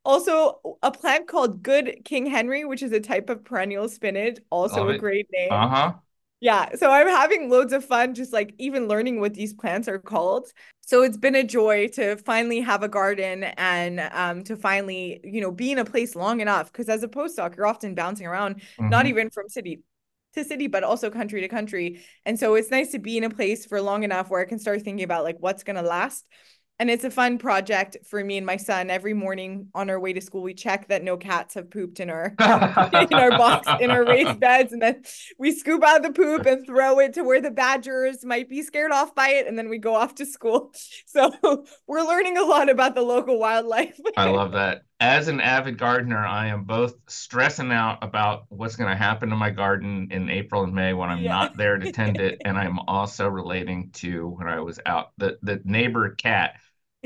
Also, 0.04 0.60
a 0.82 0.90
plant 0.92 1.26
called 1.26 1.62
Good 1.62 2.02
King 2.04 2.26
Henry, 2.26 2.64
which 2.64 2.82
is 2.82 2.92
a 2.92 3.00
type 3.00 3.28
of 3.28 3.44
perennial 3.44 3.88
spinach, 3.88 4.38
also 4.50 4.80
love 4.80 4.90
a 4.90 4.94
it. 4.94 5.00
great 5.00 5.26
name. 5.32 5.50
Uh-huh. 5.50 5.92
Yeah, 6.40 6.74
so 6.76 6.90
I'm 6.90 7.08
having 7.08 7.48
loads 7.48 7.72
of 7.72 7.84
fun 7.84 8.14
just 8.14 8.32
like 8.32 8.54
even 8.58 8.88
learning 8.88 9.20
what 9.20 9.32
these 9.34 9.54
plants 9.54 9.88
are 9.88 9.98
called. 9.98 10.46
So 10.82 11.02
it's 11.02 11.16
been 11.16 11.34
a 11.34 11.42
joy 11.42 11.88
to 11.94 12.16
finally 12.18 12.60
have 12.60 12.82
a 12.82 12.88
garden 12.88 13.44
and 13.44 14.00
um 14.12 14.44
to 14.44 14.56
finally, 14.56 15.20
you 15.24 15.40
know, 15.40 15.50
be 15.50 15.72
in 15.72 15.78
a 15.78 15.84
place 15.84 16.14
long 16.14 16.40
enough 16.40 16.70
because 16.70 16.88
as 16.90 17.02
a 17.02 17.08
postdoc, 17.08 17.56
you're 17.56 17.66
often 17.66 17.94
bouncing 17.94 18.26
around, 18.26 18.60
not 18.88 19.06
hmm 19.06 19.06
even 19.06 19.30
from 19.30 19.48
city 19.48 19.80
to 20.34 20.44
city, 20.44 20.66
but 20.66 20.84
also 20.84 21.10
country 21.10 21.40
to 21.40 21.48
country. 21.48 22.02
And 22.26 22.38
so 22.38 22.54
it's 22.54 22.70
nice 22.70 22.92
to 22.92 22.98
be 22.98 23.16
in 23.16 23.24
a 23.24 23.30
place 23.30 23.64
for 23.64 23.80
long 23.80 24.02
enough 24.04 24.28
where 24.28 24.40
I 24.42 24.44
can 24.44 24.58
start 24.58 24.82
thinking 24.82 25.04
about 25.04 25.24
like 25.24 25.36
what's 25.40 25.62
gonna 25.64 25.82
last. 25.82 26.26
And 26.78 26.90
it's 26.90 27.04
a 27.04 27.10
fun 27.10 27.38
project 27.38 27.96
for 28.04 28.22
me 28.22 28.36
and 28.36 28.44
my 28.44 28.56
son. 28.56 28.90
Every 28.90 29.14
morning 29.14 29.68
on 29.74 29.88
our 29.88 29.98
way 29.98 30.12
to 30.12 30.20
school, 30.20 30.42
we 30.42 30.54
check 30.54 30.88
that 30.88 31.02
no 31.02 31.16
cats 31.16 31.54
have 31.54 31.70
pooped 31.70 32.00
in 32.00 32.10
our 32.10 32.34
in 32.40 33.14
our 33.14 33.30
box 33.30 33.68
in 33.80 33.90
our 33.90 34.04
raised 34.04 34.40
beds 34.40 34.72
and 34.72 34.82
then 34.82 35.02
we 35.38 35.52
scoop 35.52 35.82
out 35.82 36.02
the 36.02 36.12
poop 36.12 36.46
and 36.46 36.66
throw 36.66 36.98
it 36.98 37.14
to 37.14 37.22
where 37.22 37.40
the 37.40 37.50
badgers 37.50 38.24
might 38.24 38.48
be 38.48 38.62
scared 38.62 38.92
off 38.92 39.14
by 39.14 39.28
it 39.28 39.46
and 39.46 39.58
then 39.58 39.68
we 39.68 39.78
go 39.78 39.94
off 39.94 40.14
to 40.14 40.26
school 40.26 40.72
so 41.06 41.64
we're 41.86 42.02
learning 42.02 42.36
a 42.36 42.42
lot 42.42 42.68
about 42.68 42.94
the 42.94 43.02
local 43.02 43.38
wildlife 43.38 43.98
I 44.16 44.30
love 44.30 44.52
that. 44.52 44.82
As 44.98 45.28
an 45.28 45.42
avid 45.42 45.76
gardener, 45.76 46.24
I 46.24 46.46
am 46.46 46.64
both 46.64 46.94
stressing 47.06 47.70
out 47.70 47.98
about 48.00 48.46
what's 48.48 48.76
going 48.76 48.88
to 48.88 48.96
happen 48.96 49.28
to 49.28 49.36
my 49.36 49.50
garden 49.50 50.08
in 50.10 50.30
April 50.30 50.64
and 50.64 50.74
May 50.74 50.94
when 50.94 51.10
I'm 51.10 51.22
yeah 51.22 51.32
not 51.32 51.56
there 51.58 51.76
to 51.76 51.92
tend 51.92 52.18
it, 52.18 52.40
and 52.46 52.56
I'm 52.56 52.78
also 52.78 53.28
relating 53.28 53.90
to 53.96 54.26
when 54.26 54.48
I 54.48 54.60
was 54.60 54.80
out. 54.86 55.10
The 55.18 55.38
the 55.42 55.60
neighbor 55.64 56.14
cat 56.14 56.54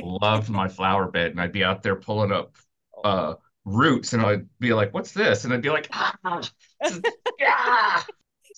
loved 0.02 0.50
my 0.50 0.68
flower 0.68 1.08
bed, 1.10 1.32
and 1.32 1.40
I'd 1.40 1.52
be 1.52 1.64
out 1.64 1.82
there 1.82 1.96
pulling 1.96 2.32
up 2.32 2.56
uh 3.04 3.34
roots, 3.64 4.12
and 4.12 4.22
I'd 4.22 4.46
be 4.58 4.72
like, 4.74 4.92
"What's 4.94 5.12
this?" 5.12 5.44
And 5.44 5.52
I'd 5.52 5.62
be 5.62 5.70
like, 5.70 5.88
"Ah, 5.92 6.40
is- 6.84 7.00
yeah." 7.38 8.02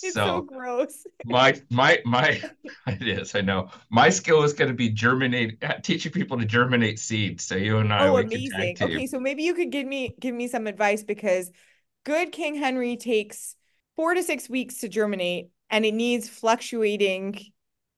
it's 0.03 0.13
so 0.15 0.41
So 0.41 0.43
gross 0.43 1.05
my 1.25 1.61
my 1.71 2.01
my 2.05 2.43
it 2.87 3.07
is, 3.07 3.35
I 3.35 3.41
know. 3.41 3.71
My 3.91 4.09
skill 4.11 4.43
is 4.43 4.53
going 4.53 4.69
to 4.69 4.75
be 4.77 4.89
germinate, 4.89 5.63
teaching 5.83 6.13
people 6.13 6.39
to 6.39 6.45
germinate 6.45 6.99
seeds. 6.99 7.45
So 7.45 7.57
you 7.57 7.79
and 7.79 7.93
I, 7.93 8.07
oh 8.07 8.15
we 8.15 8.25
can 8.25 8.43
tag 8.45 8.77
amazing 8.79 8.83
okay 8.83 9.07
so 9.07 9.19
maybe 9.21 9.43
you 9.43 9.55
could 9.55 9.71
give 9.71 9.87
me 9.87 10.15
give 10.19 10.35
me 10.35 10.49
some 10.49 10.67
advice 10.67 11.03
because 11.05 11.51
good 12.05 12.33
king 12.33 12.55
henry 12.55 12.97
takes 12.97 13.55
four 13.97 14.15
to 14.15 14.23
six 14.23 14.49
weeks 14.49 14.79
to 14.79 14.89
germinate 14.89 15.49
and 15.71 15.85
it 15.85 15.95
needs 15.95 16.29
fluctuating 16.29 17.39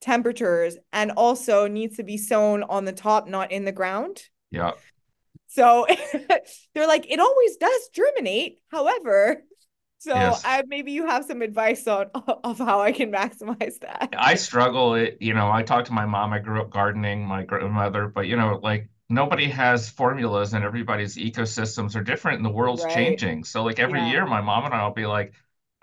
temperatures 0.01 0.77
and 0.93 1.11
also 1.11 1.67
needs 1.67 1.97
to 1.97 2.03
be 2.03 2.17
sown 2.17 2.63
on 2.63 2.85
the 2.85 2.93
top 2.93 3.27
not 3.27 3.51
in 3.51 3.65
the 3.65 3.71
ground 3.71 4.23
Yeah. 4.51 4.73
So 5.47 5.85
they're 6.73 6.87
like, 6.87 7.09
it 7.09 7.19
always 7.19 7.57
does 7.57 7.89
germinate. 7.93 8.59
However, 8.69 9.43
so 9.99 10.13
Yes. 10.13 10.43
I 10.43 10.63
maybe 10.67 10.91
you 10.91 11.07
have 11.07 11.25
some 11.25 11.41
advice 11.41 11.87
on 11.87 12.07
of 12.43 12.57
how 12.57 12.81
I 12.81 12.91
can 12.91 13.11
maximize 13.11 13.79
that. 13.79 14.17
I 14.17 14.35
struggle. 14.35 14.95
It, 14.95 15.17
you 15.21 15.33
know, 15.33 15.51
I 15.51 15.63
talked 15.63 15.87
to 15.87 15.93
my 15.93 16.05
mom. 16.05 16.31
I 16.33 16.39
grew 16.39 16.61
up 16.61 16.69
gardening, 16.69 17.25
my 17.25 17.43
grandmother, 17.43 18.07
but 18.07 18.27
you 18.27 18.37
know, 18.37 18.59
like 18.63 18.89
nobody 19.09 19.49
has 19.49 19.89
formulas 19.89 20.53
and 20.53 20.63
everybody's 20.63 21.17
ecosystems 21.17 21.95
are 21.95 22.03
different 22.03 22.37
and 22.37 22.45
the 22.45 22.49
world's 22.49 22.85
Right. 22.85 22.85
changing. 22.85 23.43
So 23.43 23.63
like 23.63 23.79
every 23.79 24.03
Yeah. 24.03 24.03
year 24.03 24.25
my 24.25 24.41
mom 24.41 24.65
and 24.65 24.73
I'll 24.73 24.93
be 24.93 25.05
like, 25.05 25.33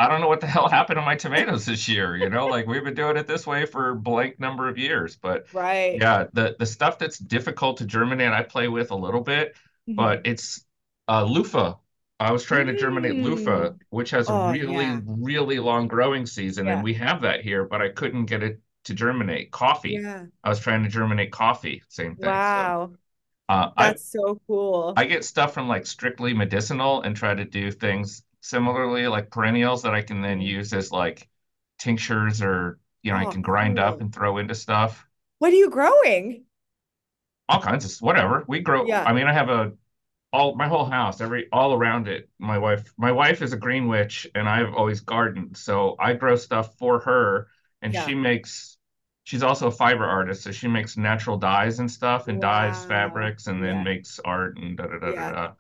I 0.03 0.09
don't 0.09 0.21
know 0.21 0.29
what 0.29 0.41
the 0.41 0.47
hell 0.47 0.69
happened 0.69 0.97
to 0.99 1.03
my 1.03 1.17
tomatoes 1.17 1.65
this 1.67 1.89
year, 1.89 2.17
you 2.17 2.29
know, 2.31 2.49
like 2.49 2.67
we've 2.67 2.85
been 2.85 2.95
doing 2.95 3.17
it 3.17 3.27
this 3.27 3.47
way 3.47 3.67
for 3.67 3.95
blank 3.95 4.41
number 4.41 4.69
of 4.69 4.79
years. 4.79 5.17
But 5.17 5.47
Right. 5.53 6.01
yeah, 6.01 6.27
the 6.33 6.57
the 6.59 6.67
stuff 6.67 6.99
that's 6.99 7.19
difficult 7.19 7.79
to 7.79 7.87
germinate, 7.87 8.33
I 8.33 8.43
play 8.43 8.69
with 8.69 8.91
a 8.91 8.97
little 8.97 9.21
bit, 9.23 9.57
but 9.97 10.21
Mhm. 10.21 10.27
it's 10.27 10.65
uh 11.09 11.25
loofah. 11.25 11.75
I 12.21 12.33
was 12.33 12.45
trying 12.45 12.67
to 12.67 12.75
germinate 12.75 13.19
loofah, 13.19 13.71
Mm. 13.71 13.79
which 13.91 14.11
has 14.11 14.31
a 14.31 14.35
Oh, 14.35 14.51
really, 14.51 14.85
yeah. 14.85 15.01
really 15.07 15.59
long 15.59 15.89
growing 15.89 16.27
season, 16.27 16.69
and 16.69 16.83
we 16.83 16.95
have 16.95 17.23
that 17.23 17.41
here, 17.43 17.65
but 17.65 17.83
I 17.83 17.89
couldn't 17.91 18.27
get 18.27 18.43
it 18.43 18.61
to 18.85 18.95
germinate. 18.95 19.51
Coffee. 19.51 19.97
Yeah. 19.97 20.27
I 20.45 20.49
was 20.49 20.61
trying 20.61 20.83
to 20.85 20.89
germinate 20.89 21.33
coffee, 21.33 21.83
same 21.89 22.17
thing. 22.17 22.41
So 22.43 22.77
Wow. 22.77 22.99
uh, 23.49 23.71
I 23.77 23.89
That's 23.89 24.03
so 24.11 24.41
cool. 24.47 24.95
I 24.97 25.05
get 25.05 25.25
stuff 25.25 25.55
from 25.55 25.69
like 25.69 25.87
strictly 25.87 26.35
medicinal 26.35 27.03
and 27.03 27.17
try 27.17 27.35
to 27.35 27.45
do 27.45 27.71
things 27.71 28.23
similarly, 28.43 29.09
like 29.09 29.31
perennials 29.33 29.83
that 29.85 29.95
I 29.95 30.03
can 30.03 30.23
then 30.23 30.41
use 30.43 30.75
as 30.75 30.93
like 30.93 31.29
tinctures 31.79 32.43
or 32.43 32.81
you 33.03 33.13
know 33.13 33.19
I 33.19 33.27
Oh, 33.27 33.29
can 33.29 33.43
grind 33.43 33.79
up 33.81 34.03
and 34.03 34.15
throw 34.15 34.39
into 34.39 34.55
stuff. 34.57 35.07
What 35.41 35.53
are 35.53 35.57
you 35.57 35.69
growing? 35.69 36.47
All 37.49 37.61
kinds 37.61 37.85
of 37.85 37.93
whatever. 38.01 38.45
We 38.49 38.61
grow. 38.61 38.89
Yeah. 38.89 39.05
I 39.05 39.13
mean, 39.13 39.27
I 39.27 39.33
have 39.33 39.49
a 39.51 39.73
all 40.33 40.57
my 40.57 40.69
whole 40.69 40.87
house, 40.87 41.21
every 41.21 41.49
all 41.53 41.75
around 41.75 42.09
it. 42.09 42.31
My 42.39 42.59
wife, 42.59 42.93
my 42.99 43.13
wife 43.13 43.43
is 43.43 43.53
a 43.53 43.59
green 43.59 43.89
witch, 43.89 44.29
and 44.35 44.49
I've 44.49 44.75
always 44.75 45.01
gardened, 45.01 45.57
so 45.57 45.97
I 46.01 46.15
grow 46.15 46.37
stuff 46.37 46.77
for 46.79 47.01
her, 47.01 47.49
and 47.83 47.95
Yeah. 47.95 48.05
she 48.05 48.15
makes. 48.15 48.79
She's 49.25 49.43
also 49.43 49.69
a 49.69 49.73
fiber 49.73 50.05
artist, 50.07 50.43
so 50.45 50.53
she 50.53 50.69
makes 50.69 50.97
natural 50.99 51.39
dyes 51.39 51.81
and 51.81 51.91
stuff, 51.91 52.29
and 52.29 52.41
dyes 52.41 52.85
fabrics, 52.85 53.47
and 53.49 53.63
then 53.65 53.77
Yeah. 53.77 53.85
makes 53.85 54.21
art 54.21 54.59
and 54.59 54.77
da 54.77 54.87
da 54.87 54.99
da 54.99 55.13
da 55.13 55.55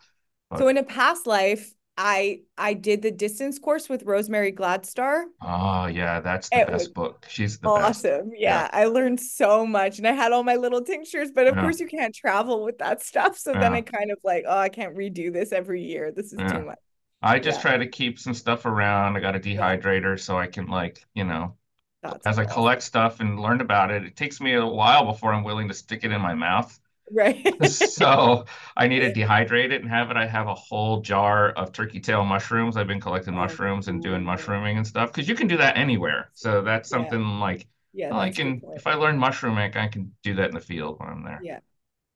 So 0.54 0.68
in 0.68 0.76
a 0.76 0.82
past 0.82 1.26
life, 1.26 1.74
I 1.96 2.42
I 2.58 2.74
did 2.74 3.02
the 3.02 3.10
distance 3.10 3.58
course 3.58 3.88
with 3.88 4.02
Rosemary 4.04 4.52
Gladstar. 4.52 5.24
oh 5.42 5.86
yeah, 5.86 6.20
that's 6.20 6.50
the 6.50 6.60
It 6.60 6.62
best 6.62 6.94
book. 6.94 7.26
She's 7.28 7.58
the 7.58 7.68
best. 7.68 8.08
Awesome. 8.10 8.32
Yeah, 8.44 8.68
Yeah, 8.68 8.68
I 8.72 8.86
learned 8.86 9.20
so 9.20 9.66
much 9.66 9.98
and 9.98 10.06
I 10.08 10.12
had 10.12 10.32
all 10.32 10.42
my 10.44 10.56
little 10.56 10.82
tinctures, 10.82 11.30
but 11.32 11.46
of 11.46 11.56
yeah, 11.56 11.58
course 11.58 11.80
you 11.80 11.86
can't 11.86 12.14
travel 12.14 12.64
with 12.64 12.78
that 12.78 13.02
stuff. 13.02 13.38
So 13.38 13.56
then 13.56 13.74
I 13.74 13.82
kind 13.82 14.10
of 14.10 14.18
like, 14.24 14.44
oh, 14.48 14.58
I 14.58 14.68
can't 14.68 14.96
redo 14.96 15.32
this 15.32 15.52
every 15.52 15.82
year. 15.84 16.12
This 16.12 16.32
is 16.32 16.44
too 16.44 16.64
much. 16.64 16.78
I 17.22 17.38
just 17.38 17.60
Yeah. 17.60 17.62
try 17.62 17.76
to 17.76 17.86
keep 17.88 18.18
some 18.18 18.34
stuff 18.34 18.66
around. 18.66 19.16
I 19.16 19.20
got 19.20 19.36
a 19.36 19.40
dehydrator 19.40 20.18
so 20.20 20.38
I 20.38 20.46
can 20.48 20.66
like, 20.66 21.04
you 21.14 21.24
know, 21.24 21.56
That's 22.02 22.26
as 22.26 22.38
I 22.38 22.46
collect 22.46 22.82
stuff 22.84 23.20
and 23.20 23.40
learn 23.40 23.60
about 23.62 23.90
it, 23.92 24.04
it 24.04 24.16
takes 24.16 24.40
me 24.40 24.54
a 24.54 24.66
while 24.66 25.06
before 25.06 25.32
I'm 25.34 25.44
willing 25.44 25.68
to 25.68 25.74
stick 25.74 26.04
it 26.04 26.12
in 26.12 26.20
my 26.22 26.34
mouth. 26.34 26.78
Right. 27.12 27.54
So 27.64 28.44
I 28.76 28.88
need 28.88 29.00
to 29.00 29.12
dehydrate 29.12 29.70
it 29.72 29.82
and 29.82 29.88
have 29.90 30.10
it. 30.10 30.16
I 30.16 30.26
have 30.26 30.46
a 30.48 30.54
whole 30.54 31.00
jar 31.00 31.50
of 31.50 31.72
turkey 31.72 32.00
tail 32.00 32.24
mushrooms. 32.24 32.76
I've 32.76 32.86
been 32.86 33.00
collecting 33.00 33.34
Oh, 33.34 33.36
mushrooms 33.36 33.88
and 33.88 34.02
doing 34.02 34.22
mushrooming 34.24 34.76
and 34.78 34.86
stuff 34.86 35.12
because 35.12 35.28
you 35.28 35.34
can 35.34 35.46
do 35.48 35.56
that 35.58 35.76
anywhere. 35.76 36.30
So 36.34 36.62
that's 36.62 36.88
Yeah. 36.90 36.98
something 36.98 37.40
like, 37.40 37.66
Yeah, 37.92 38.10
well, 38.10 38.20
I 38.20 38.28
a 38.28 38.32
good 38.32 38.36
can, 38.36 38.62
if 38.74 38.86
I 38.86 38.94
learn 38.94 39.18
mushrooming, 39.18 39.76
I 39.76 39.88
can 39.88 40.12
do 40.22 40.34
that 40.34 40.48
in 40.48 40.54
the 40.54 40.60
field 40.60 40.98
when 40.98 41.08
I'm 41.08 41.22
there. 41.24 41.40
Yeah. 41.44 41.60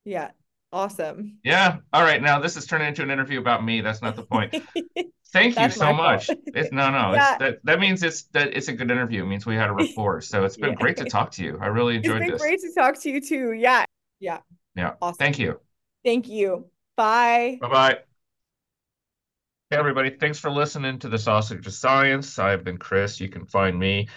Yeah. 0.05 0.31
Awesome. 0.73 1.39
Yeah. 1.45 1.79
All 1.93 2.03
right. 2.03 2.21
Now 2.21 2.41
this 2.41 2.57
is 2.57 2.67
turning 2.67 2.89
into 2.89 3.03
an 3.03 3.11
interview 3.11 3.39
about 3.41 3.65
me. 3.65 3.81
That's 3.81 4.03
not 4.03 4.17
the 4.17 4.23
point. 4.25 4.53
Thank 5.33 5.59
you 5.59 5.71
so 5.71 5.93
much. 5.93 6.37
It's 6.55 6.73
no, 6.73 6.91
no. 6.91 7.13
It's 7.13 7.35
that 7.35 7.59
that 7.65 7.79
means 7.81 8.03
it's 8.03 8.25
that 8.33 8.57
it's 8.57 8.69
a 8.69 8.73
good 8.73 8.91
interview. 8.91 9.23
It 9.23 9.27
means 9.27 9.47
we 9.47 9.55
had 9.57 9.69
a 9.69 9.73
rapport. 9.73 10.21
So 10.23 10.45
it's 10.45 10.57
been 10.57 10.71
Yeah. 10.71 10.75
great 10.75 10.97
to 10.99 11.07
talk 11.07 11.31
to 11.33 11.45
you. 11.45 11.59
I 11.61 11.67
really 11.67 11.97
It's 12.03 12.09
enjoyed 12.09 12.19
been 12.19 12.29
this. 12.33 12.41
great 12.41 12.61
to 12.61 12.73
talk 12.73 13.01
to 13.03 13.11
you 13.11 13.21
too. 13.21 13.53
Yeah. 13.53 13.85
Yeah. 14.19 14.41
Yeah. 14.77 14.93
Awesome. 15.01 15.17
Thank 15.17 15.39
you. 15.39 15.59
Thank 16.05 16.29
you. 16.29 16.67
Bye. 16.97 17.59
Bye 17.61 17.69
bye. 17.69 17.99
Hey, 19.71 19.79
everybody. 19.79 20.11
Thanks 20.11 20.39
for 20.39 20.51
listening 20.51 20.99
to 21.01 21.09
the 21.09 21.19
Sausage 21.19 21.67
of 21.67 21.73
Science. 21.73 22.39
I've 22.39 22.63
been 22.63 22.79
Chris. 22.79 23.19
You 23.19 23.29
can 23.29 23.47
find 23.47 23.77
me 23.77 24.09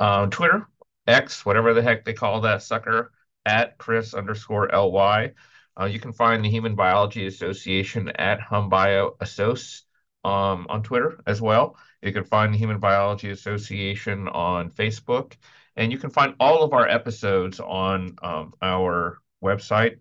on 0.00 0.30
Twitter, 0.30 0.68
X, 1.06 1.44
whatever 1.44 1.74
the 1.74 1.82
heck 1.82 2.04
they 2.04 2.14
call 2.14 2.40
that 2.42 2.62
sucker, 2.62 3.12
at 3.44 3.76
Chris 3.78 4.14
underscore 4.14 4.70
LY. 4.72 5.32
Uh, 5.78 5.84
you 5.84 6.00
can 6.00 6.12
find 6.12 6.42
the 6.42 6.48
Human 6.48 6.74
Biology 6.74 7.26
Association 7.26 8.08
at 8.16 8.40
HumBioAssoc 8.40 9.82
um, 10.24 10.66
on 10.70 10.82
Twitter 10.82 11.20
as 11.26 11.42
well. 11.42 11.76
You 12.00 12.12
can 12.12 12.24
find 12.24 12.54
the 12.54 12.58
Human 12.58 12.78
Biology 12.78 13.30
Association 13.30 14.28
on 14.28 14.70
Facebook. 14.70 15.34
And 15.76 15.92
you 15.92 15.98
can 15.98 16.10
find 16.10 16.34
all 16.40 16.62
of 16.62 16.72
our 16.72 16.88
episodes 16.88 17.60
on 17.60 18.16
um, 18.22 18.54
our 18.62 19.18
website, 19.46 19.98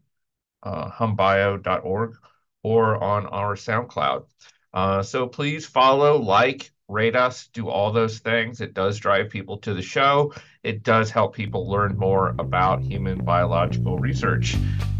uh, 0.64 0.90
humbio.org, 0.90 2.16
or 2.64 3.04
on 3.04 3.26
our 3.28 3.56
SoundCloud. 3.56 4.26
Uh, 4.74 5.04
so 5.04 5.28
please 5.28 5.66
follow, 5.66 6.18
like, 6.18 6.72
rate 6.88 7.16
us, 7.16 7.48
do 7.54 7.70
all 7.70 7.92
those 7.92 8.20
things. 8.20 8.62
It 8.62 8.74
does 8.74 8.98
drive 8.98 9.30
people 9.30 9.58
to 9.60 9.74
the 9.74 9.82
show. 9.82 10.34
It 10.64 10.84
does 10.84 11.10
help 11.10 11.36
people 11.36 11.70
learn 11.70 11.98
more 11.98 12.36
about 12.40 12.82
human 12.82 13.24
biological 13.24 13.98
research. 13.98 14.56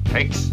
Thanks. 0.06 0.52